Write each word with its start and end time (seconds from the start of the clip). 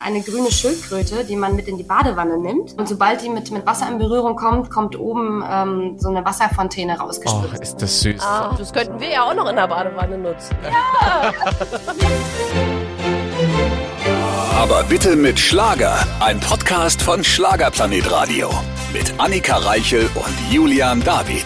Eine 0.00 0.22
grüne 0.22 0.52
Schildkröte, 0.52 1.24
die 1.24 1.34
man 1.34 1.56
mit 1.56 1.66
in 1.66 1.76
die 1.76 1.82
Badewanne 1.82 2.38
nimmt. 2.38 2.78
Und 2.78 2.88
sobald 2.88 3.20
die 3.20 3.28
mit, 3.28 3.50
mit 3.50 3.66
Wasser 3.66 3.88
in 3.88 3.98
Berührung 3.98 4.36
kommt, 4.36 4.70
kommt 4.70 4.96
oben 4.96 5.42
ähm, 5.50 5.96
so 5.98 6.08
eine 6.08 6.24
Wasserfontäne 6.24 6.96
rausgespritzt. 6.96 7.54
Oh, 7.58 7.60
ist 7.60 7.82
das 7.82 8.00
süß. 8.02 8.22
Ah, 8.22 8.54
das 8.56 8.72
könnten 8.72 9.00
wir 9.00 9.10
ja 9.10 9.24
auch 9.24 9.34
noch 9.34 9.50
in 9.50 9.56
der 9.56 9.66
Badewanne 9.66 10.16
nutzen. 10.16 10.56
Ja! 10.62 11.32
Aber 14.62 14.84
bitte 14.84 15.16
mit 15.16 15.40
Schlager. 15.40 16.06
Ein 16.20 16.38
Podcast 16.38 17.02
von 17.02 17.24
Schlagerplanet 17.24 18.08
Radio. 18.08 18.50
Mit 18.92 19.12
Annika 19.18 19.56
Reichel 19.56 20.08
und 20.14 20.52
Julian 20.52 21.02
David. 21.02 21.44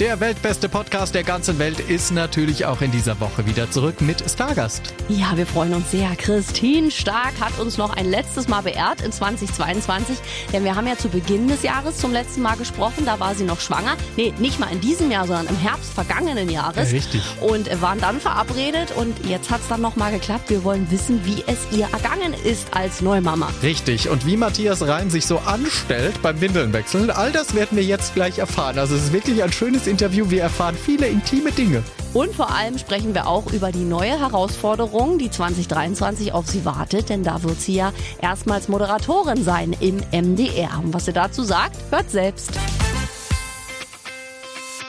Der 0.00 0.20
weltbeste 0.20 0.68
Podcast 0.68 1.14
der 1.14 1.24
ganzen 1.24 1.58
Welt 1.58 1.80
ist 1.80 2.12
natürlich 2.12 2.66
auch 2.66 2.82
in 2.82 2.90
dieser 2.90 3.18
Woche 3.18 3.46
wieder 3.46 3.70
zurück 3.70 4.02
mit 4.02 4.22
Stargast. 4.30 4.92
Ja, 5.08 5.34
wir 5.36 5.46
freuen 5.46 5.72
uns 5.72 5.90
sehr. 5.90 6.14
Christine 6.16 6.90
Stark 6.90 7.32
hat 7.40 7.58
uns 7.58 7.78
noch 7.78 7.96
ein 7.96 8.04
letztes 8.04 8.46
Mal 8.46 8.60
beehrt 8.60 9.00
in 9.00 9.10
2022, 9.10 10.18
denn 10.52 10.64
wir 10.64 10.76
haben 10.76 10.86
ja 10.86 10.98
zu 10.98 11.08
Beginn 11.08 11.48
des 11.48 11.62
Jahres 11.62 11.96
zum 11.96 12.12
letzten 12.12 12.42
Mal 12.42 12.58
gesprochen, 12.58 13.06
da 13.06 13.18
war 13.20 13.34
sie 13.34 13.44
noch 13.44 13.58
schwanger. 13.58 13.96
Nee, 14.18 14.34
nicht 14.38 14.60
mal 14.60 14.70
in 14.70 14.82
diesem 14.82 15.10
Jahr, 15.10 15.26
sondern 15.26 15.46
im 15.46 15.56
Herbst 15.56 15.94
vergangenen 15.94 16.50
Jahres. 16.50 16.90
Ja, 16.92 16.96
richtig. 16.98 17.22
Und 17.40 17.80
waren 17.80 17.98
dann 17.98 18.20
verabredet 18.20 18.92
und 18.96 19.24
jetzt 19.24 19.50
hat 19.50 19.62
es 19.62 19.68
dann 19.68 19.80
nochmal 19.80 20.12
geklappt. 20.12 20.50
Wir 20.50 20.62
wollen 20.62 20.90
wissen, 20.90 21.24
wie 21.24 21.42
es 21.46 21.74
ihr 21.74 21.88
ergangen 21.90 22.34
ist 22.44 22.76
als 22.76 23.00
Neumama. 23.00 23.48
Richtig. 23.62 24.10
Und 24.10 24.26
wie 24.26 24.36
Matthias 24.36 24.86
Reim 24.86 25.08
sich 25.08 25.24
so 25.24 25.38
anstellt 25.38 26.20
beim 26.20 26.38
Windelnwechseln, 26.42 27.10
all 27.10 27.32
das 27.32 27.54
werden 27.54 27.78
wir 27.78 27.84
jetzt 27.84 28.12
gleich 28.12 28.40
erfahren. 28.40 28.78
Also 28.78 28.94
es 28.94 29.04
ist 29.04 29.12
wirklich 29.14 29.42
ein 29.42 29.52
schönes 29.52 29.85
Interview. 29.86 30.30
Wir 30.30 30.42
erfahren 30.42 30.76
viele 30.76 31.06
intime 31.06 31.52
Dinge. 31.52 31.82
Und 32.14 32.34
vor 32.34 32.50
allem 32.50 32.78
sprechen 32.78 33.14
wir 33.14 33.26
auch 33.26 33.52
über 33.52 33.72
die 33.72 33.84
neue 33.84 34.18
Herausforderung, 34.18 35.18
die 35.18 35.30
2023 35.30 36.32
auf 36.32 36.46
sie 36.46 36.64
wartet, 36.64 37.10
denn 37.10 37.22
da 37.22 37.42
wird 37.42 37.60
sie 37.60 37.74
ja 37.74 37.92
erstmals 38.22 38.68
Moderatorin 38.68 39.44
sein 39.44 39.76
im 39.80 39.98
MDR. 40.12 40.80
Und 40.82 40.94
was 40.94 41.04
sie 41.04 41.12
dazu 41.12 41.42
sagt, 41.42 41.76
hört 41.90 42.10
selbst. 42.10 42.52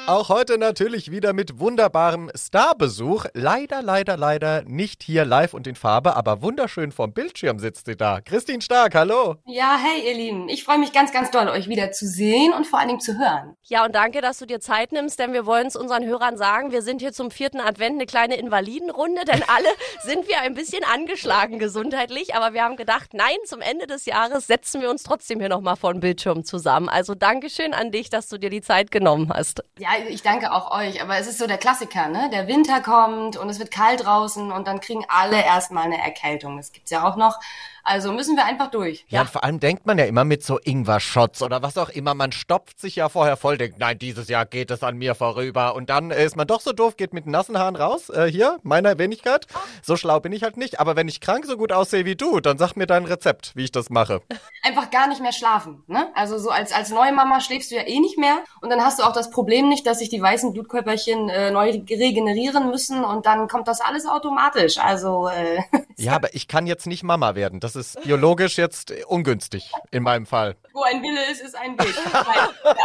Auch 0.10 0.30
heute 0.30 0.58
natürlich 0.58 1.12
wieder 1.12 1.34
mit 1.34 1.60
wunderbarem 1.60 2.32
Starbesuch. 2.34 3.26
Leider, 3.34 3.82
leider, 3.82 4.16
leider 4.16 4.64
nicht 4.64 5.04
hier 5.04 5.26
live 5.26 5.54
und 5.54 5.68
in 5.68 5.76
Farbe, 5.76 6.16
aber 6.16 6.42
wunderschön 6.42 6.94
vom 6.94 7.12
Bildschirm 7.12 7.60
sitzt 7.60 7.88
sie 7.88 7.98
da. 7.98 8.22
Christine 8.22 8.62
Stark, 8.62 8.96
hallo. 8.96 9.36
Ja, 9.44 9.78
hey 9.78 10.08
ihr 10.08 10.16
Lieben, 10.16 10.48
ich 10.48 10.64
freue 10.64 10.78
mich 10.78 10.94
ganz, 10.94 11.12
ganz 11.12 11.30
doll, 11.30 11.50
euch 11.50 11.68
wieder 11.68 11.92
zu 11.92 12.08
sehen 12.08 12.54
und 12.54 12.66
vor 12.66 12.80
allen 12.80 12.88
Dingen 12.88 13.02
zu 13.02 13.20
hören. 13.20 13.58
Ja, 13.64 13.84
und 13.84 13.96
danke, 13.96 14.22
dass 14.22 14.40
du 14.40 14.46
dir 14.46 14.62
Zeit 14.62 14.94
nimmst, 14.94 15.20
denn 15.20 15.34
wir 15.34 15.46
wollen 15.46 15.68
es 15.68 15.76
unseren 15.76 16.06
Hörern 16.06 16.38
sagen, 16.38 16.72
wir 16.72 16.84
sind 16.84 17.02
hier 17.02 17.12
zum 17.12 17.30
vierten 17.30 17.60
Advent 17.60 17.96
eine 17.96 18.06
kleine 18.06 18.38
Invalidenrunde, 18.38 19.26
denn 19.26 19.44
alle 19.50 19.68
sind 20.04 20.30
wir 20.30 20.40
ein 20.40 20.54
bisschen 20.54 20.86
angeschlagen 20.86 21.60
gesundheitlich, 21.60 22.34
aber 22.34 22.54
wir 22.54 22.64
haben 22.64 22.78
gedacht, 22.78 23.14
nein, 23.14 23.36
zum 23.44 23.60
Ende 23.60 23.88
des 23.88 24.06
Jahres 24.06 24.48
setzen 24.48 24.80
wir 24.82 24.90
uns 24.90 25.04
trotzdem 25.04 25.42
hier 25.42 25.50
nochmal 25.50 25.76
vor 25.76 25.92
den 25.92 26.00
Bildschirm 26.00 26.46
zusammen. 26.46 26.88
Also 26.88 27.14
Dankeschön 27.14 27.74
an 27.74 27.92
dich, 27.92 28.10
dass 28.10 28.30
du 28.30 28.38
dir 28.38 28.50
die 28.50 28.62
Zeit 28.62 28.90
genommen 28.90 29.34
hast. 29.34 29.66
Ja, 29.78 29.97
ich 30.10 30.22
danke 30.22 30.52
auch 30.52 30.72
euch, 30.72 31.02
aber 31.02 31.18
es 31.18 31.28
ist 31.28 31.38
so 31.38 31.48
der 31.48 31.58
Klassiker, 31.58 32.08
ne? 32.08 32.30
Der 32.32 32.48
Winter 32.48 32.82
kommt 32.82 33.38
und 33.38 33.50
es 33.50 33.60
wird 33.60 33.72
kalt 33.72 34.06
draußen 34.06 34.52
und 34.52 34.68
dann 34.68 34.80
kriegen 34.80 35.06
alle 35.08 35.44
erstmal 35.44 35.86
eine 35.86 36.02
Erkältung. 36.02 36.58
Das 36.58 36.72
gibt's 36.72 36.92
ja 36.92 37.08
auch 37.08 37.16
noch. 37.16 37.40
Also 37.88 38.12
müssen 38.12 38.36
wir 38.36 38.44
einfach 38.44 38.70
durch. 38.70 39.06
Ja, 39.08 39.22
und 39.22 39.30
vor 39.30 39.46
allem 39.46 39.62
denkt 39.62 39.86
man 39.86 39.98
ja 39.98 40.04
immer 40.04 40.26
mit 40.26 40.44
so 40.44 40.60
Ingwer-Shots 40.60 41.42
oder 41.42 41.64
was 41.64 41.78
auch 41.78 41.88
immer. 41.88 42.16
Man 42.16 42.34
stopft 42.34 42.82
sich 42.82 42.98
ja 42.98 43.08
vorher 43.08 43.38
voll, 43.38 43.58
denkt, 43.58 43.80
nein, 43.80 43.98
dieses 43.98 44.28
Jahr 44.28 44.46
geht 44.46 44.72
es 44.72 44.84
an 44.84 44.98
mir 44.98 45.16
vorüber. 45.16 45.74
Und 45.74 45.90
dann 45.90 46.12
ist 46.12 46.36
man 46.36 46.46
doch 46.46 46.60
so 46.60 46.74
doof, 46.74 46.98
geht 46.98 47.14
mit 47.14 47.28
nassen 47.28 47.58
Haaren 47.58 47.78
raus. 47.78 48.10
Äh, 48.10 48.26
hier, 48.26 48.60
meiner 48.64 48.98
Wenigkeit. 48.98 49.48
So 49.82 49.96
schlau 49.96 50.20
bin 50.20 50.34
ich 50.34 50.44
halt 50.44 50.58
nicht. 50.58 50.82
Aber 50.82 50.98
wenn 50.98 51.08
ich 51.08 51.22
krank 51.22 51.46
so 51.46 51.56
gut 51.56 51.72
aussehe 51.72 52.04
wie 52.04 52.18
du, 52.18 52.42
dann 52.42 52.58
sag 52.58 52.76
mir 52.76 52.88
dein 52.88 53.06
Rezept, 53.06 53.54
wie 53.56 53.64
ich 53.64 53.72
das 53.72 53.90
mache. 53.90 54.22
Einfach 54.64 54.92
gar 54.92 55.08
nicht 55.08 55.22
mehr 55.22 55.32
schlafen. 55.32 55.84
Ne? 55.88 56.10
Also 56.14 56.38
so 56.40 56.50
als, 56.50 56.74
als 56.74 56.90
Neumama 56.90 57.40
schläfst 57.40 57.72
du 57.72 57.76
ja 57.76 57.88
eh 57.88 58.02
nicht 58.02 58.18
mehr. 58.18 58.40
Und 58.60 58.70
dann 58.70 58.82
hast 58.82 59.00
du 59.00 59.04
auch 59.04 59.14
das 59.14 59.30
Problem 59.30 59.70
nicht, 59.70 59.88
dass 59.88 60.00
sich 60.00 60.10
die 60.10 60.22
weißen 60.22 60.52
Blutkörperchen 60.52 61.30
äh, 61.30 61.52
neu 61.52 61.70
regenerieren 61.90 62.70
müssen. 62.70 63.06
Und 63.06 63.26
dann 63.26 63.48
kommt 63.48 63.70
das 63.70 63.80
alles 63.80 64.06
automatisch. 64.06 64.78
Also 64.78 65.30
äh, 65.30 65.62
Ja, 66.00 66.14
aber 66.14 66.36
ich 66.36 66.48
kann 66.48 66.68
jetzt 66.68 66.86
nicht 66.86 67.04
Mama 67.04 67.34
werden. 67.34 67.60
Das 67.60 67.76
ist 67.78 68.04
biologisch 68.04 68.58
jetzt 68.58 68.92
ungünstig 69.08 69.72
in 69.92 70.04
meinem 70.04 70.26
Fall. 70.26 70.56
Wo 70.78 70.84
ein 70.84 71.02
Wille 71.02 71.32
ist, 71.32 71.42
ist 71.42 71.56
ein 71.56 71.72
Weg. 71.80 71.96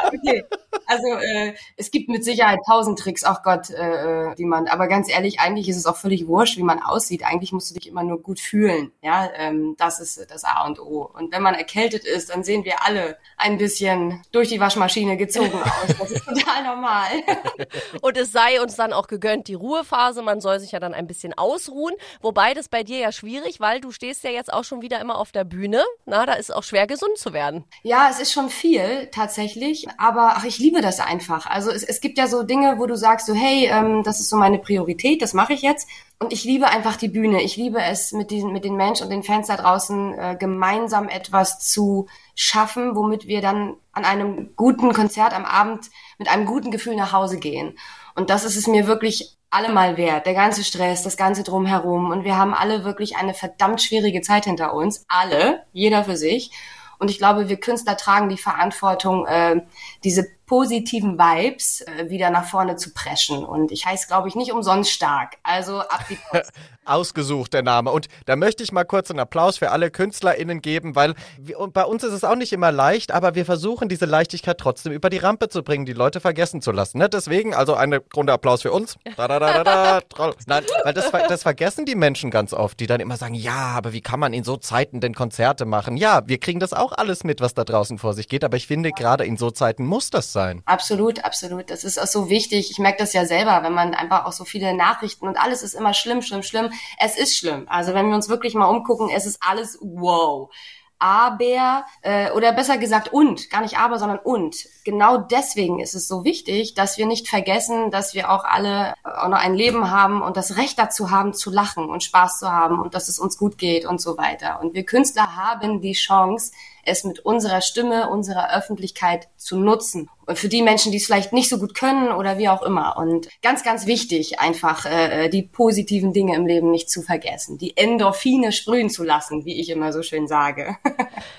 okay. 0.06 0.44
Also 0.86 1.08
äh, 1.08 1.54
es 1.76 1.90
gibt 1.90 2.08
mit 2.08 2.24
Sicherheit 2.24 2.60
tausend 2.66 2.98
Tricks, 2.98 3.22
ach 3.22 3.42
Gott, 3.42 3.68
äh, 3.68 4.34
die 4.36 4.46
man. 4.46 4.66
Aber 4.68 4.88
ganz 4.88 5.10
ehrlich, 5.10 5.40
eigentlich 5.40 5.68
ist 5.68 5.76
es 5.76 5.84
auch 5.84 5.96
völlig 5.96 6.26
wurscht, 6.26 6.56
wie 6.56 6.62
man 6.62 6.82
aussieht. 6.82 7.22
Eigentlich 7.22 7.52
musst 7.52 7.70
du 7.70 7.74
dich 7.74 7.86
immer 7.86 8.02
nur 8.02 8.22
gut 8.22 8.40
fühlen. 8.40 8.92
Ja, 9.02 9.28
ähm, 9.36 9.74
das 9.76 10.00
ist 10.00 10.30
das 10.30 10.44
A 10.44 10.64
und 10.66 10.80
O. 10.80 11.10
Und 11.12 11.32
wenn 11.32 11.42
man 11.42 11.54
erkältet 11.54 12.06
ist, 12.06 12.30
dann 12.30 12.44
sehen 12.44 12.64
wir 12.64 12.82
alle 12.82 13.18
ein 13.36 13.58
bisschen 13.58 14.22
durch 14.32 14.48
die 14.48 14.58
Waschmaschine 14.58 15.18
gezogen 15.18 15.60
aus. 15.62 15.94
Das 15.98 16.10
ist 16.10 16.24
total 16.24 16.64
normal. 16.64 17.10
und 18.00 18.16
es 18.16 18.32
sei 18.32 18.62
uns 18.62 18.74
dann 18.74 18.94
auch 18.94 19.06
gegönnt 19.06 19.48
die 19.48 19.54
Ruhephase. 19.54 20.22
Man 20.22 20.40
soll 20.40 20.60
sich 20.60 20.72
ja 20.72 20.80
dann 20.80 20.94
ein 20.94 21.06
bisschen 21.06 21.34
ausruhen. 21.36 21.94
Wobei 22.22 22.54
das 22.54 22.70
bei 22.70 22.84
dir 22.84 22.98
ja 22.98 23.12
schwierig, 23.12 23.60
weil 23.60 23.82
du 23.82 23.92
stehst 23.92 24.24
ja 24.24 24.30
jetzt 24.30 24.50
auch 24.50 24.64
schon 24.64 24.80
wieder 24.80 24.98
immer 24.98 25.18
auf 25.18 25.30
der 25.30 25.44
Bühne. 25.44 25.84
Na, 26.06 26.24
da 26.24 26.32
ist 26.32 26.54
auch 26.54 26.62
schwer 26.62 26.86
gesund 26.86 27.18
zu 27.18 27.34
werden. 27.34 27.64
Ja, 27.84 28.08
es 28.08 28.20
ist 28.20 28.32
schon 28.32 28.48
viel 28.48 29.08
tatsächlich, 29.10 29.88
aber 29.98 30.34
ach, 30.36 30.44
ich 30.44 30.58
liebe 30.60 30.80
das 30.82 31.00
einfach. 31.00 31.46
Also 31.46 31.72
es, 31.72 31.82
es 31.82 32.00
gibt 32.00 32.16
ja 32.16 32.28
so 32.28 32.44
Dinge, 32.44 32.78
wo 32.78 32.86
du 32.86 32.96
sagst 32.96 33.26
so, 33.26 33.34
hey, 33.34 33.66
ähm, 33.66 34.04
das 34.04 34.20
ist 34.20 34.28
so 34.28 34.36
meine 34.36 34.58
Priorität, 34.58 35.20
das 35.20 35.34
mache 35.34 35.52
ich 35.52 35.62
jetzt. 35.62 35.88
Und 36.20 36.32
ich 36.32 36.44
liebe 36.44 36.68
einfach 36.68 36.94
die 36.94 37.08
Bühne. 37.08 37.42
Ich 37.42 37.56
liebe 37.56 37.82
es, 37.82 38.12
mit, 38.12 38.30
diesen, 38.30 38.52
mit 38.52 38.64
den 38.64 38.76
Menschen 38.76 39.02
und 39.04 39.10
den 39.10 39.24
Fans 39.24 39.48
da 39.48 39.56
draußen 39.56 40.16
äh, 40.16 40.36
gemeinsam 40.38 41.08
etwas 41.08 41.58
zu 41.58 42.06
schaffen, 42.36 42.94
womit 42.94 43.26
wir 43.26 43.40
dann 43.40 43.74
an 43.90 44.04
einem 44.04 44.54
guten 44.54 44.92
Konzert 44.92 45.34
am 45.34 45.44
Abend 45.44 45.90
mit 46.18 46.28
einem 46.28 46.46
guten 46.46 46.70
Gefühl 46.70 46.94
nach 46.94 47.12
Hause 47.12 47.40
gehen. 47.40 47.76
Und 48.14 48.30
das 48.30 48.44
ist 48.44 48.56
es 48.56 48.68
mir 48.68 48.86
wirklich 48.86 49.36
allemal 49.50 49.96
wert. 49.96 50.26
Der 50.26 50.34
ganze 50.34 50.62
Stress, 50.62 51.02
das 51.02 51.16
ganze 51.16 51.42
drumherum. 51.42 52.12
Und 52.12 52.22
wir 52.22 52.36
haben 52.36 52.54
alle 52.54 52.84
wirklich 52.84 53.16
eine 53.16 53.34
verdammt 53.34 53.82
schwierige 53.82 54.20
Zeit 54.20 54.44
hinter 54.44 54.72
uns. 54.72 55.04
Alle, 55.08 55.64
jeder 55.72 56.04
für 56.04 56.16
sich. 56.16 56.52
Und 56.98 57.10
ich 57.10 57.18
glaube, 57.18 57.48
wir 57.48 57.58
Künstler 57.58 57.96
tragen 57.96 58.28
die 58.28 58.38
Verantwortung, 58.38 59.26
äh, 59.26 59.62
diese 60.04 60.28
positiven 60.52 61.18
Vibes 61.18 61.80
äh, 61.80 62.10
wieder 62.10 62.28
nach 62.28 62.44
vorne 62.44 62.76
zu 62.76 62.92
preschen. 62.92 63.42
Und 63.42 63.72
ich 63.72 63.86
heiße, 63.86 64.06
glaube 64.06 64.28
ich, 64.28 64.34
nicht 64.34 64.52
umsonst 64.52 64.90
stark. 64.90 65.38
Also 65.42 65.80
ab 65.80 66.04
die 66.10 66.18
Post. 66.30 66.52
Ausgesucht 66.84 67.54
der 67.54 67.62
Name. 67.62 67.92
Und 67.92 68.08
da 68.26 68.34
möchte 68.34 68.64
ich 68.64 68.72
mal 68.72 68.84
kurz 68.84 69.08
einen 69.08 69.20
Applaus 69.20 69.58
für 69.58 69.70
alle 69.70 69.90
KünstlerInnen 69.90 70.60
geben, 70.60 70.96
weil 70.96 71.14
wir, 71.38 71.60
und 71.60 71.72
bei 71.72 71.84
uns 71.84 72.02
ist 72.02 72.12
es 72.12 72.24
auch 72.24 72.34
nicht 72.34 72.52
immer 72.52 72.72
leicht, 72.72 73.12
aber 73.12 73.36
wir 73.36 73.44
versuchen 73.44 73.88
diese 73.88 74.04
Leichtigkeit 74.04 74.58
trotzdem 74.58 74.92
über 74.92 75.08
die 75.08 75.18
Rampe 75.18 75.48
zu 75.48 75.62
bringen, 75.62 75.86
die 75.86 75.92
Leute 75.92 76.20
vergessen 76.20 76.60
zu 76.60 76.72
lassen. 76.72 76.98
Ne? 76.98 77.08
Deswegen, 77.08 77.54
also 77.54 77.74
eine 77.74 78.00
Grunde 78.00 78.32
Applaus 78.32 78.62
für 78.62 78.72
uns. 78.72 78.96
Da, 79.14 79.28
da, 79.28 79.38
da, 79.38 79.62
da, 79.62 80.00
da. 80.00 80.32
Nein, 80.46 80.64
weil 80.84 80.94
das, 80.94 81.12
das 81.28 81.42
vergessen 81.42 81.84
die 81.84 81.94
Menschen 81.94 82.30
ganz 82.30 82.52
oft, 82.52 82.80
die 82.80 82.86
dann 82.86 82.98
immer 82.98 83.16
sagen, 83.16 83.34
ja, 83.34 83.74
aber 83.76 83.92
wie 83.92 84.00
kann 84.00 84.18
man 84.18 84.32
in 84.32 84.42
so 84.42 84.56
Zeiten 84.56 85.00
denn 85.00 85.14
Konzerte 85.14 85.64
machen? 85.64 85.96
Ja, 85.96 86.22
wir 86.26 86.38
kriegen 86.38 86.58
das 86.58 86.72
auch 86.72 86.92
alles 86.92 87.22
mit, 87.22 87.40
was 87.40 87.54
da 87.54 87.62
draußen 87.62 87.98
vor 87.98 88.14
sich 88.14 88.26
geht, 88.26 88.42
aber 88.42 88.56
ich 88.56 88.66
finde, 88.66 88.90
gerade 88.90 89.24
in 89.24 89.36
so 89.36 89.50
Zeiten 89.50 89.84
muss 89.84 90.10
das 90.10 90.32
sein. 90.32 90.41
Absolut, 90.64 91.24
absolut. 91.24 91.70
Das 91.70 91.84
ist 91.84 91.98
auch 91.98 92.06
so 92.06 92.28
wichtig. 92.28 92.70
Ich 92.70 92.78
merke 92.78 92.98
das 92.98 93.12
ja 93.12 93.24
selber, 93.24 93.62
wenn 93.62 93.72
man 93.72 93.94
einfach 93.94 94.24
auch 94.24 94.32
so 94.32 94.44
viele 94.44 94.74
Nachrichten 94.74 95.26
und 95.28 95.38
alles 95.38 95.62
ist 95.62 95.74
immer 95.74 95.94
schlimm, 95.94 96.22
schlimm, 96.22 96.42
schlimm 96.42 96.70
es 96.98 97.16
ist 97.16 97.36
schlimm. 97.36 97.66
Also 97.68 97.94
wenn 97.94 98.08
wir 98.08 98.14
uns 98.14 98.28
wirklich 98.28 98.54
mal 98.54 98.66
umgucken, 98.66 99.10
es 99.14 99.26
ist 99.26 99.40
alles 99.40 99.78
wow. 99.80 100.50
Aber, 100.98 101.84
äh, 102.02 102.30
oder 102.30 102.52
besser 102.52 102.78
gesagt 102.78 103.12
und, 103.12 103.50
gar 103.50 103.62
nicht 103.62 103.76
aber, 103.76 103.98
sondern 103.98 104.20
und. 104.20 104.54
Genau 104.84 105.16
deswegen 105.16 105.80
ist 105.80 105.94
es 105.94 106.06
so 106.06 106.22
wichtig, 106.22 106.74
dass 106.74 106.96
wir 106.96 107.06
nicht 107.06 107.28
vergessen, 107.28 107.90
dass 107.90 108.14
wir 108.14 108.30
auch 108.30 108.44
alle 108.44 108.94
auch 109.22 109.28
noch 109.28 109.38
ein 109.38 109.54
Leben 109.54 109.90
haben 109.90 110.22
und 110.22 110.36
das 110.36 110.56
Recht 110.56 110.78
dazu 110.78 111.10
haben, 111.10 111.34
zu 111.34 111.50
lachen 111.50 111.88
und 111.88 112.02
Spaß 112.02 112.38
zu 112.38 112.50
haben 112.50 112.80
und 112.80 112.94
dass 112.94 113.08
es 113.08 113.18
uns 113.18 113.38
gut 113.38 113.58
geht 113.58 113.86
und 113.86 114.00
so 114.00 114.16
weiter. 114.18 114.60
Und 114.60 114.74
wir 114.74 114.84
Künstler 114.84 115.36
haben 115.36 115.80
die 115.80 115.92
Chance, 115.92 116.52
es 116.84 117.04
mit 117.04 117.20
unserer 117.20 117.60
Stimme, 117.60 118.10
unserer 118.10 118.54
Öffentlichkeit 118.56 119.28
zu 119.36 119.56
nutzen. 119.56 120.10
Und 120.26 120.38
für 120.38 120.48
die 120.48 120.62
Menschen, 120.62 120.92
die 120.92 120.98
es 120.98 121.06
vielleicht 121.06 121.32
nicht 121.32 121.48
so 121.48 121.58
gut 121.58 121.74
können 121.74 122.12
oder 122.12 122.38
wie 122.38 122.48
auch 122.48 122.62
immer. 122.62 122.96
Und 122.96 123.28
ganz, 123.42 123.64
ganz 123.64 123.86
wichtig, 123.86 124.40
einfach 124.40 124.86
äh, 124.86 125.28
die 125.28 125.42
positiven 125.42 126.12
Dinge 126.12 126.36
im 126.36 126.46
Leben 126.46 126.70
nicht 126.70 126.90
zu 126.90 127.02
vergessen, 127.02 127.58
die 127.58 127.76
Endorphine 127.76 128.52
sprühen 128.52 128.88
zu 128.88 129.04
lassen, 129.04 129.44
wie 129.44 129.60
ich 129.60 129.68
immer 129.70 129.92
so 129.92 130.02
schön 130.02 130.26
sage. 130.26 130.76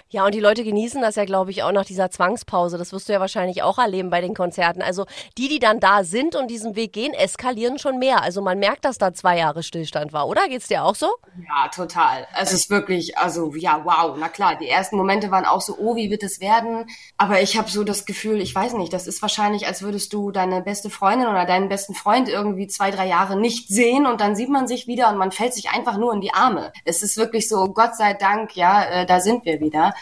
Ja, 0.09 0.27
und 0.27 0.35
die 0.35 0.39
Leute 0.39 0.63
genießen 0.63 1.01
das 1.01 1.15
ja, 1.15 1.25
glaube 1.25 1.49
ich, 1.49 1.63
auch 1.63 1.71
nach 1.71 1.85
dieser 1.85 2.11
Zwangspause. 2.11 2.77
Das 2.77 2.93
wirst 2.93 3.09
du 3.09 3.13
ja 3.13 3.19
wahrscheinlich 3.19 3.63
auch 3.63 3.79
erleben 3.79 4.11
bei 4.11 4.21
den 4.21 4.35
Konzerten. 4.35 4.83
Also 4.83 5.07
die, 5.39 5.49
die 5.49 5.57
dann 5.57 5.79
da 5.79 6.03
sind 6.03 6.35
und 6.35 6.51
diesen 6.51 6.75
Weg 6.75 6.93
gehen, 6.93 7.13
eskalieren 7.13 7.72
schon 7.77 7.99
mehr. 7.99 8.21
Also 8.21 8.41
man 8.41 8.59
merkt, 8.59 8.85
dass 8.85 8.97
da 8.97 9.13
zwei 9.13 9.37
Jahre 9.37 9.63
Stillstand 9.63 10.13
war, 10.13 10.27
oder? 10.27 10.47
Geht's 10.47 10.67
dir 10.67 10.83
auch 10.83 10.95
so? 10.95 11.07
Ja, 11.47 11.67
total. 11.69 12.27
Es 12.39 12.51
ist 12.53 12.69
wirklich, 12.69 13.17
also 13.17 13.53
ja, 13.55 13.81
wow. 13.83 14.15
Na 14.17 14.29
klar, 14.29 14.55
die 14.55 14.69
ersten 14.69 14.97
Momente 14.97 15.31
waren 15.31 15.45
auch 15.45 15.61
so, 15.61 15.77
oh, 15.77 15.95
wie 15.95 16.09
wird 16.09 16.23
es 16.23 16.39
werden? 16.39 16.85
Aber 17.17 17.41
ich 17.41 17.57
habe 17.57 17.69
so 17.69 17.83
das 17.83 18.05
Gefühl, 18.05 18.41
ich 18.41 18.53
weiß 18.53 18.73
nicht, 18.73 18.93
das 18.93 19.07
ist 19.07 19.21
wahrscheinlich, 19.21 19.67
als 19.67 19.81
würdest 19.81 20.13
du 20.13 20.31
deine 20.31 20.61
beste 20.61 20.89
Freundin 20.89 21.27
oder 21.27 21.45
deinen 21.45 21.69
besten 21.69 21.93
Freund 21.93 22.29
irgendwie 22.29 22.67
zwei, 22.67 22.91
drei 22.91 23.07
Jahre 23.07 23.39
nicht 23.39 23.69
sehen 23.69 24.05
und 24.05 24.21
dann 24.21 24.35
sieht 24.35 24.49
man 24.49 24.67
sich 24.67 24.87
wieder 24.87 25.09
und 25.09 25.17
man 25.17 25.31
fällt 25.31 25.53
sich 25.53 25.69
einfach 25.69 25.97
nur 25.97 26.13
in 26.13 26.21
die 26.21 26.33
Arme. 26.33 26.71
Es 26.85 27.03
ist 27.03 27.17
wirklich 27.17 27.49
so, 27.49 27.73
Gott 27.73 27.95
sei 27.95 28.13
Dank, 28.13 28.55
ja, 28.55 28.83
äh, 28.83 29.05
da 29.05 29.19
sind 29.19 29.45
wir 29.45 29.59
wieder. 29.59 29.93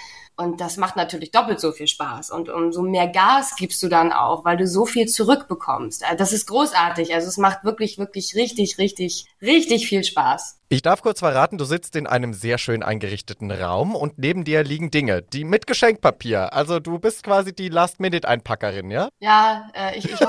Und 0.42 0.60
das 0.60 0.78
macht 0.78 0.96
natürlich 0.96 1.32
doppelt 1.32 1.60
so 1.60 1.72
viel 1.72 1.88
Spaß. 1.88 2.32
Und 2.32 2.50
umso 2.50 2.82
mehr 2.82 3.08
Gas 3.08 3.56
gibst 3.56 3.82
du 3.84 3.88
dann 3.88 4.12
auch, 4.12 4.44
weil 4.44 4.58
du 4.58 4.68
so 4.68 4.86
viel 4.86 5.08
zurückbekommst. 5.08 6.04
Äh, 6.04 6.16
das 6.16 6.34
ist 6.34 6.48
großartig. 6.48 7.14
Also 7.14 7.28
es 7.28 7.38
macht 7.38 7.64
wirklich, 7.64 7.98
wirklich 7.98 8.36
richtig, 8.36 8.78
richtig, 8.78 9.26
richtig 9.42 9.88
viel 9.88 10.04
Spaß. 10.04 10.58
Ich 10.70 10.82
darf 10.82 11.02
kurz 11.02 11.20
verraten, 11.20 11.58
du 11.58 11.66
sitzt 11.66 11.96
in 11.96 12.08
einem 12.08 12.34
sehr 12.34 12.58
schön 12.58 12.82
eingerichteten 12.82 13.52
Raum 13.52 13.94
und 13.94 14.18
neben 14.18 14.46
dir 14.46 14.64
liegen 14.64 14.90
Dinge, 14.90 15.22
die 15.22 15.44
mit 15.44 15.68
Geschenkpapier. 15.68 16.54
Also 16.54 16.80
du 16.80 16.98
bist 16.98 17.24
quasi 17.24 17.54
die 17.54 17.70
Last-Minute-Einpackerin, 17.70 18.90
ja? 18.90 19.10
Ja, 19.20 19.70
äh, 19.74 19.98
ich, 19.98 20.06
ich 20.06 20.14
es 20.14 20.22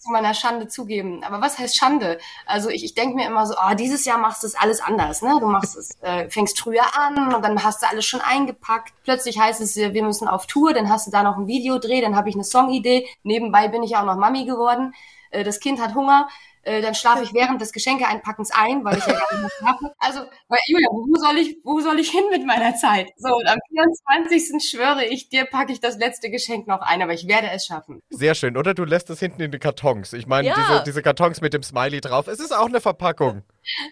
zu 0.00 0.10
meiner 0.10 0.32
Schande 0.32 0.66
zugeben. 0.66 1.22
Aber 1.24 1.42
was 1.42 1.58
heißt 1.58 1.76
Schande? 1.76 2.18
Also 2.46 2.70
ich, 2.70 2.84
ich 2.84 2.94
denke 2.94 3.16
mir 3.16 3.26
immer 3.26 3.46
so, 3.46 3.54
oh, 3.54 3.74
dieses 3.74 4.06
Jahr 4.06 4.18
machst 4.18 4.42
du 4.42 4.46
es 4.46 4.54
alles 4.54 4.80
anders. 4.80 5.20
Ne? 5.20 5.36
Du 5.40 5.46
machst 5.46 5.76
es, 5.76 6.00
äh, 6.00 6.28
fängst 6.30 6.58
früher 6.58 6.96
an 6.96 7.34
und 7.34 7.44
dann 7.44 7.62
hast 7.62 7.82
du 7.82 7.86
alles 7.86 8.06
schon 8.06 8.22
eingepackt. 8.22 8.94
Plötzlich 9.04 9.38
heißt 9.38 9.60
es, 9.60 9.76
wir 9.76 10.02
müssen 10.02 10.26
auf 10.26 10.46
Tour, 10.46 10.72
dann 10.72 10.88
hast 10.88 11.06
du 11.06 11.10
da 11.10 11.22
noch 11.22 11.36
ein 11.36 11.46
Videodreh, 11.46 12.00
dann 12.00 12.16
habe 12.16 12.30
ich 12.30 12.34
eine 12.34 12.44
Songidee. 12.44 13.06
Nebenbei 13.24 13.68
bin 13.68 13.82
ich 13.82 13.96
auch 13.96 14.04
noch 14.04 14.16
Mami 14.16 14.46
geworden. 14.46 14.94
Äh, 15.30 15.44
das 15.44 15.60
Kind 15.60 15.80
hat 15.80 15.94
Hunger. 15.94 16.28
Äh, 16.62 16.82
dann 16.82 16.94
schlafe 16.94 17.22
ich 17.24 17.32
während 17.32 17.60
des 17.60 17.72
Geschenkeeinpackens 17.72 18.50
ein, 18.52 18.84
weil 18.84 18.98
ich 18.98 19.06
ja 19.06 19.12
gar 19.14 19.32
nicht 19.32 19.40
mehr 19.40 19.50
schlafe. 19.58 19.94
Also, 19.98 20.20
weil, 20.48 20.58
Julia, 20.66 20.88
wo 20.90 21.14
soll 21.18 21.38
ich, 21.38 21.56
wo 21.64 21.80
soll 21.80 21.98
ich 21.98 22.10
hin 22.10 22.24
mit 22.30 22.46
meiner 22.46 22.74
Zeit? 22.76 23.10
So, 23.16 23.34
und 23.34 23.46
am 23.48 23.58
24. 23.70 24.68
schwöre 24.70 25.04
ich 25.06 25.28
dir, 25.30 25.46
packe 25.46 25.72
ich 25.72 25.80
das 25.80 25.96
letzte 25.96 26.30
Geschenk 26.30 26.66
noch 26.66 26.80
ein, 26.82 27.00
aber 27.00 27.14
ich 27.14 27.26
werde 27.26 27.48
es 27.50 27.64
schaffen. 27.64 28.02
Sehr 28.10 28.34
schön, 28.34 28.56
oder? 28.58 28.74
Du 28.74 28.84
lässt 28.84 29.08
es 29.08 29.18
hinten 29.20 29.40
in 29.40 29.50
den 29.50 29.60
Kartons. 29.60 30.12
Ich 30.12 30.26
meine, 30.26 30.48
Ja. 30.48 30.54
diese, 30.54 30.82
diese 30.84 31.02
Kartons 31.02 31.40
mit 31.40 31.54
dem 31.54 31.62
Smiley 31.62 32.00
drauf. 32.02 32.26
Es 32.26 32.40
ist 32.40 32.52
auch 32.54 32.66
eine 32.66 32.80
Verpackung. 32.80 33.42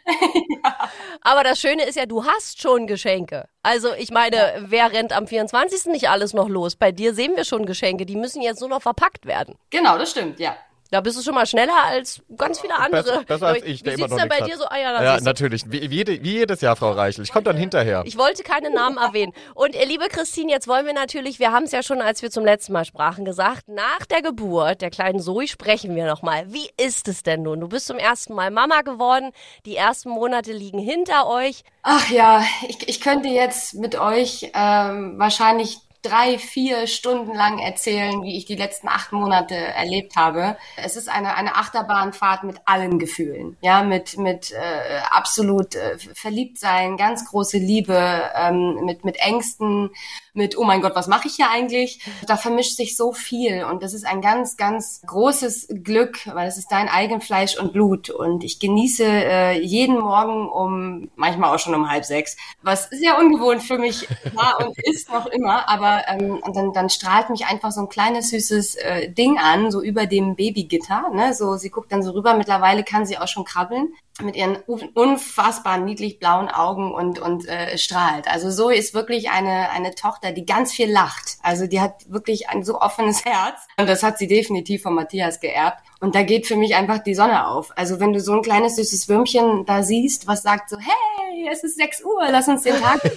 Aber 1.23 1.45
das 1.45 1.61
Schöne 1.61 1.85
ist 1.85 1.97
ja, 1.97 2.07
du 2.07 2.25
hast 2.25 2.61
schon 2.61 2.87
Geschenke. 2.87 3.49
Also 3.63 3.89
ich 3.95 4.11
meine, 4.11 4.65
wer 4.67 4.93
rennt 4.93 5.13
am 5.13 5.27
24. 5.27 5.87
nicht 5.87 6.09
alles 6.09 6.33
noch 6.35 6.49
los? 6.49 6.77
Bei 6.77 6.93
dir 6.93 7.15
sehen 7.15 7.33
wir 7.37 7.45
schon 7.45 7.67
Geschenke, 7.67 8.07
die 8.07 8.17
müssen 8.17 8.43
jetzt 8.43 8.61
nur 8.61 8.69
noch 8.69 8.83
verpackt 8.83 9.27
werden. 9.27 9.57
Genau, 9.71 9.99
das 9.99 10.11
stimmt, 10.11 10.39
ja. 10.41 10.57
Da 10.91 11.03
bist 11.03 11.19
du 11.19 11.23
schon 11.23 11.35
mal 11.35 11.47
schneller 11.47 11.85
als 11.87 12.23
ganz 12.37 12.61
viele 12.61 12.75
andere. 12.75 13.03
Besser, 13.03 13.25
besser 13.25 13.47
als 13.49 13.65
ich, 13.65 13.81
Wie 13.81 13.85
der 13.85 13.95
immer 13.95 14.09
noch 14.09 14.17
denn 14.17 14.29
bei 14.29 14.41
dir 14.41 14.57
so? 14.57 14.65
Ah 14.65 14.79
ja, 14.79 15.03
Ja, 15.03 15.21
natürlich. 15.21 15.71
Wie, 15.71 15.91
wie, 15.91 16.07
wie 16.07 16.33
jedes 16.33 16.63
Jahr, 16.63 16.77
Frau 16.77 16.93
Reichel. 16.93 17.25
Ich 17.25 17.33
komme 17.33 17.45
dann 17.45 17.59
hinterher. 17.59 18.03
Ich 18.07 18.17
wollte 18.17 18.43
keine 18.43 18.71
Namen 18.71 18.97
erwähnen. 18.97 19.35
Und 19.55 19.75
äh, 19.75 19.85
liebe 19.85 20.09
Christine, 20.09 20.51
jetzt 20.51 20.67
wollen 20.67 20.87
wir 20.87 20.95
natürlich, 20.95 21.39
wir 21.39 21.53
haben 21.53 21.65
es 21.65 21.73
ja 21.73 21.83
schon, 21.83 22.01
als 22.01 22.23
wir 22.23 22.31
zum 22.31 22.45
letzten 22.45 22.73
Mal 22.73 22.87
sprachen, 22.87 23.27
gesagt, 23.27 23.69
nach 23.69 24.07
der 24.07 24.23
Geburt 24.23 24.81
der 24.81 24.91
kleinen 24.91 25.21
Zoe 25.21 25.47
sprechen 25.47 25.95
wir 25.95 26.07
nochmal. 26.07 26.45
Wie 26.53 26.71
ist 26.79 27.07
es 27.09 27.23
denn 27.23 27.43
nun? 27.43 27.61
Du 27.61 27.69
bist 27.69 27.87
zum 27.87 27.99
ersten 27.99 28.35
Mal 28.35 28.51
Mama 28.51 28.81
geworden, 28.81 29.33
die 29.67 29.77
ersten 29.77 30.09
Monate 30.09 30.53
liegen 30.53 30.79
hinter 30.79 31.29
euch. 31.29 31.65
Ach 31.83 32.09
ja, 32.11 32.43
ich, 32.67 32.89
ich 32.89 33.01
könnte 33.03 33.29
jetzt 33.29 33.75
mit 33.75 33.99
euch 34.01 34.51
ähm, 34.55 35.19
wahrscheinlich 35.19 35.81
drei, 36.03 36.39
vier 36.39 36.87
Stunden 36.87 37.35
lang 37.35 37.59
erzählen, 37.59 38.23
wie 38.23 38.37
ich 38.37 38.45
die 38.45 38.57
letzten 38.57 38.89
acht 38.89 39.13
Monate 39.13 39.55
erlebt 39.55 40.17
habe. 40.17 40.57
Es 40.77 40.97
ist 40.97 41.09
eine, 41.09 41.35
eine 41.35 41.57
Achterbahnfahrt 41.57 42.45
mit 42.45 42.57
allen 42.67 42.99
Gefühlen, 42.99 43.57
ja, 43.61 43.83
mit, 43.83 44.17
mit 44.17 44.53
äh, 44.53 45.01
absolut 45.11 45.75
äh, 45.75 45.99
verliebt 46.15 46.59
sein, 46.59 46.97
ganz 46.97 47.29
große 47.29 47.59
Liebe, 47.59 48.23
ähm, 48.35 48.85
mit, 48.85 49.05
mit 49.05 49.17
Ängsten, 49.17 49.91
mit, 50.39 50.57
oh 50.57 50.65
mein 50.65 50.81
Gott, 50.81 50.95
was 50.95 51.07
mache 51.07 51.29
ich 51.29 51.35
hier 51.35 51.51
eigentlich? 51.51 52.01
Da 52.27 52.39
vermischt 52.39 52.77
sich 52.77 52.97
so 52.97 53.13
viel 53.13 53.65
und 53.65 53.83
das 53.83 53.93
ist 53.93 54.07
ein 54.07 54.23
ganz, 54.23 54.57
ganz 54.57 55.03
großes 55.07 55.69
Glück, 55.85 56.21
weil 56.35 56.49
es 56.49 56.57
ist 56.57 56.73
dein 56.73 56.89
Eigenfleisch 56.89 57.59
und 57.59 57.75
Blut 57.75 58.09
und 58.09 58.43
ich 58.45 58.59
genieße 58.59 59.05
äh, 59.05 59.61
jeden 59.61 59.99
Morgen 59.99 60.49
um, 60.49 61.11
manchmal 61.17 61.55
auch 61.55 61.59
schon 61.59 61.75
um 61.75 61.91
halb 61.91 62.07
sechs, 62.07 62.37
was 62.63 62.89
sehr 62.89 63.19
ungewohnt 63.19 63.63
für 63.63 63.77
mich 63.77 64.09
war 64.33 64.65
und 64.67 64.79
ist 64.85 65.11
noch 65.13 65.27
immer, 65.27 65.69
aber 65.69 66.05
ähm, 66.09 66.39
und 66.43 66.57
dann, 66.57 66.73
dann 66.73 66.89
strahlt 66.89 67.29
mich 67.29 67.45
einfach 67.47 67.73
so 67.73 67.81
ein 67.83 67.89
kleines, 67.91 68.31
süßes 68.31 68.77
äh, 68.77 69.11
Ding 69.13 69.39
an, 69.39 69.71
so 69.71 69.83
über 69.83 70.07
dem 70.07 70.37
Babygitter, 70.37 71.11
ne, 71.13 71.35
so, 71.35 71.57
sie 71.57 71.71
guckt 71.71 71.93
dann 71.93 72.03
so 72.03 72.13
rüber, 72.13 72.35
mittlerweile 72.35 72.85
kann 72.85 73.05
sie 73.05 73.19
auch 73.19 73.29
schon 73.29 73.45
krabbeln 73.45 73.89
mit 74.21 74.35
ihren 74.37 74.59
un- 74.67 74.89
unfassbar 74.95 75.79
niedlich 75.79 76.19
blauen 76.19 76.49
Augen 76.49 76.93
und, 76.93 77.19
und 77.19 77.47
äh, 77.49 77.79
strahlt. 77.79 78.27
Also 78.29 78.51
Zoe 78.51 78.75
ist 78.75 78.95
wirklich 78.95 79.31
eine, 79.31 79.71
eine 79.71 79.95
Tochter, 79.95 80.28
die 80.33 80.47
ganz 80.47 80.73
viel 80.73 80.91
lacht. 80.91 81.39
Also 81.43 81.67
die 81.67 81.81
hat 81.81 82.11
wirklich 82.11 82.49
ein 82.49 82.65
so 82.65 82.81
offenes 82.81 83.25
Herz. 83.25 83.61
Und 83.79 83.89
das 83.89 84.03
hat 84.03 84.19
sie 84.19 84.27
definitiv 84.27 84.83
von 84.83 84.95
Matthias 84.95 85.41
geerbt. 85.41 85.83
Und 86.01 86.15
da 86.15 86.23
geht 86.23 86.47
für 86.47 86.57
mich 86.57 86.77
einfach 86.77 86.99
die 86.99 87.15
Sonne 87.15 87.47
auf. 87.49 87.71
Also 87.77 88.01
wenn 88.01 88.13
du 88.13 88.21
so 88.21 88.33
ein 88.33 88.43
kleines 88.43 88.77
süßes 88.77 89.09
Würmchen 89.09 89.65
da 89.67 89.83
siehst, 89.83 90.27
was 90.27 90.43
sagt 90.43 90.71
so, 90.71 90.79
hey, 90.79 91.18
es 91.47 91.63
ist 91.63 91.77
6 91.77 92.05
Uhr, 92.05 92.27
lass 92.31 92.49
uns 92.49 92.63
den 92.63 92.77
Tag. 92.77 93.01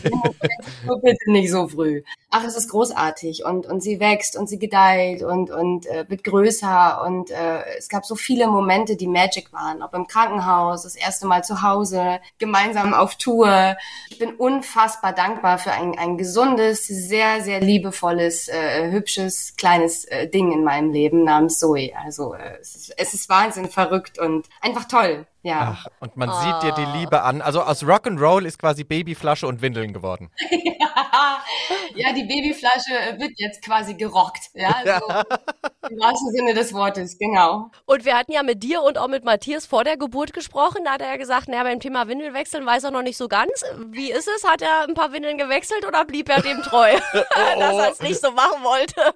So 0.88 0.98
bitte 0.98 1.32
nicht 1.32 1.52
so 1.52 1.68
früh. 1.68 2.02
Ach, 2.30 2.44
es 2.44 2.56
ist 2.56 2.70
großartig 2.70 3.46
und, 3.46 3.66
und 3.66 3.82
sie 3.82 4.00
wächst 4.00 4.36
und 4.36 4.50
sie 4.50 4.58
gedeiht 4.58 5.22
und, 5.22 5.52
und 5.52 5.86
äh, 5.86 6.06
wird 6.10 6.24
größer 6.24 7.04
und 7.06 7.30
äh, 7.30 7.64
es 7.78 7.88
gab 7.88 8.06
so 8.06 8.16
viele 8.16 8.48
Momente, 8.48 8.96
die 8.96 9.08
Magic 9.08 9.54
waren, 9.54 9.84
ob 9.84 9.94
im 9.94 10.08
Krankenhaus, 10.08 10.84
das 10.84 10.96
erste 10.96 11.28
Mal 11.28 11.44
zu 11.44 11.62
Hause, 11.62 12.20
gemeinsam 12.40 12.94
auf 12.94 13.16
Tour. 13.16 13.78
Ich 14.10 14.18
bin 14.18 14.34
unfassbar 14.34 15.14
dankbar 15.14 15.60
für 15.60 15.72
ein, 15.72 15.98
ein 15.98 16.18
gesundes, 16.18 16.88
sehr, 16.88 17.42
sehr 17.42 17.60
liebevolles, 17.60 18.48
äh, 18.48 18.92
hübsches, 18.92 19.56
kleines 19.56 20.06
äh, 20.06 20.28
Ding 20.28 20.52
in 20.52 20.64
meinem 20.64 20.92
Leben 20.92 21.24
namens 21.24 21.60
Zoe. 21.60 21.92
Also 22.04 22.34
äh, 22.34 22.58
es, 22.60 22.76
ist, 22.76 22.94
es 22.98 23.14
ist 23.14 23.30
Wahnsinn 23.30 23.70
verrückt 23.70 24.20
und 24.20 24.48
einfach 24.62 24.86
toll. 24.86 25.28
Ja. 25.44 25.76
Ach, 25.76 25.88
und 26.00 26.18
man 26.18 26.30
sieht 26.30 26.64
dir 26.64 26.74
die 26.74 27.00
Liebe 27.00 27.24
an. 27.24 27.42
Also 27.42 27.62
aus 27.62 27.84
Rock'n'Roll 27.84 28.46
ist 28.46 28.60
quasi 28.60 28.84
Babyflasche 28.84 29.48
und 29.48 29.62
Windeln 29.62 29.92
geworden. 29.92 30.30
ja, 31.96 32.14
die 32.14 32.24
Babyflasche 32.24 33.20
wird 33.20 33.32
jetzt 33.38 33.64
quasi 33.64 33.96
gerockt. 33.96 34.52
Ja, 34.54 34.76
so, 35.00 35.90
im 35.90 36.00
wahrsten 36.00 36.32
Sinne 36.32 36.54
des 36.54 36.74
Wortes, 36.74 37.18
genau. 37.18 37.72
Und 37.86 38.06
wir 38.06 38.16
hatten 38.16 38.32
ja 38.32 38.44
mit 38.44 38.62
dir 38.62 38.84
und 38.84 39.00
auch 39.00 39.08
mit 39.08 39.26
Matthias 39.26 39.66
vor 39.66 39.84
der 39.84 39.98
Geburt 39.98 40.34
gesprochen. 40.34 40.84
Da 40.86 40.92
hat 40.94 41.02
er 41.02 41.08
ja 41.08 41.18
gesagt, 41.18 41.48
naja, 41.48 41.64
beim 41.64 41.80
Thema 41.80 42.08
Windeln 42.08 42.36
wechseln 42.36 42.66
weiß 42.66 42.84
er 42.84 42.92
noch 42.92 43.02
nicht 43.02 43.18
so 43.18 43.28
ganz. 43.28 43.64
Wie 43.88 44.12
ist 44.12 44.30
es? 44.36 44.48
Hat 44.48 44.62
er 44.62 44.88
ein 44.88 44.94
paar 44.94 45.12
Windeln 45.12 45.40
gewechselt 45.40 45.88
oder 45.88 46.06
blieb 46.06 46.30
er 46.30 46.42
dem 46.42 46.62
treu, 46.62 46.92
dass 47.14 47.76
er 47.76 47.92
es 47.92 48.02
nicht 48.02 48.22
so 48.22 48.32
machen 48.32 48.64
wollte? 48.64 49.16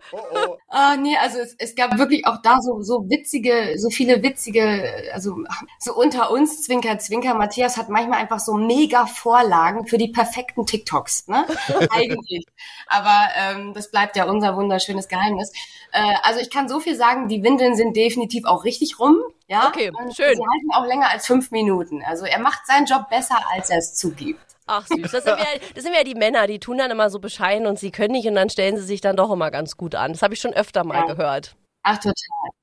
Ah, 0.69 0.95
nee, 0.95 1.15
also 1.17 1.37
es, 1.37 1.55
es 1.59 1.75
gab 1.75 1.97
wirklich 1.99 2.25
auch 2.25 2.41
da 2.41 2.59
so, 2.61 2.81
so 2.81 3.07
witzige, 3.09 3.75
so 3.77 3.91
viele 3.91 4.23
witzige, 4.23 5.11
also 5.13 5.35
so 5.79 5.93
unter 5.93 6.14
uns, 6.23 6.63
Zwinker, 6.63 6.97
Zwinker, 6.99 7.33
Matthias 7.35 7.77
hat 7.77 7.89
manchmal 7.89 8.19
einfach 8.19 8.39
so 8.39 8.53
mega 8.53 9.05
Vorlagen 9.05 9.85
für 9.87 9.97
die 9.97 10.07
perfekten 10.09 10.65
TikToks, 10.65 11.27
ne? 11.27 11.45
Eigentlich. 11.91 12.45
Aber 12.87 13.17
ähm, 13.37 13.73
das 13.73 13.91
bleibt 13.91 14.15
ja 14.15 14.25
unser 14.25 14.55
wunderschönes 14.55 15.07
Geheimnis. 15.07 15.51
Äh, 15.91 16.13
also 16.23 16.39
ich 16.39 16.49
kann 16.49 16.67
so 16.69 16.79
viel 16.79 16.95
sagen, 16.95 17.27
die 17.27 17.43
Windeln 17.43 17.75
sind 17.75 17.95
definitiv 17.95 18.45
auch 18.45 18.63
richtig 18.63 18.99
rum. 18.99 19.17
Ja, 19.47 19.67
Okay, 19.67 19.91
Und 19.91 20.15
schön. 20.15 20.35
Sie 20.35 20.41
halten 20.41 20.71
auch 20.73 20.85
länger 20.85 21.09
als 21.11 21.27
fünf 21.27 21.51
Minuten. 21.51 22.03
Also 22.05 22.25
er 22.25 22.39
macht 22.39 22.65
seinen 22.65 22.85
Job 22.85 23.09
besser, 23.09 23.37
als 23.53 23.69
er 23.69 23.77
es 23.77 23.95
zugibt. 23.95 24.39
Ach 24.67 24.87
süß, 24.87 25.11
das 25.11 25.23
sind, 25.23 25.37
wir, 25.37 25.45
das 25.75 25.83
sind 25.83 25.93
ja 25.93 26.03
die 26.03 26.15
Männer, 26.15 26.47
die 26.47 26.59
tun 26.59 26.79
dann 26.79 26.89
immer 26.89 27.11
so 27.11 27.19
bescheiden 27.19 27.67
und 27.67 27.77
sie 27.77 27.91
können 27.91 28.13
nicht 28.13 28.27
und 28.27 28.33
dann 28.33 28.49
stellen 28.49 28.77
sie 28.77 28.83
sich 28.83 28.99
dann 28.99 29.15
doch 29.15 29.29
immer 29.31 29.51
ganz 29.51 29.77
gut 29.77 29.93
an. 29.93 30.13
Das 30.13 30.23
habe 30.23 30.33
ich 30.33 30.41
schon 30.41 30.53
öfter 30.53 30.83
mal 30.83 31.01
Ja. 31.01 31.05
gehört. 31.13 31.55
Ach, 31.83 31.97
total. 31.97 32.15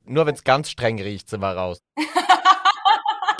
Nur 0.05 0.27
wenn 0.27 0.35
es 0.35 0.43
ganz 0.43 0.69
streng 0.69 1.01
riecht, 1.01 1.31
sind 1.31 1.41
wir 1.43 1.57
raus. 1.57 1.79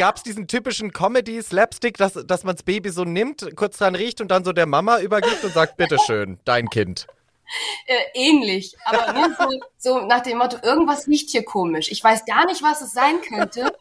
Gab 0.03 0.17
es 0.17 0.25
diesen 0.25 0.49
typischen 0.49 0.93
Comedy-Slapstick, 0.93 1.97
dass, 1.97 2.15
dass 2.15 2.43
man 2.43 2.57
das 2.57 2.65
Baby 2.65 2.91
so 2.91 3.05
nimmt, 3.05 3.55
kurz 3.55 3.79
dran 3.79 3.95
riecht 3.95 4.21
und 4.21 4.33
dann 4.33 4.43
so 4.43 4.53
der 4.53 4.67
Mama 4.67 4.99
übergibt 4.99 5.45
und 5.45 5.55
sagt, 5.55 5.77
bitteschön, 5.77 6.41
dein 6.45 6.69
Kind. 6.71 7.07
äh, 7.87 7.95
ähnlich, 8.15 8.75
aber 8.85 9.13
nur 9.13 9.29
so, 9.39 9.61
so 9.79 10.07
nach 10.09 10.25
dem 10.25 10.39
Motto, 10.39 10.57
irgendwas 10.61 11.07
riecht 11.07 11.31
hier 11.31 11.45
komisch. 11.45 11.89
Ich 11.93 12.03
weiß 12.03 12.25
gar 12.25 12.47
nicht, 12.47 12.65
was 12.65 12.81
es 12.81 12.91
sein 12.91 13.21
könnte, 13.21 13.73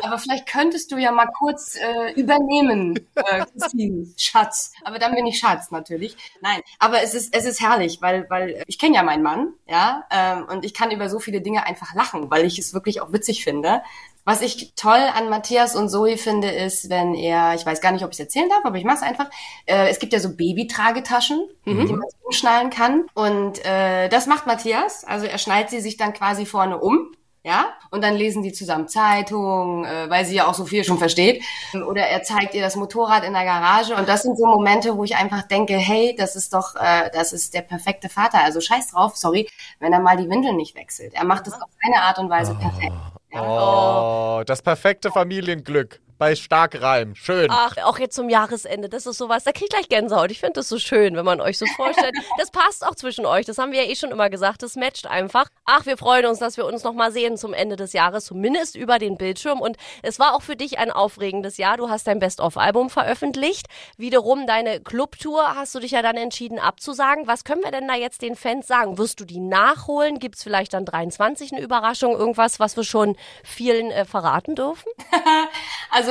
aber 0.00 0.18
vielleicht 0.18 0.46
könntest 0.46 0.92
du 0.92 0.96
ja 0.96 1.10
mal 1.10 1.26
kurz 1.26 1.74
äh, 1.74 2.12
übernehmen, 2.12 3.08
äh, 3.16 3.44
Christine, 3.44 4.06
Schatz. 4.16 4.70
Aber 4.84 5.00
dann 5.00 5.16
bin 5.16 5.26
ich 5.26 5.40
Schatz 5.40 5.72
natürlich. 5.72 6.16
Nein, 6.40 6.60
aber 6.78 7.02
es 7.02 7.14
ist 7.14 7.34
es 7.34 7.46
ist 7.46 7.60
herrlich, 7.60 8.00
weil 8.00 8.30
weil 8.30 8.62
ich 8.68 8.78
kenne 8.78 8.94
ja 8.94 9.02
meinen 9.02 9.24
Mann, 9.24 9.54
ja, 9.66 10.04
ähm, 10.12 10.46
und 10.48 10.64
ich 10.64 10.72
kann 10.72 10.92
über 10.92 11.08
so 11.08 11.18
viele 11.18 11.40
Dinge 11.40 11.66
einfach 11.66 11.94
lachen, 11.94 12.30
weil 12.30 12.44
ich 12.44 12.60
es 12.60 12.74
wirklich 12.74 13.00
auch 13.00 13.12
witzig 13.12 13.42
finde. 13.42 13.82
Was 14.24 14.40
ich 14.40 14.74
toll 14.74 15.00
an 15.14 15.28
Matthias 15.28 15.76
und 15.76 15.88
Zoe 15.88 16.16
finde, 16.16 16.48
ist, 16.50 16.88
wenn 16.90 17.14
er, 17.14 17.54
ich 17.54 17.66
weiß 17.66 17.80
gar 17.80 17.92
nicht, 17.92 18.04
ob 18.04 18.10
ich 18.10 18.16
es 18.16 18.20
erzählen 18.20 18.48
darf, 18.48 18.64
aber 18.64 18.78
ich 18.78 18.84
mache 18.84 18.96
es 18.96 19.02
einfach. 19.02 19.28
Äh, 19.66 19.88
es 19.88 19.98
gibt 19.98 20.12
ja 20.12 20.20
so 20.20 20.34
Babytragetaschen, 20.34 21.46
mhm. 21.64 21.86
die 21.86 21.92
man 21.92 22.08
umschnallen 22.22 22.70
kann. 22.70 23.04
Und 23.14 23.64
äh, 23.64 24.08
das 24.08 24.26
macht 24.26 24.46
Matthias. 24.46 25.04
Also 25.04 25.26
er 25.26 25.38
schnallt 25.38 25.70
sie 25.70 25.80
sich 25.80 25.96
dann 25.96 26.12
quasi 26.12 26.46
vorne 26.46 26.78
um 26.78 27.14
ja, 27.46 27.74
und 27.90 28.02
dann 28.02 28.14
lesen 28.14 28.42
die 28.42 28.54
zusammen 28.54 28.88
Zeitung, 28.88 29.84
äh, 29.84 30.08
weil 30.08 30.24
sie 30.24 30.36
ja 30.36 30.46
auch 30.46 30.54
so 30.54 30.64
viel 30.64 30.82
schon 30.82 30.96
versteht. 30.96 31.44
Oder 31.74 32.06
er 32.06 32.22
zeigt 32.22 32.54
ihr 32.54 32.62
das 32.62 32.74
Motorrad 32.74 33.22
in 33.22 33.34
der 33.34 33.44
Garage 33.44 33.94
und 33.94 34.08
das 34.08 34.22
sind 34.22 34.38
so 34.38 34.46
Momente, 34.46 34.96
wo 34.96 35.04
ich 35.04 35.14
einfach 35.16 35.42
denke, 35.42 35.74
hey, 35.74 36.16
das 36.16 36.36
ist 36.36 36.54
doch, 36.54 36.74
äh, 36.74 37.10
das 37.12 37.34
ist 37.34 37.52
der 37.52 37.60
perfekte 37.60 38.08
Vater. 38.08 38.42
Also 38.42 38.62
scheiß 38.62 38.92
drauf, 38.92 39.16
sorry, 39.16 39.46
wenn 39.78 39.92
er 39.92 40.00
mal 40.00 40.16
die 40.16 40.30
Windeln 40.30 40.56
nicht 40.56 40.74
wechselt. 40.74 41.12
Er 41.12 41.24
macht 41.24 41.46
es 41.46 41.52
auf 41.52 41.68
seine 41.82 42.02
Art 42.02 42.18
und 42.18 42.30
Weise 42.30 42.54
perfekt. 42.54 42.94
Oh, 43.34 44.42
das 44.46 44.62
perfekte 44.62 45.10
Familienglück 45.10 46.00
bei 46.18 46.36
Starkreim. 46.36 47.14
Schön. 47.14 47.48
Ach, 47.50 47.76
auch 47.84 47.98
jetzt 47.98 48.14
zum 48.14 48.28
Jahresende, 48.28 48.88
das 48.88 49.06
ist 49.06 49.18
sowas, 49.18 49.44
da 49.44 49.52
krieg 49.52 49.64
ich 49.64 49.70
gleich 49.70 49.88
Gänsehaut. 49.88 50.30
Ich 50.30 50.40
finde 50.40 50.54
das 50.54 50.68
so 50.68 50.78
schön, 50.78 51.16
wenn 51.16 51.24
man 51.24 51.40
euch 51.40 51.58
so 51.58 51.66
vorstellt. 51.76 52.14
Das 52.36 52.50
passt 52.50 52.84
auch 52.86 52.94
zwischen 52.94 53.26
euch, 53.26 53.46
das 53.46 53.58
haben 53.58 53.72
wir 53.72 53.82
ja 53.84 53.90
eh 53.90 53.94
schon 53.94 54.10
immer 54.10 54.28
gesagt, 54.28 54.62
das 54.62 54.76
matcht 54.76 55.06
einfach. 55.06 55.46
Ach, 55.64 55.86
wir 55.86 55.96
freuen 55.96 56.26
uns, 56.26 56.40
dass 56.40 56.56
wir 56.56 56.66
uns 56.66 56.82
nochmal 56.82 57.12
sehen 57.12 57.36
zum 57.36 57.54
Ende 57.54 57.76
des 57.76 57.92
Jahres, 57.92 58.26
zumindest 58.26 58.76
über 58.76 58.98
den 58.98 59.16
Bildschirm. 59.16 59.60
Und 59.60 59.76
es 60.02 60.18
war 60.18 60.34
auch 60.34 60.42
für 60.42 60.56
dich 60.56 60.78
ein 60.78 60.90
aufregendes 60.90 61.56
Jahr. 61.56 61.76
Du 61.76 61.88
hast 61.88 62.06
dein 62.06 62.18
Best-of-Album 62.18 62.90
veröffentlicht. 62.90 63.66
Wiederum 63.96 64.46
deine 64.46 64.80
Clubtour 64.80 65.54
hast 65.54 65.74
du 65.74 65.80
dich 65.80 65.92
ja 65.92 66.02
dann 66.02 66.16
entschieden 66.16 66.58
abzusagen. 66.58 67.26
Was 67.26 67.44
können 67.44 67.62
wir 67.62 67.70
denn 67.70 67.88
da 67.88 67.94
jetzt 67.94 68.22
den 68.22 68.36
Fans 68.36 68.66
sagen? 68.66 68.98
Wirst 68.98 69.20
du 69.20 69.24
die 69.24 69.40
nachholen? 69.40 70.18
Gibt 70.18 70.36
es 70.36 70.42
vielleicht 70.42 70.74
dann 70.74 70.84
23 70.84 71.52
eine 71.52 71.62
Überraschung? 71.62 72.12
Irgendwas, 72.12 72.60
was 72.60 72.76
wir 72.76 72.84
schon 72.84 73.16
vielen 73.42 73.90
äh, 73.90 74.04
verraten 74.04 74.54
dürfen? 74.54 74.90
also 75.90 76.03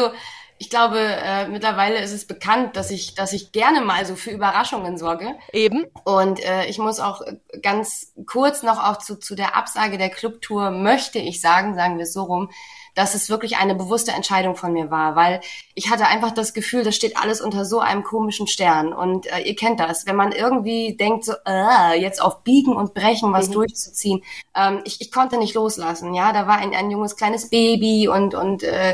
ich 0.63 0.69
glaube, 0.69 0.97
äh, 0.99 1.47
mittlerweile 1.47 1.99
ist 1.99 2.13
es 2.13 2.25
bekannt, 2.25 2.77
dass 2.77 2.89
ich, 2.89 3.15
dass 3.15 3.33
ich 3.33 3.51
gerne 3.51 3.81
mal 3.81 4.05
so 4.05 4.15
für 4.15 4.31
Überraschungen 4.31 4.97
sorge. 4.97 5.35
Eben. 5.51 5.85
Und 6.05 6.39
äh, 6.43 6.67
ich 6.67 6.77
muss 6.77 6.99
auch 6.99 7.21
ganz 7.61 8.13
kurz 8.27 8.63
noch 8.63 8.81
auch 8.81 8.97
zu, 8.97 9.17
zu 9.17 9.35
der 9.35 9.57
Absage 9.57 9.97
der 9.97 10.09
Clubtour 10.09 10.71
möchte 10.71 11.19
ich 11.19 11.41
sagen, 11.41 11.75
sagen 11.75 11.97
wir 11.97 12.03
es 12.03 12.13
so 12.13 12.23
rum, 12.23 12.49
dass 12.95 13.15
es 13.15 13.29
wirklich 13.29 13.57
eine 13.57 13.75
bewusste 13.75 14.11
Entscheidung 14.11 14.55
von 14.55 14.71
mir 14.71 14.91
war, 14.91 15.15
weil 15.15 15.41
ich 15.73 15.89
hatte 15.89 16.05
einfach 16.05 16.31
das 16.31 16.53
Gefühl, 16.53 16.83
das 16.83 16.95
steht 16.95 17.17
alles 17.17 17.41
unter 17.41 17.65
so 17.65 17.79
einem 17.79 18.03
komischen 18.03 18.47
Stern. 18.47 18.93
Und 18.93 19.25
äh, 19.25 19.39
ihr 19.39 19.55
kennt 19.55 19.79
das, 19.79 20.05
wenn 20.05 20.15
man 20.15 20.31
irgendwie 20.31 20.95
denkt, 20.95 21.25
so 21.25 21.33
äh, 21.45 21.99
jetzt 21.99 22.21
auf 22.21 22.43
Biegen 22.43 22.75
und 22.75 22.93
Brechen 22.93 23.33
was 23.33 23.49
mhm. 23.49 23.53
durchzuziehen. 23.53 24.23
Ähm, 24.55 24.81
ich, 24.85 25.01
ich 25.01 25.11
konnte 25.11 25.37
nicht 25.37 25.55
loslassen. 25.55 26.13
Ja, 26.13 26.31
da 26.31 26.47
war 26.47 26.59
ein, 26.59 26.73
ein 26.73 26.91
junges 26.91 27.17
kleines 27.17 27.49
Baby 27.49 28.07
und 28.07 28.35
und 28.35 28.63
äh, 28.63 28.93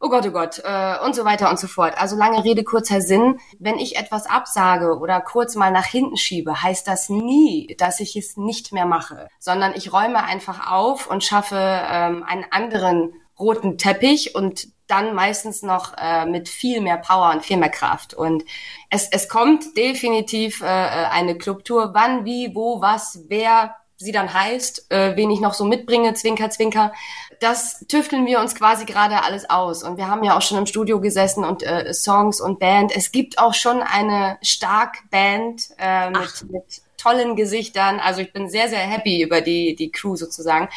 oh 0.00 0.08
Gott, 0.08 0.26
oh 0.26 0.30
Gott, 0.30 0.60
äh, 0.64 0.98
und 1.04 1.14
so 1.14 1.24
weiter 1.24 1.50
und 1.50 1.58
so 1.58 1.66
fort. 1.66 2.00
Also 2.00 2.16
lange 2.16 2.42
Rede, 2.42 2.64
kurzer 2.64 3.02
Sinn. 3.02 3.38
Wenn 3.58 3.78
ich 3.78 3.96
etwas 3.96 4.26
absage 4.26 4.98
oder 4.98 5.20
kurz 5.20 5.54
mal 5.54 5.70
nach 5.70 5.84
hinten 5.84 6.16
schiebe, 6.16 6.62
heißt 6.62 6.88
das 6.88 7.10
nie, 7.10 7.76
dass 7.78 8.00
ich 8.00 8.16
es 8.16 8.36
nicht 8.36 8.72
mehr 8.72 8.86
mache, 8.86 9.28
sondern 9.38 9.74
ich 9.74 9.92
räume 9.92 10.24
einfach 10.24 10.70
auf 10.72 11.06
und 11.06 11.22
schaffe 11.22 11.56
ähm, 11.56 12.24
einen 12.24 12.46
anderen 12.50 13.12
roten 13.38 13.78
Teppich 13.78 14.34
und 14.34 14.68
dann 14.86 15.14
meistens 15.14 15.62
noch 15.62 15.96
äh, 15.96 16.26
mit 16.26 16.48
viel 16.48 16.80
mehr 16.80 16.96
Power 16.96 17.30
und 17.30 17.44
viel 17.44 17.58
mehr 17.58 17.70
Kraft. 17.70 18.12
Und 18.12 18.44
es, 18.88 19.08
es 19.10 19.28
kommt 19.28 19.76
definitiv 19.76 20.62
äh, 20.62 20.66
äh 20.66 21.06
eine 21.10 21.38
Clubtour. 21.38 21.90
Wann, 21.94 22.24
wie, 22.24 22.54
wo, 22.54 22.80
was, 22.80 23.20
wer 23.28 23.76
sie 24.00 24.12
dann 24.12 24.32
heißt, 24.32 24.90
äh, 24.90 25.14
wen 25.16 25.30
ich 25.30 25.40
noch 25.40 25.54
so 25.54 25.64
mitbringe, 25.64 26.14
Zwinker, 26.14 26.50
Zwinker 26.50 26.92
das 27.40 27.84
tüfteln 27.88 28.26
wir 28.26 28.38
uns 28.38 28.54
quasi 28.54 28.84
gerade 28.84 29.22
alles 29.24 29.48
aus. 29.48 29.82
Und 29.82 29.96
wir 29.96 30.08
haben 30.08 30.22
ja 30.22 30.36
auch 30.36 30.42
schon 30.42 30.58
im 30.58 30.66
Studio 30.66 31.00
gesessen 31.00 31.42
und 31.44 31.62
äh, 31.62 31.92
Songs 31.94 32.40
und 32.40 32.60
Band. 32.60 32.94
Es 32.94 33.12
gibt 33.12 33.38
auch 33.38 33.54
schon 33.54 33.82
eine 33.82 34.38
stark 34.42 34.98
Band 35.10 35.62
äh, 35.78 36.10
mit, 36.10 36.50
mit 36.50 36.64
tollen 36.98 37.36
Gesichtern. 37.36 37.98
Also 37.98 38.20
ich 38.20 38.32
bin 38.32 38.50
sehr, 38.50 38.68
sehr 38.68 38.80
happy 38.80 39.22
über 39.22 39.40
die, 39.40 39.74
die 39.74 39.90
Crew 39.90 40.16
sozusagen. 40.16 40.68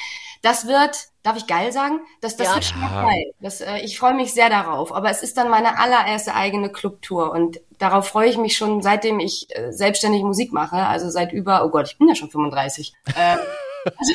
Das 0.42 0.65
wird, 0.65 1.10
darf 1.24 1.38
ich 1.38 1.48
geil 1.48 1.72
sagen? 1.72 2.01
Das, 2.22 2.36
das 2.36 2.48
ja. 2.48 2.53
wird 2.56 2.65
stark 2.65 3.08
geil. 3.08 3.34
Das, 3.39 3.62
äh, 3.62 3.80
ich 3.80 3.98
freue 3.98 4.13
mich 4.13 4.34
sehr 4.34 4.50
darauf. 4.50 4.94
Aber 4.94 5.10
es 5.10 5.24
ist 5.24 5.38
dann 5.38 5.50
meine 5.50 5.80
allererste 5.80 6.36
eigene 6.36 6.70
Clubtour 6.70 7.32
und 7.32 7.60
darauf 7.80 8.08
freue 8.08 8.30
ich 8.30 8.38
mich 8.38 8.56
schon, 8.58 8.82
seitdem 8.82 9.20
ich 9.20 9.48
äh, 9.56 9.72
selbstständig 9.72 10.22
Musik 10.24 10.51
mache. 10.51 10.75
Also 10.75 11.10
seit 11.10 11.32
über, 11.32 11.65
oh 11.65 11.70
Gott, 11.70 11.88
ich 11.88 11.98
bin 11.98 12.08
ja 12.10 12.15
schon 12.15 12.30
35. 12.30 12.94
äh, 13.15 13.38
also, 13.86 14.13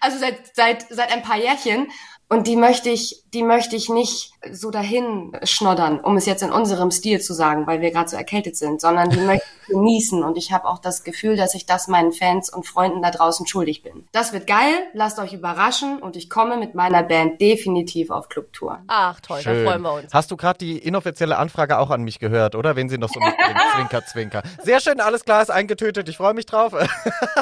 also 0.00 0.18
seit, 0.18 0.54
seit, 0.54 0.86
seit 0.88 1.12
ein 1.12 1.22
paar 1.22 1.38
Jährchen. 1.38 1.90
Und 2.32 2.46
die 2.46 2.56
möchte 2.56 2.88
ich, 2.88 3.24
die 3.34 3.42
möchte 3.42 3.76
ich 3.76 3.90
nicht 3.90 4.32
so 4.50 4.70
dahin 4.70 5.36
schnoddern, 5.42 6.00
um 6.00 6.16
es 6.16 6.24
jetzt 6.24 6.42
in 6.42 6.50
unserem 6.50 6.90
Stil 6.90 7.20
zu 7.20 7.34
sagen, 7.34 7.66
weil 7.66 7.82
wir 7.82 7.90
gerade 7.90 8.08
so 8.08 8.16
erkältet 8.16 8.56
sind, 8.56 8.80
sondern 8.80 9.10
die 9.10 9.20
möchte 9.26 9.44
ich 9.44 9.68
genießen. 9.68 10.24
Und 10.24 10.38
ich 10.38 10.50
habe 10.50 10.66
auch 10.66 10.78
das 10.78 11.04
Gefühl, 11.04 11.36
dass 11.36 11.54
ich 11.54 11.66
das 11.66 11.88
meinen 11.88 12.10
Fans 12.10 12.50
und 12.50 12.66
Freunden 12.66 13.02
da 13.02 13.10
draußen 13.10 13.46
schuldig 13.46 13.82
bin. 13.82 14.08
Das 14.12 14.32
wird 14.32 14.46
geil, 14.46 14.72
lasst 14.94 15.18
euch 15.18 15.34
überraschen 15.34 15.98
und 15.98 16.16
ich 16.16 16.30
komme 16.30 16.56
mit 16.56 16.74
meiner 16.74 17.02
Band 17.02 17.38
definitiv 17.38 18.10
auf 18.10 18.30
Clubtour. 18.30 18.78
Ach 18.86 19.20
toll, 19.20 19.42
Schön. 19.42 19.64
da 19.64 19.70
freuen 19.70 19.82
wir 19.82 19.92
uns. 19.92 20.14
Hast 20.14 20.30
du 20.30 20.38
gerade 20.38 20.58
die 20.58 20.78
inoffizielle 20.78 21.36
Anfrage 21.36 21.78
auch 21.78 21.90
an 21.90 22.02
mich 22.02 22.18
gehört, 22.18 22.54
oder? 22.54 22.76
Wenn 22.76 22.88
sie 22.88 22.96
noch 22.96 23.10
so 23.10 23.20
mitbringt, 23.20 23.60
zwinker, 23.76 24.06
zwinker. 24.06 24.42
Sehr 24.62 24.80
schön, 24.80 25.00
alles 25.00 25.26
klar, 25.26 25.42
ist 25.42 25.50
eingetötet, 25.50 26.08
ich 26.08 26.16
freue 26.16 26.32
mich 26.32 26.46
drauf. 26.46 26.72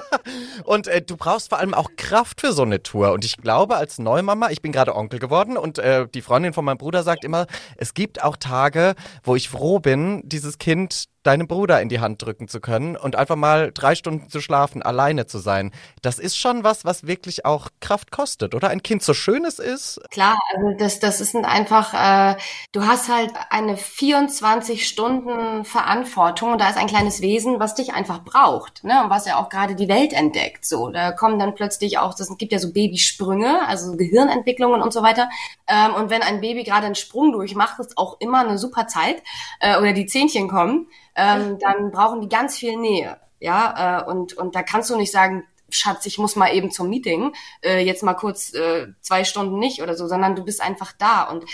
und 0.64 0.88
äh, 0.88 1.00
du 1.00 1.16
brauchst 1.16 1.50
vor 1.50 1.61
allem 1.61 1.75
auch 1.75 1.90
Kraft 1.97 2.40
für 2.40 2.52
so 2.52 2.62
eine 2.62 2.82
Tour. 2.82 3.12
Und 3.12 3.25
ich 3.25 3.37
glaube, 3.37 3.76
als 3.76 4.00
Neumama, 4.00 4.50
ich 4.50 4.61
bin 4.62 4.73
gerade 4.73 4.79
Onkel 4.88 5.18
geworden 5.18 5.56
und 5.56 5.78
äh, 5.78 6.06
die 6.08 6.22
Freundin 6.22 6.52
von 6.52 6.64
meinem 6.64 6.78
Bruder 6.78 7.02
sagt 7.02 7.25
immer, 7.25 7.46
es 7.76 7.94
gibt 7.94 8.22
auch 8.22 8.37
Tage, 8.37 8.94
wo 9.22 9.37
ich 9.37 9.49
froh 9.49 9.78
bin, 9.78 10.22
dieses 10.25 10.58
Kind 10.58 11.04
deinem 11.23 11.47
Bruder 11.47 11.81
in 11.83 11.89
die 11.89 12.00
Hand 12.00 12.23
drücken 12.23 12.49
zu 12.49 12.61
können 12.61 12.97
und 12.97 13.15
einfach 13.15 13.37
mal 13.37 13.73
drei 13.73 13.95
Stunden 13.95 14.31
zu 14.31 14.41
schlafen, 14.41 14.83
alleine 14.83 15.27
zu 15.27 15.39
sein. 15.39 15.71
Das 16.00 16.19
ist 16.19 16.37
schon 16.37 16.65
was, 16.65 16.85
was 16.85 17.07
wirklich 17.07 17.45
auch 17.45 17.69
Kraft 17.81 18.11
kostet, 18.11 18.55
oder? 18.55 18.71
Ein 18.71 18.83
Kind 18.83 19.03
so 19.03 19.12
schön 19.12 19.45
es 19.45 19.59
ist. 19.59 20.00
Klar, 20.11 20.39
also 20.55 20.77
das, 20.79 20.99
das 20.99 21.21
ist 21.21 21.37
einfach, 21.37 21.93
äh, 21.95 22.37
du 22.73 22.87
hast 22.87 23.09
halt 23.09 23.33
eine 23.50 23.77
24 23.77 24.87
Stunden 24.89 25.65
Verantwortung 25.65 26.53
und 26.53 26.61
da 26.61 26.71
ist 26.71 26.79
ein 26.79 26.87
kleines 26.87 27.21
Wesen, 27.21 27.61
was 27.61 27.75
dich 27.75 27.93
einfach 27.93 28.25
braucht, 28.25 28.83
ne? 28.85 29.05
Und 29.05 29.11
was 29.11 29.27
ja 29.27 29.39
auch 29.39 29.50
gerade 29.50 29.75
die 29.75 29.89
Welt 29.89 30.12
entdeckt. 30.12 30.65
So, 30.65 30.91
da 30.91 31.12
kommen 31.12 31.39
dann 31.39 31.55
plötzlich 31.55 31.99
auch, 31.99 32.15
das 32.15 32.35
gibt 32.39 32.53
ja 32.53 32.59
so 32.59 32.73
Babysprünge, 32.73 33.67
also 33.67 33.97
Gehirnentwicklungen 33.97 34.81
und 34.81 34.93
so 34.93 35.03
weiter. 35.03 35.29
Ähm, 35.67 35.95
und 35.95 36.09
wenn 36.11 36.23
ein 36.23 36.41
Baby 36.41 36.65
gerade 36.65 36.87
einen 36.87 36.95
Sprung 36.95 37.33
durchmacht, 37.33 37.79
ist 37.79 37.99
auch 37.99 38.21
immer 38.21 38.41
eine 38.41 38.57
super 38.57 38.87
Zeit 38.87 39.23
äh, 39.61 39.77
oder 39.79 39.93
die 39.93 40.07
Zähnchen 40.07 40.49
kommen 40.49 40.87
ähm, 41.21 41.59
dann 41.59 41.91
brauchen 41.91 42.21
die 42.21 42.29
ganz 42.29 42.57
viel 42.57 42.77
Nähe. 42.77 43.19
Ja, 43.41 44.00
äh, 44.00 44.11
und, 44.11 44.35
und 44.35 44.55
da 44.55 44.62
kannst 44.62 44.91
du 44.91 44.97
nicht 44.97 45.12
sagen, 45.12 45.45
Schatz, 45.75 46.07
ich 46.07 46.19
muss 46.19 46.37
mal 46.37 46.55
eben 46.55 46.71
zum 46.71 46.89
Meeting, 46.89 47.33
äh, 47.62 47.85
jetzt 47.85 48.03
mal 48.03 48.15
kurz 48.15 48.53
äh, 48.55 48.89
zwei 49.00 49.25
Stunden 49.25 49.59
nicht 49.59 49.83
oder 49.83 49.97
so, 49.97 50.07
sondern 50.09 50.37
du 50.37 50.45
bist 50.45 50.61
einfach 50.61 50.93
da 50.99 51.25
und 51.25 51.45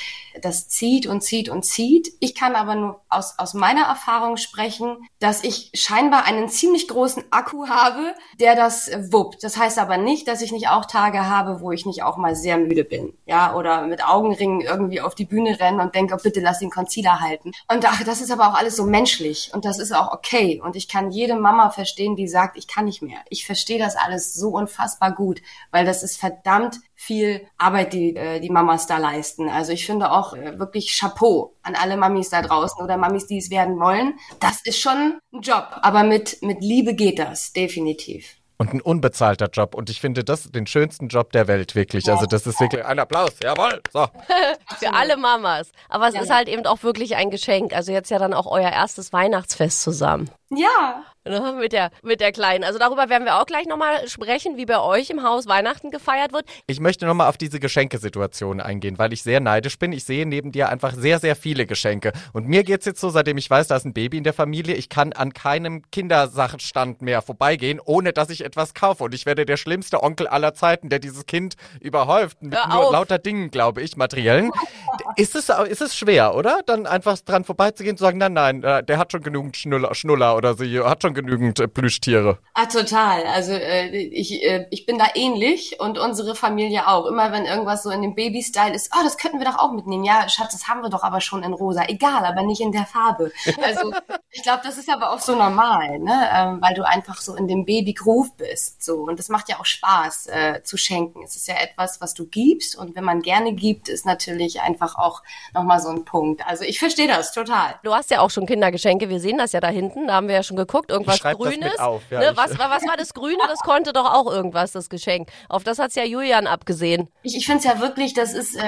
das 0.40 0.68
zieht 0.68 1.06
und 1.06 1.22
zieht 1.22 1.48
und 1.48 1.64
zieht. 1.64 2.12
Ich 2.20 2.34
kann 2.34 2.54
aber 2.54 2.74
nur 2.74 3.00
aus, 3.08 3.38
aus 3.38 3.54
meiner 3.54 3.82
Erfahrung 3.82 4.36
sprechen, 4.36 4.98
dass 5.18 5.44
ich 5.44 5.70
scheinbar 5.74 6.24
einen 6.24 6.48
ziemlich 6.48 6.88
großen 6.88 7.24
Akku 7.30 7.68
habe, 7.68 8.14
der 8.40 8.56
das 8.56 8.90
wuppt. 9.12 9.42
Das 9.42 9.56
heißt 9.56 9.78
aber 9.78 9.96
nicht, 9.96 10.28
dass 10.28 10.42
ich 10.42 10.52
nicht 10.52 10.68
auch 10.68 10.84
Tage 10.84 11.28
habe, 11.28 11.60
wo 11.60 11.72
ich 11.72 11.86
nicht 11.86 12.02
auch 12.02 12.16
mal 12.16 12.34
sehr 12.34 12.58
müde 12.58 12.84
bin, 12.84 13.14
ja, 13.26 13.54
oder 13.54 13.82
mit 13.82 14.04
Augenringen 14.04 14.60
irgendwie 14.60 15.00
auf 15.00 15.14
die 15.14 15.24
Bühne 15.24 15.58
rennen 15.58 15.80
und 15.80 15.94
denke, 15.94 16.14
oh, 16.14 16.22
bitte 16.22 16.40
lass 16.40 16.58
den 16.58 16.70
Concealer 16.70 17.20
halten. 17.20 17.52
Und 17.68 17.84
ach, 17.86 18.02
das 18.04 18.20
ist 18.20 18.30
aber 18.30 18.48
auch 18.48 18.54
alles 18.54 18.76
so 18.76 18.84
menschlich 18.84 19.50
und 19.52 19.64
das 19.64 19.78
ist 19.78 19.92
auch 19.92 20.12
okay 20.12 20.60
und 20.62 20.76
ich 20.76 20.88
kann 20.88 21.10
jede 21.10 21.34
Mama 21.34 21.70
verstehen, 21.70 22.16
die 22.16 22.28
sagt, 22.28 22.56
ich 22.56 22.68
kann 22.68 22.84
nicht 22.84 23.02
mehr. 23.02 23.18
Ich 23.28 23.46
verstehe 23.46 23.78
das 23.78 23.96
alles 23.96 24.05
so 24.18 24.50
unfassbar 24.50 25.14
gut, 25.14 25.42
weil 25.70 25.84
das 25.84 26.02
ist 26.02 26.18
verdammt 26.18 26.78
viel 26.94 27.46
Arbeit, 27.58 27.92
die 27.92 28.16
äh, 28.16 28.40
die 28.40 28.50
Mamas 28.50 28.86
da 28.86 28.98
leisten. 28.98 29.48
Also 29.48 29.72
ich 29.72 29.86
finde 29.86 30.10
auch 30.10 30.34
äh, 30.34 30.58
wirklich 30.58 30.98
Chapeau 30.98 31.54
an 31.62 31.74
alle 31.74 31.96
Mamis 31.96 32.30
da 32.30 32.42
draußen 32.42 32.82
oder 32.82 32.96
Mamis, 32.96 33.26
die 33.26 33.38
es 33.38 33.50
werden 33.50 33.78
wollen. 33.78 34.14
Das 34.40 34.62
ist 34.64 34.78
schon 34.78 35.20
ein 35.32 35.40
Job, 35.40 35.68
aber 35.82 36.02
mit 36.02 36.42
mit 36.42 36.60
Liebe 36.60 36.94
geht 36.94 37.18
das 37.18 37.52
definitiv. 37.52 38.36
Und 38.58 38.72
ein 38.72 38.80
unbezahlter 38.80 39.48
Job. 39.52 39.74
Und 39.74 39.90
ich 39.90 40.00
finde 40.00 40.24
das 40.24 40.50
den 40.50 40.66
schönsten 40.66 41.08
Job 41.08 41.30
der 41.32 41.46
Welt, 41.46 41.74
wirklich. 41.74 42.10
Also 42.10 42.24
das 42.24 42.46
ist 42.46 42.58
wirklich 42.58 42.84
ein 42.84 42.98
Applaus. 42.98 43.32
Jawohl. 43.42 43.82
So. 43.92 44.06
Für 44.78 44.94
alle 44.94 45.18
Mamas. 45.18 45.70
Aber 45.90 46.08
es 46.08 46.14
ja, 46.14 46.22
ist 46.22 46.30
halt 46.30 46.48
eben 46.48 46.64
auch 46.64 46.82
wirklich 46.82 47.16
ein 47.16 47.30
Geschenk. 47.30 47.74
Also 47.74 47.92
jetzt 47.92 48.10
ja 48.10 48.18
dann 48.18 48.32
auch 48.32 48.46
euer 48.46 48.70
erstes 48.70 49.12
Weihnachtsfest 49.12 49.82
zusammen. 49.82 50.30
Ja. 50.48 51.04
ne, 51.30 51.56
mit 51.58 51.72
der, 51.72 51.90
mit 52.02 52.20
der 52.20 52.32
Kleinen. 52.32 52.64
Also 52.64 52.78
darüber 52.78 53.08
werden 53.08 53.24
wir 53.24 53.40
auch 53.40 53.46
gleich 53.46 53.66
nochmal 53.66 54.08
sprechen, 54.08 54.56
wie 54.56 54.66
bei 54.66 54.80
euch 54.80 55.10
im 55.10 55.22
Haus 55.22 55.46
Weihnachten 55.46 55.90
gefeiert 55.90 56.32
wird. 56.32 56.46
Ich 56.66 56.80
möchte 56.80 57.06
nochmal 57.06 57.28
auf 57.28 57.36
diese 57.36 57.60
Geschenkesituation 57.60 58.60
eingehen, 58.60 58.98
weil 58.98 59.12
ich 59.12 59.22
sehr 59.22 59.40
neidisch 59.40 59.78
bin. 59.78 59.92
Ich 59.92 60.04
sehe 60.04 60.26
neben 60.26 60.52
dir 60.52 60.68
einfach 60.68 60.94
sehr, 60.94 61.18
sehr 61.18 61.36
viele 61.36 61.66
Geschenke. 61.66 62.12
Und 62.32 62.48
mir 62.48 62.64
geht's 62.64 62.86
jetzt 62.86 63.00
so, 63.00 63.10
seitdem 63.10 63.38
ich 63.38 63.50
weiß, 63.50 63.68
da 63.68 63.76
ist 63.76 63.84
ein 63.84 63.92
Baby 63.92 64.18
in 64.18 64.24
der 64.24 64.32
Familie, 64.32 64.74
ich 64.74 64.88
kann 64.88 65.12
an 65.12 65.32
keinem 65.32 65.82
Kindersachenstand 65.90 67.02
mehr 67.02 67.22
vorbeigehen, 67.22 67.80
ohne 67.84 68.12
dass 68.12 68.30
ich 68.30 68.44
etwas 68.44 68.74
kaufe. 68.74 69.04
Und 69.04 69.14
ich 69.14 69.26
werde 69.26 69.44
der 69.44 69.56
schlimmste 69.56 70.02
Onkel 70.02 70.26
aller 70.26 70.54
Zeiten, 70.54 70.88
der 70.88 70.98
dieses 70.98 71.26
Kind 71.26 71.56
überhäuft 71.80 72.42
mit 72.42 72.54
Hör 72.54 72.68
nur 72.68 72.86
auf. 72.86 72.92
lauter 72.92 73.18
Dingen, 73.18 73.50
glaube 73.50 73.82
ich, 73.82 73.96
materiellen. 73.96 74.50
ist, 75.16 75.34
es, 75.34 75.48
ist 75.48 75.82
es 75.82 75.96
schwer, 75.96 76.34
oder? 76.34 76.60
Dann 76.66 76.86
einfach 76.86 77.18
dran 77.18 77.44
vorbeizugehen 77.44 77.94
und 77.94 77.98
zu 77.98 78.04
sagen, 78.04 78.18
nein, 78.18 78.32
nein, 78.32 78.62
äh, 78.62 78.84
der 78.84 78.98
hat 78.98 79.12
schon 79.12 79.22
genügend 79.22 79.56
Schnuller, 79.56 79.94
Schnuller 79.94 80.36
oder 80.36 80.54
sie 80.54 80.80
hat 80.80 81.02
schon 81.02 81.14
genügend 81.16 81.58
äh, 81.58 81.66
Plüschtiere. 81.66 82.38
Ah, 82.54 82.66
total. 82.66 83.24
Also 83.26 83.52
äh, 83.52 83.88
ich, 83.88 84.44
äh, 84.44 84.66
ich 84.70 84.86
bin 84.86 84.98
da 84.98 85.06
ähnlich 85.14 85.80
und 85.80 85.98
unsere 85.98 86.36
Familie 86.36 86.86
auch. 86.86 87.06
Immer 87.06 87.32
wenn 87.32 87.44
irgendwas 87.44 87.82
so 87.82 87.90
in 87.90 88.02
dem 88.02 88.14
Baby-Style 88.14 88.72
ist, 88.74 88.92
oh, 88.94 89.02
das 89.02 89.18
könnten 89.18 89.40
wir 89.40 89.46
doch 89.46 89.58
auch 89.58 89.72
mitnehmen. 89.72 90.04
Ja, 90.04 90.28
Schatz, 90.28 90.52
das 90.52 90.68
haben 90.68 90.82
wir 90.82 90.90
doch 90.90 91.02
aber 91.02 91.20
schon 91.20 91.42
in 91.42 91.52
rosa. 91.52 91.84
Egal, 91.88 92.24
aber 92.24 92.42
nicht 92.42 92.60
in 92.60 92.70
der 92.70 92.86
Farbe. 92.86 93.32
Also 93.62 93.92
ich 94.30 94.42
glaube, 94.42 94.60
das 94.62 94.78
ist 94.78 94.88
aber 94.88 95.12
auch 95.12 95.20
so 95.20 95.34
normal, 95.34 95.98
ne? 95.98 96.28
ähm, 96.32 96.58
weil 96.60 96.74
du 96.74 96.86
einfach 96.86 97.20
so 97.20 97.34
in 97.34 97.48
dem 97.48 97.64
Baby-Groove 97.64 98.36
bist. 98.36 98.84
So 98.84 98.96
Und 98.96 99.18
das 99.18 99.28
macht 99.28 99.48
ja 99.48 99.58
auch 99.58 99.64
Spaß 99.64 100.26
äh, 100.26 100.62
zu 100.62 100.76
schenken. 100.76 101.22
Es 101.24 101.36
ist 101.36 101.48
ja 101.48 101.54
etwas, 101.54 102.00
was 102.00 102.14
du 102.14 102.26
gibst 102.26 102.76
und 102.76 102.94
wenn 102.94 103.04
man 103.04 103.22
gerne 103.22 103.54
gibt, 103.54 103.88
ist 103.88 104.04
natürlich 104.04 104.60
einfach 104.60 104.96
auch 104.96 105.22
nochmal 105.54 105.80
so 105.80 105.88
ein 105.88 106.04
Punkt. 106.04 106.46
Also 106.46 106.64
ich 106.64 106.78
verstehe 106.78 107.08
das 107.08 107.32
total. 107.32 107.74
Du 107.82 107.94
hast 107.94 108.10
ja 108.10 108.20
auch 108.20 108.30
schon 108.30 108.46
Kindergeschenke, 108.46 109.08
wir 109.08 109.20
sehen 109.20 109.38
das 109.38 109.52
ja 109.52 109.60
da 109.60 109.68
hinten, 109.68 110.08
da 110.08 110.14
haben 110.14 110.28
wir 110.28 110.34
ja 110.34 110.42
schon 110.42 110.56
geguckt, 110.56 110.90
irgendwas 110.90 111.05
das 111.06 111.20
Grünes. 111.20 111.78
auf, 111.78 112.02
ja, 112.10 112.20
ne? 112.20 112.32
was, 112.34 112.58
war- 112.58 112.70
was 112.70 112.82
war 112.86 112.96
das 112.96 113.14
Grüne? 113.14 113.38
Das 113.48 113.60
konnte 113.60 113.92
doch 113.92 114.12
auch 114.12 114.30
irgendwas, 114.30 114.72
das 114.72 114.88
Geschenk. 114.88 115.28
Auf 115.48 115.64
das 115.64 115.78
hat's 115.78 115.94
ja 115.94 116.04
Julian 116.04 116.46
abgesehen. 116.46 117.08
Ich, 117.22 117.36
ich 117.36 117.46
finde 117.46 117.58
es 117.60 117.64
ja 117.64 117.80
wirklich, 117.80 118.14
das 118.14 118.32
ist, 118.34 118.56
äh, 118.56 118.62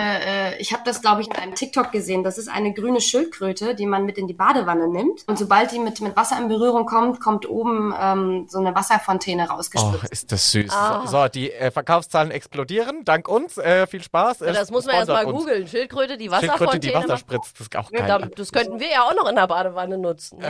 äh, 0.53 0.57
ich 0.59 0.73
habe 0.73 0.83
das, 0.85 1.01
glaube 1.03 1.21
ich, 1.23 1.29
in 1.29 1.35
einem 1.37 1.55
TikTok 1.55 1.93
gesehen. 1.93 2.23
Das 2.25 2.39
ist 2.39 2.49
eine 2.49 2.73
grüne 2.73 3.01
Schildkröte, 3.01 3.75
die 3.75 3.87
man 3.87 4.05
mit 4.05 4.19
in 4.19 4.27
die 4.27 4.35
Badewanne 4.35 4.89
nimmt. 4.89 5.25
Und 5.27 5.39
sobald 5.39 5.73
die 5.73 5.79
mit, 5.79 6.01
mit 6.01 6.17
Wasser 6.17 6.39
in 6.39 6.49
Berührung 6.49 6.87
kommt, 6.87 7.21
kommt 7.21 7.49
oben 7.49 7.95
ähm, 7.99 8.47
so 8.49 8.59
eine 8.59 8.75
Wasserfontäne 8.75 9.47
Oh, 9.51 9.55
rausgespritzt. 9.55 10.13
ist 10.13 10.33
das 10.33 10.51
süß. 10.51 10.71
Ah. 10.73 11.03
So, 11.07 11.23
so, 11.23 11.29
die 11.29 11.53
äh, 11.53 11.71
Verkaufszahlen 11.71 12.31
explodieren, 12.31 13.05
dank 13.05 13.29
uns. 13.29 13.57
Äh, 13.59 13.87
viel 13.87 14.03
Spaß. 14.03 14.41
Äh, 14.43 14.53
das 14.53 14.71
muss 14.71 14.85
man 14.87 14.97
erst 14.97 15.09
sponsert 15.09 15.27
mal 15.27 15.33
uns. 15.33 15.45
googeln. 15.45 15.67
Schildkröte, 15.69 16.17
die 16.17 16.25
Schildkröte, 16.29 16.53
Wasserfontäne. 16.53 16.81
die 16.81 16.95
Wasser 16.95 17.17
spritzt, 17.19 17.53
das 17.55 17.61
ist 17.63 17.77
auch 17.77 17.91
Ja, 17.93 18.07
geil. 18.07 18.19
da- 18.23 18.27
das 18.35 18.53
könnten 18.53 18.79
wir 18.81 18.91
ja 18.91 19.03
auch 19.03 19.15
noch 19.15 19.29
in 19.29 19.37
der 19.37 19.47
Badewanne 19.47 19.99
nutzen. 19.99 20.39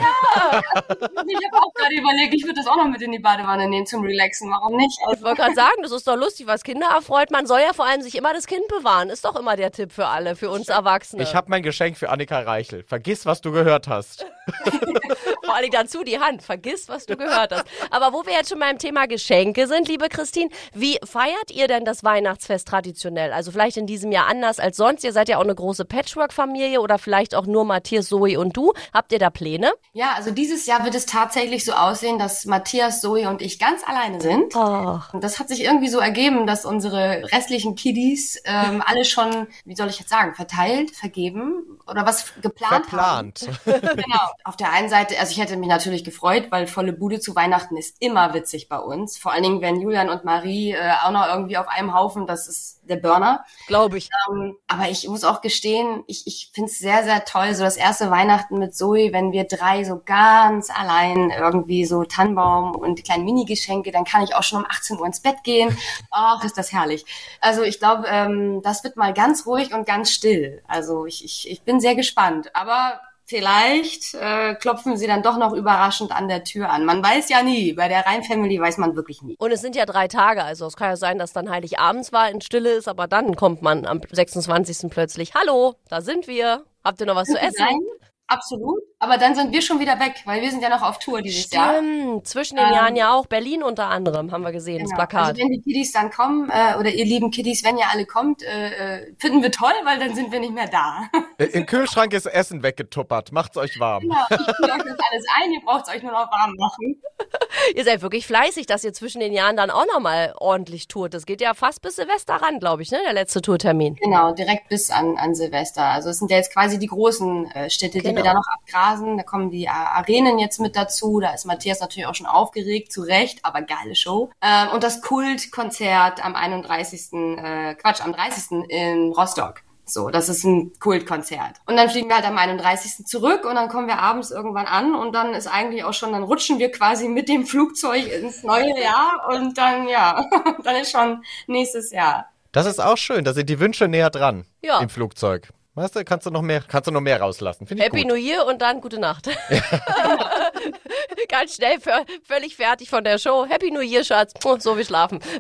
Ich 1.29 1.37
habe 1.53 1.65
auch 1.65 1.73
gerade 1.79 1.95
überlegt, 1.95 2.35
ich 2.35 2.43
würde 2.45 2.55
das 2.57 2.67
auch 2.67 2.77
noch 2.77 2.89
mit 2.89 3.01
in 3.03 3.13
die 3.13 3.19
Badewanne 3.19 3.69
nehmen 3.69 3.87
zum 3.87 4.03
Relaxen. 4.03 4.51
Warum 4.51 4.77
nicht? 4.77 4.99
Ich 5.01 5.07
Also, 5.07 5.25
wollte 5.25 5.43
gerade 5.43 5.55
sagen, 5.55 5.83
das 5.83 5.93
ist 5.93 6.07
doch 6.07 6.17
lustig, 6.17 6.47
was 6.47 6.63
Kinder 6.65 6.89
erfreut. 6.95 7.31
Man 7.31 7.47
soll 7.47 7.61
ja 7.61 7.73
vor 7.73 7.87
allem 7.87 8.03
sich 8.03 8.17
immer 8.17 8.35
das 8.35 8.47
Kind 8.47 8.67
bewahren. 8.69 9.09
Ist 9.11 9.25
doch 9.25 9.37
immer 9.37 9.57
der 9.57 9.71
Tipp 9.73 9.93
für 9.93 10.07
alle, 10.07 10.37
für 10.37 10.51
uns 10.51 10.69
Erwachsene. 10.69 11.23
Ich 11.23 11.35
habe 11.35 11.49
mein 11.51 11.63
Geschenk 11.63 11.97
für 11.97 12.11
Annika 12.11 12.41
Reichel. 12.41 12.83
Vergiss, 12.85 13.25
was 13.27 13.41
du 13.41 13.53
gehört 13.53 13.89
hast. 13.89 14.27
Vor 15.49 15.57
allem 15.57 15.71
dazu 15.71 16.05
die 16.05 16.19
Hand. 16.19 16.43
Vergiss, 16.43 16.89
was 16.89 17.07
du 17.07 17.17
gehört 17.17 17.53
hast. 17.53 17.65
Aber 17.91 18.13
wo 18.13 18.27
wir 18.27 18.33
jetzt 18.33 18.51
schon 18.51 18.59
beim 18.59 18.79
Thema 18.79 19.07
Geschenke 19.07 19.67
sind, 19.67 19.89
liebe 19.89 20.09
Christine, 20.09 20.51
wie 20.75 20.99
feiert 21.05 21.51
ihr 21.51 21.69
denn 21.69 21.85
das 21.85 22.05
Weihnachtsfest 22.05 22.69
traditionell? 22.69 23.33
Also 23.33 23.51
vielleicht 23.51 23.77
in 23.77 23.87
diesem 23.87 24.13
Jahr 24.13 24.27
anders 24.27 24.61
als 24.61 24.77
sonst. 24.77 25.05
Ihr 25.05 25.13
seid 25.13 25.29
ja 25.29 25.39
auch 25.39 25.45
eine 25.45 25.55
große 25.55 25.85
Patchwork-Familie 25.85 26.81
oder 26.81 26.99
vielleicht 26.99 27.35
auch 27.35 27.47
nur 27.47 27.65
Matthias, 27.65 28.09
Zoe 28.09 28.39
und 28.39 28.57
du. 28.57 28.73
Habt 28.93 29.13
ihr 29.13 29.19
da 29.19 29.31
Pläne? 29.31 29.73
ja, 29.93 30.13
also 30.15 30.31
dieses 30.31 30.67
Jahr 30.67 30.85
wird 30.85 30.95
es 30.95 31.07
tatsächlich 31.07 31.65
so 31.65 31.73
aussehen, 31.73 32.19
dass 32.19 32.45
Matthias, 32.45 33.01
Zoe 33.01 33.29
und 33.29 33.43
ich 33.43 33.59
ganz 33.59 33.83
alleine 33.87 34.21
sind. 34.21 34.55
Ach. 34.55 35.13
Und 35.13 35.25
das 35.25 35.39
hat 35.39 35.49
sich 35.49 35.65
irgendwie 35.65 35.89
so 35.89 35.99
ergeben, 35.99 36.47
dass 36.47 36.65
unsere 36.65 37.25
restlichen 37.33 37.75
Kiddies 37.75 38.41
ähm, 38.45 38.81
alle 38.87 39.05
schon, 39.05 39.49
wie 39.65 39.75
soll 39.75 39.89
ich 39.89 39.99
jetzt 39.99 40.11
sagen, 40.11 40.35
verteilt, 40.35 40.95
vergeben 40.95 41.81
oder 41.89 42.07
was 42.07 42.33
geplant 42.41 42.93
haben. 42.93 43.33
Verplant. 43.35 43.49
Genau. 43.65 44.27
Auf 44.45 44.57
der 44.57 44.73
einen 44.73 44.89
Seite, 44.89 45.19
also 45.19 45.33
ich 45.33 45.38
hätte 45.39 45.57
mich 45.57 45.69
natürlich 45.69 46.05
gefreut, 46.05 46.49
weil 46.51 46.67
volle 46.67 46.93
Bude 46.93 47.21
zu 47.21 47.35
Weihnachten 47.35 47.77
ist 47.77 47.97
immer 48.01 48.35
witzig 48.35 48.69
bei 48.69 48.79
uns. 48.79 49.19
Vor 49.19 49.33
allen 49.33 49.43
Dingen, 49.43 49.61
wenn 49.61 49.81
Julian 49.81 50.11
und 50.11 50.25
Marie 50.25 50.73
äh, 50.73 50.93
auch 51.05 51.11
noch 51.11 51.27
irgendwie 51.29 51.57
auf 51.57 51.69
einem 51.69 51.95
Haufen, 51.95 52.27
das 52.27 52.49
ist 52.49 52.81
der 52.89 52.97
Burner. 52.97 53.45
Glaube 53.67 53.99
ich. 53.99 54.09
Ähm, 54.31 54.57
aber 54.67 54.89
ich 54.89 55.09
muss 55.09 55.25
auch 55.25 55.41
gestehen, 55.41 56.03
ich, 56.07 56.27
ich 56.27 56.51
finde 56.55 56.71
es 56.71 56.79
sehr, 56.79 57.05
sehr 57.05 57.25
toll, 57.25 57.55
so 57.55 57.65
das 57.65 57.77
erste 57.77 58.11
Weihnachten 58.11 58.59
mit 58.59 58.75
Zoe, 58.75 59.13
wenn 59.13 59.33
wir 59.33 59.45
drei 59.45 59.85
so 59.85 60.01
ganz 60.05 60.71
allein 60.71 61.31
irgendwie 61.31 61.85
so 61.85 62.05
Tannenbaum 62.05 62.75
und 62.75 62.99
die 62.99 63.03
kleinen 63.03 63.25
Mini-Geschenke, 63.25 63.93
dann 63.93 64.05
kann 64.05 64.23
ich 64.23 64.35
auch 64.35 64.43
schon 64.43 64.61
um 64.61 64.67
18 64.69 64.99
Uhr 64.99 65.07
ins 65.07 65.21
Bett 65.21 65.45
gehen. 65.45 65.77
Ach, 66.11 66.43
ist 66.45 66.59
das 66.59 66.73
herrlich. 66.73 67.05
Also 67.41 67.63
ich 67.63 67.79
glaube, 67.79 68.07
ähm, 68.09 68.63
das 68.63 68.85
wird 68.85 68.97
mal 68.97 69.13
ganz 69.13 69.47
ruhig 69.47 69.75
und 69.75 69.87
ganz 69.87 70.11
still. 70.11 70.63
Also 70.67 71.07
ich, 71.07 71.25
ich, 71.25 71.51
ich 71.51 71.63
bin 71.63 71.81
sehr 71.81 71.95
gespannt. 71.95 72.55
Aber 72.55 73.01
vielleicht 73.29 74.15
äh, 74.15 74.55
klopfen 74.55 74.97
sie 74.97 75.07
dann 75.07 75.23
doch 75.23 75.37
noch 75.37 75.53
überraschend 75.53 76.13
an 76.13 76.29
der 76.29 76.45
Tür 76.45 76.71
an. 76.71 76.85
Man 76.85 77.03
weiß 77.03 77.29
ja 77.29 77.43
nie. 77.43 77.75
Bei 77.75 77.89
der 77.89 78.07
Rhein-Family 78.07 78.59
weiß 78.59 78.79
man 78.79 78.97
wirklich 78.97 79.23
nie. 79.23 79.37
Und 79.39 79.53
es 79.53 79.61
sind 79.61 79.77
ja 79.77 79.87
drei 79.87 80.09
Tage, 80.09 80.43
also 80.43 80.67
es 80.67 80.77
kann 80.77 80.89
ja 80.91 80.97
sein, 80.97 81.19
dass 81.19 81.33
dann 81.33 81.51
Heiligabends 81.51 82.13
war, 82.13 82.31
in 82.31 82.41
Stille 82.41 82.71
ist, 82.71 82.89
aber 82.89 83.07
dann 83.07 83.37
kommt 83.37 83.63
man 83.63 83.87
am 83.87 84.01
26. 84.11 84.91
plötzlich. 84.91 85.35
Hallo, 85.35 85.75
da 85.89 86.01
sind 86.01 86.27
wir. 86.27 86.65
Habt 86.83 87.01
ihr 87.01 87.07
noch 87.07 87.17
was 87.17 87.29
zu 87.29 87.39
essen? 87.39 87.57
Nein, 87.59 87.81
absolut. 88.27 88.88
Aber 89.01 89.17
dann 89.17 89.37
sind 89.37 89.53
wir 89.53 89.63
schon 89.63 89.79
wieder 89.79 90.01
weg, 90.01 90.23
weil 90.25 90.43
wir 90.43 90.51
sind 90.51 90.61
ja 90.61 90.69
noch 90.69 90.83
auf 90.83 90.99
Tour 90.99 91.23
dieses 91.23 91.51
Jahr. 91.53 91.75
Stimmt, 91.75 92.27
zwischen 92.27 92.57
den 92.57 92.67
Ähm, 92.67 92.73
Jahren 92.73 92.97
ja 92.97 93.15
auch. 93.15 93.27
Berlin 93.27 93.63
unter 93.63 93.87
anderem, 93.87 94.33
haben 94.33 94.43
wir 94.43 94.51
gesehen, 94.51 94.81
das 94.81 94.91
Genau. 94.91 94.97
Plakat. 94.97 95.29
Also 95.29 95.41
wenn 95.41 95.53
die 95.53 95.61
Kiddies 95.61 95.93
dann 95.93 96.11
kommen, 96.11 96.51
äh, 96.51 96.75
oder 96.79 96.91
ihr 96.91 97.05
lieben 97.05 97.31
Kiddies, 97.31 97.63
wenn 97.63 97.79
ihr 97.79 97.85
alle 97.93 98.07
kommt, 98.07 98.43
äh, 98.43 98.97
äh, 98.99 99.15
finden 99.19 99.41
wir 99.43 99.53
toll, 99.53 99.71
weil 99.85 100.01
dann 100.01 100.15
sind 100.17 100.33
wir 100.33 100.41
nicht 100.41 100.53
mehr 100.53 100.67
da. 100.67 101.09
Äh, 101.39 101.45
Im 101.45 101.67
Kühlschrank 101.67 102.13
ist 102.13 102.27
Essen 102.27 102.65
weggetuppert. 102.65 103.31
Macht's 103.31 103.57
euch 103.57 103.79
warm. 103.79 104.03
Genau, 104.03 104.17
ich 104.31 104.57
fülle 104.57 104.73
euch 104.73 104.79
das 104.83 104.99
alles 105.11 105.25
ein, 105.43 105.53
ihr 105.53 105.61
braucht 105.65 105.87
es 105.87 105.95
euch 105.95 106.03
nur 106.03 106.11
noch 106.13 106.31
warm 106.33 106.55
machen. 106.59 107.01
Ihr 107.75 107.85
seid 107.85 108.01
wirklich 108.03 108.27
fleißig, 108.27 108.67
dass 108.67 108.85
ihr 108.85 108.93
zwischen 108.93 109.21
den 109.21 109.33
Jahren 109.33 109.57
dann 109.57 109.71
auch 109.71 109.85
nochmal 109.93 110.35
ordentlich 110.39 110.87
tourt. 110.87 111.15
Das 111.15 111.27
geht 111.27 111.41
ja 111.41 111.53
fast 111.55 111.83
bis 111.83 111.97
Silvester 111.97 112.35
ran, 112.35 112.61
glaube 112.61 112.83
ich, 112.83 112.93
ne? 112.93 112.99
Der 113.05 113.13
letzte 113.13 113.43
Tourtermin. 113.43 113.97
Genau, 113.97 114.33
direkt 114.33 114.69
bis 114.69 114.91
an, 114.91 115.17
an 115.19 115.35
Silvester. 115.35 115.83
Also 115.85 116.11
es 116.11 116.19
sind 116.19 116.31
ja 116.31 116.37
jetzt 116.37 116.53
quasi 116.53 116.79
die 116.79 116.87
großen 116.87 117.51
äh, 117.51 117.71
Städte, 117.71 117.99
die 117.99 118.05
Genau. 118.05 118.17
wir 118.19 118.23
da 118.23 118.35
noch 118.35 118.47
abgrasen. 118.89 119.17
Da 119.17 119.23
kommen 119.23 119.51
die 119.51 119.69
Arenen 119.69 120.39
jetzt 120.39 120.61
mit 120.61 120.77
dazu. 120.77 121.21
Da 121.21 121.31
ist 121.31 121.47
Matthias 121.47 121.81
natürlich 121.81 122.07
auch 122.07 122.15
schon 122.15 122.27
aufgeregt, 122.27 122.93
zu 122.93 123.03
Recht, 123.03 123.45
aber 123.45 123.63
geile 123.63 123.95
Show. 123.95 124.31
Ähm, 124.43 124.69
und 124.75 124.83
das 124.83 125.03
Kultkonzert 125.03 126.25
am 126.25 126.35
31. 126.35 127.13
Äh, 127.13 127.75
Quatsch, 127.75 128.01
am 128.03 128.13
30. 128.13 128.69
in 128.69 129.13
Rostock. 129.13 129.63
So, 129.85 130.11
das 130.11 130.29
ist 130.29 130.45
ein 130.45 130.73
Kultkonzert. 130.81 131.57
Und 131.65 131.77
dann 131.77 131.89
fliegen 131.89 132.09
wir 132.09 132.17
halt 132.17 132.27
am 132.27 132.37
31. 132.37 133.07
zurück 133.07 133.47
und 133.47 133.55
dann 133.55 133.71
kommen 133.71 133.87
wir 133.87 133.99
abends 133.99 134.31
irgendwann 134.31 134.67
an 134.67 134.95
und 134.95 135.15
dann 135.15 135.33
ist 135.33 135.47
eigentlich 135.47 135.83
auch 135.83 135.95
schon, 135.95 136.13
dann 136.13 136.25
rutschen 136.25 136.59
wir 136.59 136.71
quasi 136.71 137.09
mit 137.09 137.31
dem 137.31 137.47
Flugzeug 137.47 138.07
ins 138.13 138.43
neue 138.43 138.79
Jahr 138.79 139.27
und 139.31 139.57
dann, 139.57 139.89
ja, 139.89 140.27
dann 140.63 140.77
ist 140.77 140.91
schon 140.91 141.23
nächstes 141.47 141.91
Jahr. 141.91 142.27
Das 142.53 142.67
ist 142.67 142.81
auch 142.81 142.99
schön. 142.99 143.25
Da 143.25 143.33
sind 143.33 143.49
die 143.49 143.61
Wünsche 143.61 143.89
näher 143.89 144.11
dran. 144.11 144.45
Ja. 144.61 144.79
Im 144.81 144.91
Flugzeug. 144.91 145.49
Weißt 145.79 145.95
du, 145.97 146.05
kannst 146.05 146.27
du 146.27 146.31
noch 146.31 146.43
mehr, 146.43 146.61
kannst 146.67 146.89
du 146.89 146.91
noch 146.91 147.01
mehr 147.01 147.21
rauslassen. 147.21 147.67
Finde 147.67 147.83
ich 147.83 147.89
Happy 147.89 148.03
gut. 148.03 148.11
New 148.11 148.17
Year 148.17 148.45
und 148.47 148.61
dann 148.61 148.81
gute 148.81 148.99
Nacht. 148.99 149.29
Ganz 151.29 151.55
schnell, 151.55 151.77
vö- 151.79 152.05
völlig 152.25 152.57
fertig 152.57 152.91
von 152.91 153.05
der 153.05 153.19
Show. 153.19 153.47
Happy 153.49 153.71
New 153.71 153.81
Year, 153.81 154.03
Schatz. 154.05 154.33
So 154.59 154.77
wie 154.79 154.85
schlafen. 154.85 155.21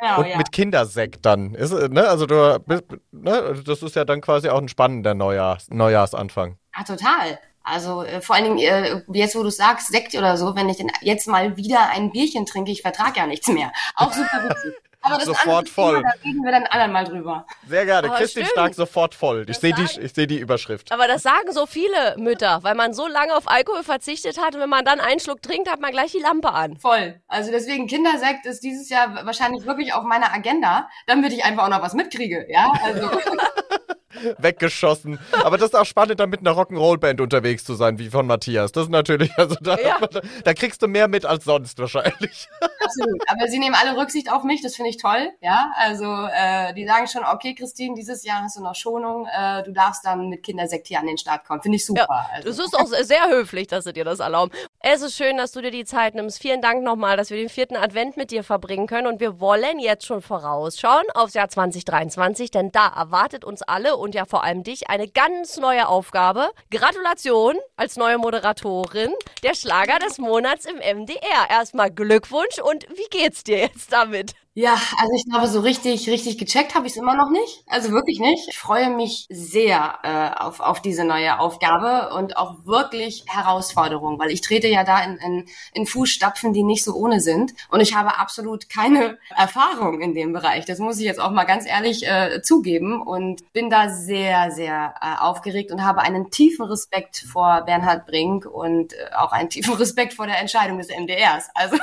Genau, 0.00 0.20
Und 0.20 0.36
mit 0.36 0.52
Kindersekt 0.52 1.26
dann. 1.26 1.54
Ist, 1.54 1.72
ne? 1.72 2.08
Also 2.08 2.26
du, 2.26 2.58
bist- 2.60 2.84
ne? 3.10 3.60
das 3.66 3.82
ist 3.82 3.96
ja 3.96 4.04
dann 4.04 4.20
quasi 4.20 4.48
auch 4.48 4.58
ein 4.58 4.68
spannender 4.68 5.12
Neujahrs, 5.14 5.66
Neujahrsanfang. 5.70 6.56
Ah, 6.72 6.84
total. 6.84 7.38
Also 7.64 8.04
äh, 8.04 8.20
vor 8.20 8.36
allen 8.36 8.44
Dingen, 8.44 8.58
äh, 8.60 9.02
jetzt 9.12 9.34
wo 9.34 9.42
du 9.42 9.50
sagst, 9.50 9.88
Sekt 9.88 10.14
oder 10.14 10.36
so, 10.36 10.54
wenn 10.54 10.68
ich 10.68 10.76
denn 10.76 10.90
jetzt 11.02 11.26
mal 11.26 11.56
wieder 11.56 11.90
ein 11.90 12.12
Bierchen 12.12 12.46
trinke, 12.46 12.70
ich 12.70 12.82
vertrage 12.82 13.18
ja 13.18 13.26
nichts 13.26 13.48
mehr. 13.48 13.72
Auch 13.96 14.12
super 14.12 14.44
witzig. 14.48 14.74
Aber 15.00 15.16
das 15.16 15.26
Sofort 15.26 15.46
andere 15.46 15.64
Thema, 15.64 15.74
voll. 15.74 16.02
Da 16.02 16.10
reden 16.24 16.44
wir 16.44 16.52
dann 16.52 16.64
anderen 16.64 16.92
mal 16.92 17.04
drüber. 17.04 17.46
Sehr 17.66 17.84
gerne. 17.86 18.08
Aber 18.08 18.18
Christine 18.18 18.46
stimmt. 18.46 18.58
Stark 18.58 18.74
sofort 18.74 19.14
voll. 19.14 19.46
Ich 19.48 19.58
sehe 19.58 19.72
die, 19.72 19.84
ich 20.00 20.12
seh 20.12 20.26
die 20.26 20.38
Überschrift. 20.38 20.90
Aber 20.92 21.06
das 21.06 21.22
sagen 21.22 21.52
so 21.52 21.66
viele 21.66 22.16
Mütter, 22.18 22.62
weil 22.62 22.74
man 22.74 22.92
so 22.92 23.06
lange 23.06 23.34
auf 23.36 23.48
Alkohol 23.48 23.82
verzichtet 23.84 24.38
hat 24.38 24.54
und 24.54 24.60
wenn 24.60 24.68
man 24.68 24.84
dann 24.84 25.00
einen 25.00 25.20
Schluck 25.20 25.42
trinkt, 25.42 25.70
hat 25.70 25.80
man 25.80 25.92
gleich 25.92 26.12
die 26.12 26.20
Lampe 26.20 26.52
an. 26.52 26.76
Voll. 26.78 27.20
Also 27.28 27.50
deswegen 27.50 27.86
Kindersekt 27.86 28.46
ist 28.46 28.62
dieses 28.62 28.88
Jahr 28.88 29.24
wahrscheinlich 29.24 29.64
wirklich 29.66 29.94
auf 29.94 30.04
meiner 30.04 30.32
Agenda, 30.32 30.88
damit 31.06 31.32
ich 31.32 31.44
einfach 31.44 31.64
auch 31.64 31.70
noch 31.70 31.82
was 31.82 31.94
mitkriege. 31.94 32.46
Ja, 32.48 32.72
also 32.82 33.10
weggeschossen. 34.38 35.18
Aber 35.44 35.58
das 35.58 35.70
ist 35.70 35.74
auch 35.74 35.84
spannend, 35.84 36.20
da 36.20 36.26
mit 36.26 36.40
einer 36.40 36.52
Rock'n'Roll-Band 36.52 37.20
unterwegs 37.20 37.64
zu 37.64 37.74
sein, 37.74 37.98
wie 37.98 38.10
von 38.10 38.26
Matthias. 38.26 38.72
Das 38.72 38.84
ist 38.84 38.90
natürlich, 38.90 39.30
also 39.36 39.56
da, 39.60 39.78
ja. 39.78 39.98
da 40.44 40.54
kriegst 40.54 40.82
du 40.82 40.88
mehr 40.88 41.08
mit 41.08 41.24
als 41.24 41.44
sonst 41.44 41.78
wahrscheinlich. 41.78 42.48
Absolut. 42.84 43.22
Aber 43.28 43.48
sie 43.48 43.58
nehmen 43.58 43.74
alle 43.74 43.96
Rücksicht 43.96 44.30
auf 44.32 44.44
mich, 44.44 44.62
das 44.62 44.76
finde 44.76 44.90
ich 44.90 44.96
toll. 44.96 45.30
Ja, 45.40 45.72
also 45.76 46.04
äh, 46.04 46.74
die 46.74 46.86
sagen 46.86 47.06
schon, 47.06 47.24
okay, 47.24 47.54
Christine, 47.54 47.94
dieses 47.94 48.24
Jahr 48.24 48.42
hast 48.42 48.56
du 48.56 48.62
noch 48.62 48.74
Schonung, 48.74 49.26
äh, 49.26 49.62
du 49.62 49.72
darfst 49.72 50.04
dann 50.04 50.28
mit 50.28 50.42
Kindersekt 50.42 50.88
hier 50.88 51.00
an 51.00 51.06
den 51.06 51.18
Start 51.18 51.44
kommen. 51.44 51.62
Finde 51.62 51.76
ich 51.76 51.86
super. 51.86 52.06
Ja, 52.08 52.30
also. 52.32 52.48
Das 52.48 52.58
ist 52.58 52.76
auch 52.76 52.86
sehr 52.86 53.28
höflich, 53.28 53.66
dass 53.66 53.84
sie 53.84 53.92
dir 53.92 54.04
das 54.04 54.20
erlauben. 54.20 54.52
Es 54.80 55.02
ist 55.02 55.16
schön, 55.16 55.36
dass 55.36 55.52
du 55.52 55.60
dir 55.60 55.70
die 55.70 55.84
Zeit 55.84 56.14
nimmst. 56.14 56.40
Vielen 56.40 56.62
Dank 56.62 56.82
nochmal, 56.82 57.16
dass 57.16 57.30
wir 57.30 57.36
den 57.36 57.48
vierten 57.48 57.76
Advent 57.76 58.16
mit 58.16 58.30
dir 58.30 58.44
verbringen 58.44 58.86
können. 58.86 59.06
Und 59.06 59.20
wir 59.20 59.40
wollen 59.40 59.78
jetzt 59.78 60.06
schon 60.06 60.22
vorausschauen 60.22 61.04
aufs 61.14 61.34
Jahr 61.34 61.48
2023, 61.48 62.50
denn 62.50 62.72
da 62.72 62.88
erwartet 62.88 63.44
uns 63.44 63.62
alle 63.62 63.96
und 63.96 64.07
ja 64.14 64.24
vor 64.24 64.44
allem 64.44 64.62
dich 64.62 64.90
eine 64.90 65.08
ganz 65.08 65.56
neue 65.56 65.88
Aufgabe. 65.88 66.50
Gratulation 66.70 67.56
als 67.76 67.96
neue 67.96 68.18
Moderatorin 68.18 69.12
der 69.42 69.54
Schlager 69.54 69.98
des 69.98 70.18
Monats 70.18 70.66
im 70.66 70.76
MDR. 70.76 71.50
Erstmal 71.50 71.90
Glückwunsch 71.90 72.58
und 72.62 72.86
wie 72.90 73.08
geht's 73.10 73.44
dir 73.44 73.58
jetzt 73.58 73.92
damit? 73.92 74.34
Ja, 74.60 74.72
also 74.72 75.12
ich 75.14 75.24
glaube, 75.24 75.46
so 75.46 75.60
richtig, 75.60 76.08
richtig 76.10 76.36
gecheckt 76.36 76.74
habe 76.74 76.88
ich 76.88 76.94
es 76.94 76.98
immer 76.98 77.14
noch 77.14 77.30
nicht. 77.30 77.62
Also 77.68 77.92
wirklich 77.92 78.18
nicht. 78.18 78.48
Ich 78.48 78.58
freue 78.58 78.90
mich 78.90 79.24
sehr 79.30 80.00
äh, 80.02 80.36
auf, 80.42 80.58
auf 80.58 80.82
diese 80.82 81.04
neue 81.04 81.38
Aufgabe 81.38 82.12
und 82.16 82.36
auch 82.36 82.56
wirklich 82.64 83.24
Herausforderung, 83.28 84.18
weil 84.18 84.32
ich 84.32 84.40
trete 84.40 84.66
ja 84.66 84.82
da 84.82 85.04
in, 85.04 85.16
in, 85.18 85.44
in 85.74 85.86
Fußstapfen, 85.86 86.52
die 86.52 86.64
nicht 86.64 86.82
so 86.82 86.94
ohne 86.94 87.20
sind. 87.20 87.54
Und 87.70 87.78
ich 87.78 87.94
habe 87.94 88.18
absolut 88.18 88.68
keine 88.68 89.18
Erfahrung 89.36 90.00
in 90.00 90.12
dem 90.12 90.32
Bereich. 90.32 90.64
Das 90.64 90.80
muss 90.80 90.98
ich 90.98 91.04
jetzt 91.04 91.20
auch 91.20 91.30
mal 91.30 91.44
ganz 91.44 91.64
ehrlich 91.64 92.04
äh, 92.04 92.42
zugeben 92.42 93.00
und 93.00 93.52
bin 93.52 93.70
da 93.70 93.90
sehr, 93.90 94.50
sehr 94.50 94.94
äh, 95.00 95.22
aufgeregt 95.22 95.70
und 95.70 95.84
habe 95.84 96.00
einen 96.00 96.32
tiefen 96.32 96.66
Respekt 96.66 97.18
vor 97.18 97.62
Bernhard 97.64 98.06
Brink 98.06 98.44
und 98.44 98.92
äh, 98.92 99.14
auch 99.16 99.30
einen 99.30 99.50
tiefen 99.50 99.74
Respekt 99.76 100.14
vor 100.14 100.26
der 100.26 100.40
Entscheidung 100.40 100.78
des 100.78 100.88
MDRs. 100.88 101.48
Also 101.54 101.76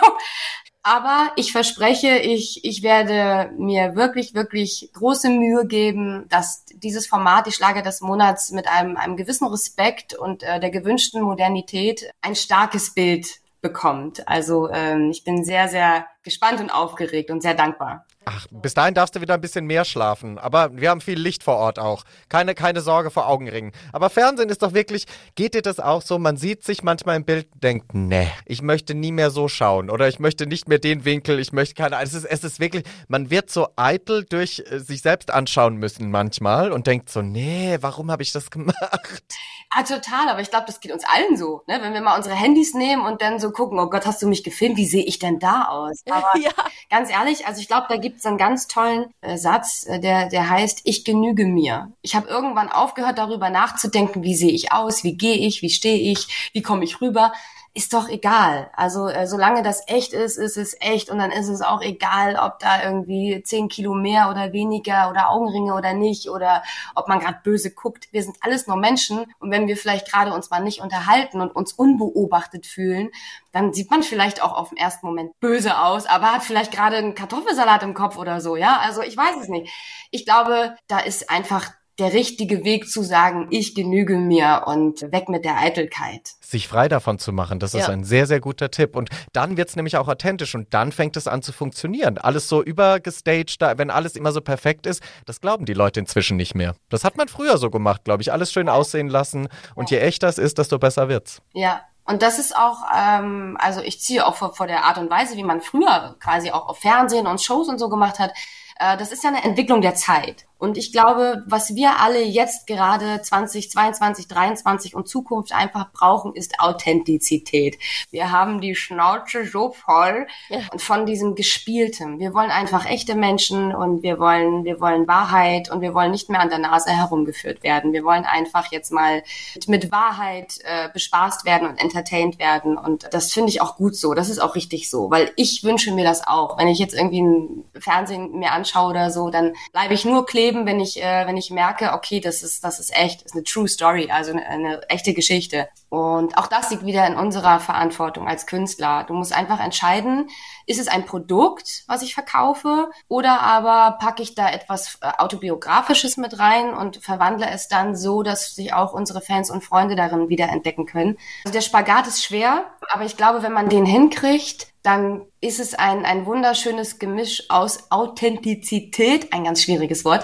aber 0.87 1.31
ich 1.35 1.51
verspreche, 1.51 2.19
ich, 2.19 2.63
ich 2.63 2.83
werde 2.83 3.51
mir 3.57 3.95
wirklich, 3.95 4.35
wirklich 4.35 4.91
große 4.93 5.29
Mühe 5.29 5.65
geben, 5.65 6.27
dass 6.29 6.63
dieses 6.75 7.07
Format, 7.07 7.47
die 7.47 7.51
Schlager 7.51 7.81
des 7.81 8.01
Monats, 8.01 8.51
mit 8.51 8.67
einem, 8.67 8.95
einem 8.95 9.17
gewissen 9.17 9.47
Respekt 9.47 10.13
und 10.13 10.43
äh, 10.43 10.59
der 10.59 10.69
gewünschten 10.69 11.23
Modernität 11.23 12.11
ein 12.21 12.35
starkes 12.35 12.93
Bild 12.93 13.25
bekommt. 13.61 14.27
Also 14.27 14.69
ähm, 14.69 15.09
ich 15.09 15.23
bin 15.23 15.43
sehr, 15.43 15.69
sehr 15.69 16.05
gespannt 16.21 16.61
und 16.61 16.69
aufgeregt 16.69 17.31
und 17.31 17.41
sehr 17.41 17.55
dankbar. 17.55 18.05
Ach, 18.25 18.47
bis 18.49 18.73
dahin 18.73 18.95
darfst 18.95 19.15
du 19.15 19.21
wieder 19.21 19.35
ein 19.35 19.41
bisschen 19.41 19.65
mehr 19.65 19.85
schlafen. 19.85 20.39
Aber 20.39 20.75
wir 20.75 20.89
haben 20.89 20.99
viel 20.99 21.19
Licht 21.19 21.43
vor 21.43 21.57
Ort 21.57 21.77
auch. 21.77 22.03
Keine, 22.27 22.55
keine 22.55 22.81
Sorge 22.81 23.11
vor 23.11 23.27
Augenringen. 23.27 23.71
Aber 23.93 24.09
Fernsehen 24.09 24.49
ist 24.49 24.63
doch 24.63 24.73
wirklich, 24.73 25.05
geht 25.35 25.53
dir 25.53 25.61
das 25.61 25.79
auch 25.79 26.01
so? 26.01 26.17
Man 26.17 26.35
sieht 26.35 26.63
sich 26.63 26.81
manchmal 26.81 27.17
im 27.17 27.25
Bild, 27.25 27.47
denkt, 27.53 27.93
nee, 27.93 28.27
ich 28.45 28.63
möchte 28.63 28.95
nie 28.95 29.11
mehr 29.11 29.29
so 29.29 29.47
schauen. 29.47 29.91
Oder 29.91 30.07
ich 30.07 30.19
möchte 30.19 30.47
nicht 30.47 30.67
mehr 30.67 30.79
den 30.79 31.05
Winkel, 31.05 31.39
ich 31.39 31.53
möchte 31.53 31.75
keine, 31.75 32.01
es 32.01 32.15
ist, 32.15 32.25
es 32.25 32.43
ist 32.43 32.59
wirklich, 32.59 32.83
man 33.07 33.29
wird 33.29 33.51
so 33.51 33.67
eitel 33.75 34.25
durch 34.25 34.63
äh, 34.69 34.79
sich 34.79 35.01
selbst 35.01 35.31
anschauen 35.31 35.77
müssen 35.77 36.09
manchmal 36.09 36.71
und 36.71 36.87
denkt 36.87 37.09
so, 37.09 37.21
nee, 37.21 37.77
warum 37.81 38.09
habe 38.09 38.23
ich 38.23 38.31
das 38.31 38.49
gemacht? 38.55 39.23
Ah, 39.69 39.83
total, 39.83 40.29
aber 40.29 40.41
ich 40.41 40.49
glaube, 40.49 40.65
das 40.67 40.79
geht 40.79 40.91
uns 40.91 41.03
allen 41.05 41.35
so, 41.37 41.63
ne? 41.67 41.79
Wenn 41.81 41.93
wir 41.93 42.01
mal 42.01 42.15
unsere 42.15 42.35
Handys 42.35 42.73
nehmen 42.73 43.05
und 43.05 43.21
dann 43.21 43.39
so 43.39 43.51
gucken, 43.51 43.79
oh 43.79 43.89
Gott, 43.89 44.05
hast 44.05 44.21
du 44.21 44.27
mich 44.27 44.43
gefilmt, 44.43 44.77
wie 44.77 44.85
sehe 44.85 45.03
ich 45.03 45.19
denn 45.19 45.39
da 45.39 45.65
aus? 45.65 46.01
Aber 46.09 46.31
ja. 46.39 46.51
ganz 46.89 47.09
ehrlich, 47.09 47.45
also 47.45 47.59
ich 47.59 47.67
glaube, 47.67 47.87
da 47.89 47.97
gibt 47.97 48.14
es 48.17 48.25
einen 48.25 48.37
ganz 48.37 48.67
tollen 48.67 49.05
äh, 49.21 49.37
Satz, 49.37 49.85
äh, 49.87 49.99
der, 49.99 50.29
der 50.29 50.49
heißt, 50.49 50.81
ich 50.83 51.03
genüge 51.05 51.45
mir. 51.45 51.91
Ich 52.01 52.15
habe 52.15 52.27
irgendwann 52.27 52.69
aufgehört, 52.69 53.17
darüber 53.17 53.49
nachzudenken, 53.49 54.23
wie 54.23 54.35
sehe 54.35 54.51
ich 54.51 54.71
aus, 54.71 55.03
wie 55.03 55.15
gehe 55.15 55.37
ich, 55.37 55.61
wie 55.61 55.69
stehe 55.69 56.11
ich, 56.11 56.51
wie 56.53 56.61
komme 56.61 56.83
ich 56.83 57.01
rüber 57.01 57.31
ist 57.75 57.93
doch 57.93 58.07
egal. 58.07 58.71
Also 58.73 59.09
äh, 59.09 59.27
solange 59.27 59.61
das 59.61 59.83
echt 59.87 60.13
ist, 60.13 60.37
ist 60.37 60.55
es 60.55 60.77
echt 60.79 61.09
und 61.09 61.19
dann 61.19 61.29
ist 61.29 61.49
es 61.49 61.61
auch 61.61 61.81
egal, 61.81 62.37
ob 62.37 62.57
da 62.59 62.81
irgendwie 62.81 63.43
zehn 63.43 63.67
Kilo 63.67 63.93
mehr 63.93 64.29
oder 64.29 64.53
weniger 64.53 65.09
oder 65.09 65.29
Augenringe 65.29 65.75
oder 65.75 65.93
nicht 65.93 66.29
oder 66.29 66.63
ob 66.95 67.09
man 67.09 67.19
gerade 67.19 67.39
böse 67.43 67.71
guckt. 67.71 68.07
Wir 68.13 68.23
sind 68.23 68.37
alles 68.39 68.65
nur 68.65 68.77
Menschen 68.77 69.25
und 69.39 69.51
wenn 69.51 69.67
wir 69.67 69.75
vielleicht 69.75 70.09
gerade 70.09 70.33
uns 70.33 70.49
mal 70.49 70.61
nicht 70.61 70.79
unterhalten 70.79 71.41
und 71.41 71.53
uns 71.53 71.73
unbeobachtet 71.73 72.65
fühlen, 72.65 73.11
dann 73.51 73.73
sieht 73.73 73.91
man 73.91 74.03
vielleicht 74.03 74.41
auch 74.41 74.53
auf 74.53 74.69
den 74.69 74.77
ersten 74.77 75.05
Moment 75.05 75.37
böse 75.41 75.77
aus, 75.77 76.05
aber 76.05 76.31
hat 76.31 76.43
vielleicht 76.43 76.71
gerade 76.71 76.95
einen 76.95 77.13
Kartoffelsalat 77.13 77.83
im 77.83 77.93
Kopf 77.93 78.17
oder 78.17 78.39
so, 78.39 78.55
ja? 78.55 78.79
Also 78.83 79.01
ich 79.01 79.17
weiß 79.17 79.35
es 79.41 79.49
nicht. 79.49 79.69
Ich 80.11 80.25
glaube, 80.25 80.77
da 80.87 80.99
ist 80.99 81.29
einfach 81.29 81.73
der 81.97 82.13
richtige 82.13 82.65
Weg 82.65 82.89
zu 82.89 83.03
sagen, 83.03 83.47
ich 83.51 83.73
genüge 83.73 84.17
mir 84.17 84.63
und 84.65 85.01
weg 85.13 85.29
mit 85.29 85.45
der 85.45 85.57
Eitelkeit. 85.57 86.31
Sich 86.41 86.67
frei 86.67 86.89
davon 86.89 87.19
zu 87.19 87.31
machen, 87.31 87.59
das 87.59 87.73
ist 87.73 87.87
ja. 87.87 87.93
ein 87.93 88.03
sehr, 88.03 88.27
sehr 88.27 88.41
guter 88.41 88.69
Tipp. 88.69 88.95
Und 88.95 89.09
dann 89.31 89.55
wird 89.55 89.69
es 89.69 89.75
nämlich 89.75 89.95
auch 89.97 90.07
authentisch 90.07 90.55
und 90.55 90.73
dann 90.73 90.91
fängt 90.91 91.15
es 91.15 91.27
an 91.27 91.41
zu 91.41 91.53
funktionieren. 91.53 92.17
Alles 92.17 92.49
so 92.49 92.61
übergestaged, 92.61 93.61
wenn 93.77 93.89
alles 93.89 94.15
immer 94.15 94.31
so 94.31 94.41
perfekt 94.41 94.85
ist, 94.85 95.01
das 95.25 95.39
glauben 95.39 95.65
die 95.65 95.73
Leute 95.73 96.01
inzwischen 96.01 96.35
nicht 96.37 96.53
mehr. 96.53 96.75
Das 96.89 97.03
hat 97.03 97.15
man 97.15 97.27
früher 97.29 97.57
so 97.57 97.69
gemacht, 97.69 98.03
glaube 98.03 98.21
ich. 98.21 98.31
Alles 98.31 98.51
schön 98.51 98.67
aussehen 98.67 99.07
lassen 99.07 99.47
und 99.73 99.89
je 99.89 99.97
echter 99.97 100.27
es 100.27 100.37
ist, 100.37 100.57
desto 100.57 100.77
besser 100.79 101.07
wird's. 101.07 101.41
Ja, 101.53 101.81
und 102.05 102.21
das 102.21 102.37
ist 102.37 102.55
auch, 102.55 102.83
ähm, 102.95 103.57
also 103.59 103.81
ich 103.81 103.99
ziehe 103.99 104.25
auch 104.25 104.35
vor, 104.35 104.53
vor 104.53 104.67
der 104.67 104.83
Art 104.83 104.97
und 104.97 105.09
Weise, 105.09 105.37
wie 105.37 105.43
man 105.43 105.61
früher 105.61 106.15
quasi 106.19 106.51
auch 106.51 106.67
auf 106.67 106.79
Fernsehen 106.79 107.25
und 107.25 107.41
Shows 107.41 107.67
und 107.67 107.79
so 107.79 107.89
gemacht 107.89 108.19
hat. 108.19 108.31
Äh, 108.79 108.97
das 108.97 109.11
ist 109.11 109.23
ja 109.23 109.29
eine 109.29 109.43
Entwicklung 109.43 109.81
der 109.81 109.95
Zeit. 109.95 110.45
Und 110.65 110.79
ich 110.79 110.91
glaube, 110.91 111.43
was 111.45 111.75
wir 111.75 111.99
alle 111.99 112.23
jetzt 112.23 112.65
gerade 112.65 113.21
2022, 113.21 114.27
2023 114.27 114.95
und 114.95 115.07
Zukunft 115.07 115.53
einfach 115.53 115.91
brauchen, 115.91 116.33
ist 116.33 116.59
Authentizität. 116.59 117.77
Wir 118.09 118.31
haben 118.31 118.61
die 118.61 118.73
Schnauze 118.73 119.45
so 119.45 119.71
voll 119.71 120.25
ja. 120.49 120.61
von 120.77 121.05
diesem 121.05 121.35
Gespieltem. 121.35 122.17
Wir 122.17 122.33
wollen 122.33 122.49
einfach 122.49 122.87
echte 122.87 123.13
Menschen 123.13 123.75
und 123.75 124.01
wir 124.01 124.17
wollen, 124.17 124.63
wir 124.63 124.81
wollen 124.81 125.07
Wahrheit 125.07 125.69
und 125.69 125.81
wir 125.81 125.93
wollen 125.93 126.09
nicht 126.09 126.31
mehr 126.31 126.39
an 126.39 126.49
der 126.49 126.57
Nase 126.57 126.89
herumgeführt 126.89 127.61
werden. 127.61 127.93
Wir 127.93 128.03
wollen 128.03 128.25
einfach 128.25 128.71
jetzt 128.71 128.91
mal 128.91 129.21
mit, 129.53 129.67
mit 129.67 129.91
Wahrheit 129.91 130.57
äh, 130.63 130.89
bespaßt 130.91 131.45
werden 131.45 131.67
und 131.67 131.77
entertained 131.77 132.39
werden. 132.39 132.75
Und 132.75 133.07
das 133.11 133.31
finde 133.31 133.49
ich 133.49 133.61
auch 133.61 133.75
gut 133.75 133.95
so. 133.95 134.15
Das 134.15 134.29
ist 134.29 134.39
auch 134.39 134.55
richtig 134.55 134.89
so, 134.89 135.11
weil 135.11 135.31
ich 135.35 135.63
wünsche 135.63 135.93
mir 135.93 136.05
das 136.05 136.25
auch. 136.25 136.57
Wenn 136.57 136.69
ich 136.69 136.79
jetzt 136.79 136.95
irgendwie 136.95 137.21
ein 137.21 137.65
Fernsehen 137.77 138.39
mir 138.39 138.51
anschaue 138.51 138.89
oder 138.89 139.11
so, 139.11 139.29
dann 139.29 139.53
bleibe 139.71 139.93
ich 139.93 140.05
nur 140.05 140.25
kleben 140.25 140.54
leben, 140.55 140.65
wenn 140.65 140.79
ich, 140.79 141.01
äh, 141.01 141.27
wenn 141.27 141.37
ich 141.37 141.51
merke, 141.51 141.93
okay, 141.93 142.19
das 142.19 142.41
ist, 142.41 142.63
das 142.63 142.79
ist 142.79 142.95
echt, 142.95 143.21
ist 143.23 143.33
eine 143.33 143.43
true 143.43 143.67
story, 143.67 144.09
also 144.11 144.31
eine, 144.31 144.45
eine 144.45 144.89
echte 144.89 145.13
Geschichte. 145.13 145.67
Und 145.89 146.37
auch 146.37 146.47
das 146.47 146.69
liegt 146.71 146.85
wieder 146.85 147.05
in 147.07 147.15
unserer 147.15 147.59
Verantwortung 147.59 148.27
als 148.27 148.47
Künstler. 148.47 149.05
Du 149.07 149.13
musst 149.13 149.33
einfach 149.33 149.63
entscheiden, 149.63 150.29
ist 150.65 150.79
es 150.79 150.87
ein 150.87 151.05
Produkt, 151.05 151.83
was 151.87 152.01
ich 152.01 152.13
verkaufe, 152.13 152.89
oder 153.07 153.41
aber 153.41 153.97
packe 153.99 154.23
ich 154.23 154.35
da 154.35 154.49
etwas 154.49 154.97
äh, 155.01 155.07
autobiografisches 155.17 156.17
mit 156.17 156.39
rein 156.39 156.73
und 156.73 156.97
verwandle 156.97 157.49
es 157.49 157.67
dann 157.67 157.95
so, 157.95 158.23
dass 158.23 158.55
sich 158.55 158.73
auch 158.73 158.93
unsere 158.93 159.21
Fans 159.21 159.49
und 159.49 159.63
Freunde 159.63 159.95
darin 159.95 160.29
wiederentdecken 160.29 160.85
können. 160.85 161.17
Also 161.45 161.53
der 161.53 161.61
Spagat 161.61 162.07
ist 162.07 162.23
schwer, 162.23 162.65
aber 162.91 163.05
ich 163.05 163.17
glaube, 163.17 163.43
wenn 163.43 163.53
man 163.53 163.69
den 163.69 163.85
hinkriegt, 163.85 164.74
dann 164.85 165.23
ist 165.41 165.59
es 165.59 165.73
ein, 165.73 166.05
ein 166.05 166.25
wunderschönes 166.25 166.99
Gemisch 166.99 167.43
aus 167.49 167.91
Authentizität, 167.91 169.33
ein 169.33 169.45
ganz 169.45 169.63
schwieriges 169.63 170.05
Wort, 170.05 170.23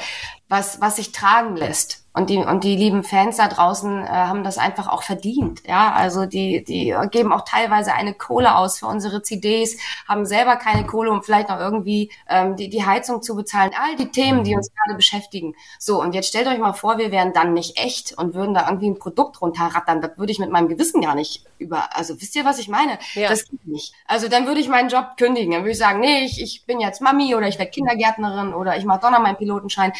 was, 0.51 0.81
was 0.81 0.97
sich 0.97 1.13
tragen 1.13 1.55
lässt. 1.55 2.01
Und 2.13 2.29
die, 2.29 2.39
und 2.39 2.65
die 2.65 2.75
lieben 2.75 3.05
Fans 3.05 3.37
da 3.37 3.47
draußen 3.47 4.03
äh, 4.03 4.07
haben 4.09 4.43
das 4.43 4.57
einfach 4.57 4.89
auch 4.89 5.01
verdient. 5.01 5.61
Ja, 5.65 5.93
also 5.93 6.25
die, 6.25 6.61
die 6.61 6.93
geben 7.09 7.31
auch 7.31 7.45
teilweise 7.45 7.93
eine 7.93 8.13
Kohle 8.13 8.57
aus 8.57 8.79
für 8.79 8.87
unsere 8.87 9.21
CDs, 9.21 9.77
haben 10.09 10.25
selber 10.25 10.57
keine 10.57 10.85
Kohle, 10.85 11.09
um 11.09 11.23
vielleicht 11.23 11.47
noch 11.47 11.59
irgendwie 11.59 12.11
ähm, 12.27 12.57
die, 12.57 12.69
die 12.69 12.85
Heizung 12.85 13.21
zu 13.21 13.33
bezahlen. 13.33 13.71
All 13.81 13.95
die 13.95 14.11
Themen, 14.11 14.43
die 14.43 14.55
uns 14.55 14.71
gerade 14.73 14.97
beschäftigen. 14.97 15.55
So, 15.79 16.01
und 16.01 16.13
jetzt 16.13 16.27
stellt 16.27 16.47
euch 16.47 16.59
mal 16.59 16.73
vor, 16.73 16.97
wir 16.97 17.11
wären 17.11 17.31
dann 17.31 17.53
nicht 17.53 17.79
echt 17.79 18.17
und 18.17 18.33
würden 18.33 18.53
da 18.53 18.67
irgendwie 18.67 18.89
ein 18.89 18.99
Produkt 18.99 19.41
runterrattern. 19.41 20.01
Das 20.01 20.17
würde 20.17 20.33
ich 20.33 20.39
mit 20.39 20.51
meinem 20.51 20.67
Gewissen 20.67 20.99
gar 20.99 21.15
nicht 21.15 21.45
über. 21.59 21.95
Also 21.95 22.19
wisst 22.19 22.35
ihr, 22.35 22.43
was 22.43 22.59
ich 22.59 22.67
meine? 22.67 22.99
Ja. 23.13 23.29
Das 23.29 23.49
geht 23.49 23.65
nicht. 23.65 23.93
Also 24.05 24.27
dann 24.27 24.47
würde 24.47 24.59
ich 24.59 24.67
meinen 24.67 24.89
Job 24.89 25.15
kündigen. 25.15 25.53
Dann 25.53 25.61
würde 25.61 25.71
ich 25.71 25.77
sagen, 25.77 26.01
nee, 26.01 26.25
ich, 26.25 26.41
ich 26.41 26.65
bin 26.65 26.81
jetzt 26.81 26.99
Mami 26.99 27.35
oder 27.35 27.47
ich 27.47 27.57
werde 27.57 27.71
Kindergärtnerin 27.71 28.53
oder 28.53 28.75
ich 28.75 28.83
mache 28.83 28.99
doch 28.99 29.11
noch 29.11 29.21
meinen 29.21 29.37
Pilotenschein 29.37 29.93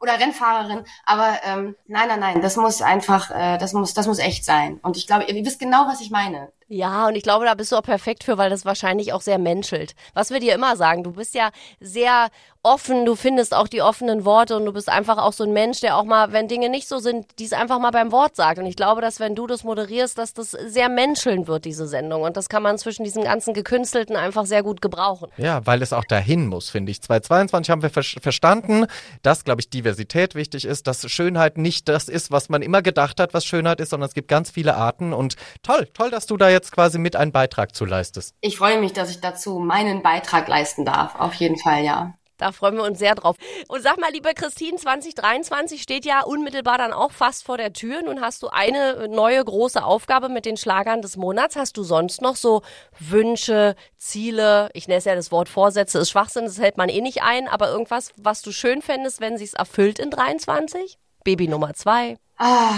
oder 0.00 0.18
Rennfahrerin. 0.18 0.84
Aber 1.04 1.38
ähm, 1.44 1.76
nein, 1.86 2.08
nein, 2.08 2.20
nein, 2.20 2.40
das 2.42 2.56
muss 2.56 2.82
einfach, 2.82 3.30
äh, 3.30 3.58
das 3.58 3.72
muss, 3.72 3.94
das 3.94 4.06
muss 4.06 4.18
echt 4.18 4.44
sein. 4.44 4.78
Und 4.82 4.96
ich 4.96 5.06
glaube, 5.06 5.24
ihr, 5.24 5.34
ihr 5.34 5.44
wisst 5.44 5.60
genau, 5.60 5.86
was 5.86 6.00
ich 6.00 6.10
meine. 6.10 6.52
Ja, 6.70 7.08
und 7.08 7.16
ich 7.16 7.22
glaube, 7.22 7.46
da 7.46 7.54
bist 7.54 7.72
du 7.72 7.76
auch 7.76 7.82
perfekt 7.82 8.24
für, 8.24 8.36
weil 8.36 8.50
das 8.50 8.66
wahrscheinlich 8.66 9.14
auch 9.14 9.22
sehr 9.22 9.38
menschelt. 9.38 9.94
Was 10.12 10.30
wir 10.30 10.38
dir 10.38 10.54
immer 10.54 10.76
sagen, 10.76 11.02
du 11.02 11.12
bist 11.12 11.34
ja 11.34 11.50
sehr 11.80 12.28
offen, 12.62 13.06
du 13.06 13.14
findest 13.14 13.54
auch 13.54 13.68
die 13.68 13.80
offenen 13.80 14.26
Worte 14.26 14.56
und 14.56 14.66
du 14.66 14.72
bist 14.72 14.90
einfach 14.90 15.16
auch 15.16 15.32
so 15.32 15.44
ein 15.44 15.52
Mensch, 15.54 15.80
der 15.80 15.96
auch 15.96 16.04
mal, 16.04 16.32
wenn 16.32 16.48
Dinge 16.48 16.68
nicht 16.68 16.86
so 16.88 16.98
sind, 16.98 17.26
dies 17.38 17.54
einfach 17.54 17.78
mal 17.78 17.90
beim 17.90 18.12
Wort 18.12 18.36
sagt. 18.36 18.58
Und 18.58 18.66
ich 18.66 18.76
glaube, 18.76 19.00
dass 19.00 19.20
wenn 19.20 19.34
du 19.34 19.46
das 19.46 19.64
moderierst, 19.64 20.18
dass 20.18 20.34
das 20.34 20.50
sehr 20.50 20.90
menscheln 20.90 21.46
wird, 21.46 21.64
diese 21.64 21.86
Sendung. 21.86 22.22
Und 22.22 22.36
das 22.36 22.50
kann 22.50 22.62
man 22.62 22.76
zwischen 22.76 23.04
diesen 23.04 23.24
ganzen 23.24 23.54
Gekünstelten 23.54 24.16
einfach 24.16 24.44
sehr 24.44 24.62
gut 24.62 24.82
gebrauchen. 24.82 25.30
Ja, 25.38 25.64
weil 25.66 25.80
es 25.80 25.94
auch 25.94 26.04
dahin 26.04 26.46
muss, 26.48 26.68
finde 26.68 26.92
ich. 26.92 27.00
2022 27.00 27.70
haben 27.70 27.82
wir 27.82 27.90
ver 27.90 28.02
verstanden, 28.02 28.86
dass, 29.22 29.44
glaube 29.44 29.60
ich, 29.60 29.70
Diversität 29.70 30.34
wichtig 30.34 30.64
ist, 30.64 30.86
dass 30.86 31.08
Schönheit 31.10 31.56
nicht 31.56 31.88
das 31.88 32.08
ist, 32.08 32.30
was 32.30 32.48
man 32.48 32.62
immer 32.62 32.82
gedacht 32.82 33.20
hat, 33.20 33.32
was 33.32 33.44
Schönheit 33.44 33.80
ist, 33.80 33.90
sondern 33.90 34.08
es 34.08 34.14
gibt 34.14 34.28
ganz 34.28 34.50
viele 34.50 34.74
Arten. 34.74 35.12
Und 35.12 35.36
toll, 35.62 35.88
toll, 35.94 36.10
dass 36.10 36.26
du 36.26 36.36
da 36.36 36.48
jetzt 36.48 36.57
quasi 36.72 36.98
mit 36.98 37.16
einen 37.16 37.32
Beitrag 37.32 37.74
zu 37.74 37.84
leistest. 37.84 38.34
Ich 38.40 38.58
freue 38.58 38.78
mich, 38.78 38.92
dass 38.92 39.10
ich 39.10 39.20
dazu 39.20 39.58
meinen 39.58 40.02
Beitrag 40.02 40.48
leisten 40.48 40.84
darf. 40.84 41.14
Auf 41.16 41.34
jeden 41.34 41.58
Fall, 41.58 41.84
ja. 41.84 42.14
Da 42.38 42.52
freuen 42.52 42.76
wir 42.76 42.84
uns 42.84 43.00
sehr 43.00 43.16
drauf. 43.16 43.36
Und 43.66 43.82
sag 43.82 43.98
mal, 43.98 44.12
liebe 44.12 44.32
Christine, 44.32 44.78
2023 44.78 45.82
steht 45.82 46.04
ja 46.04 46.22
unmittelbar 46.22 46.78
dann 46.78 46.92
auch 46.92 47.10
fast 47.10 47.44
vor 47.44 47.56
der 47.58 47.72
Tür. 47.72 48.02
Nun 48.02 48.20
hast 48.20 48.44
du 48.44 48.48
eine 48.48 49.08
neue 49.08 49.44
große 49.44 49.84
Aufgabe 49.84 50.28
mit 50.28 50.46
den 50.46 50.56
Schlagern 50.56 51.02
des 51.02 51.16
Monats. 51.16 51.56
Hast 51.56 51.76
du 51.76 51.82
sonst 51.82 52.22
noch 52.22 52.36
so 52.36 52.62
Wünsche, 53.00 53.74
Ziele? 53.96 54.70
Ich 54.72 54.86
nenne 54.86 54.98
es 54.98 55.04
ja 55.04 55.16
das 55.16 55.32
Wort 55.32 55.48
Vorsätze, 55.48 55.98
ist 55.98 56.10
Schwachsinn, 56.10 56.44
das 56.44 56.60
hält 56.60 56.76
man 56.76 56.88
eh 56.88 57.00
nicht 57.00 57.22
ein, 57.22 57.48
aber 57.48 57.70
irgendwas, 57.70 58.12
was 58.16 58.40
du 58.42 58.52
schön 58.52 58.82
fändest, 58.82 59.20
wenn 59.20 59.36
sich's 59.36 59.54
erfüllt 59.54 59.98
in 59.98 60.10
23? 60.10 60.96
Baby 61.24 61.48
Nummer 61.48 61.74
zwei. 61.74 62.18
Ah, 62.38 62.72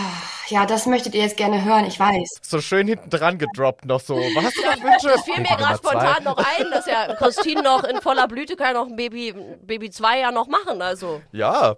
ja, 0.49 0.65
das 0.65 0.87
möchtet 0.87 1.15
ihr 1.15 1.21
jetzt 1.21 1.37
gerne 1.37 1.65
hören, 1.65 1.85
ich 1.85 2.01
weiß. 2.01 2.39
So 2.43 2.61
schön 2.61 2.89
hinten 2.89 3.11
dran 3.11 3.37
gedroppt 3.39 3.85
noch 3.85 4.01
so. 4.01 4.17
Was 4.17 4.45
hast 4.47 4.57
du 4.57 4.63
noch 4.63 4.83
Wünsche? 4.83 5.09
Das 5.09 5.23
fiel 5.23 5.39
mir 5.39 5.57
gerade 5.57 5.77
spontan 5.77 6.25
noch 6.25 6.39
ein, 6.39 6.71
dass 6.71 6.87
ja 6.87 7.15
Christine 7.15 7.63
noch 7.63 7.85
in 7.85 8.01
voller 8.01 8.27
Blüte 8.27 8.57
kann 8.57 8.69
ja 8.69 8.73
noch 8.73 8.87
ein 8.89 8.97
Baby, 8.97 9.35
Baby 9.63 9.91
2 9.91 10.21
ja 10.21 10.33
noch 10.33 10.49
machen, 10.49 10.81
also. 10.81 11.21
Ja. 11.33 11.77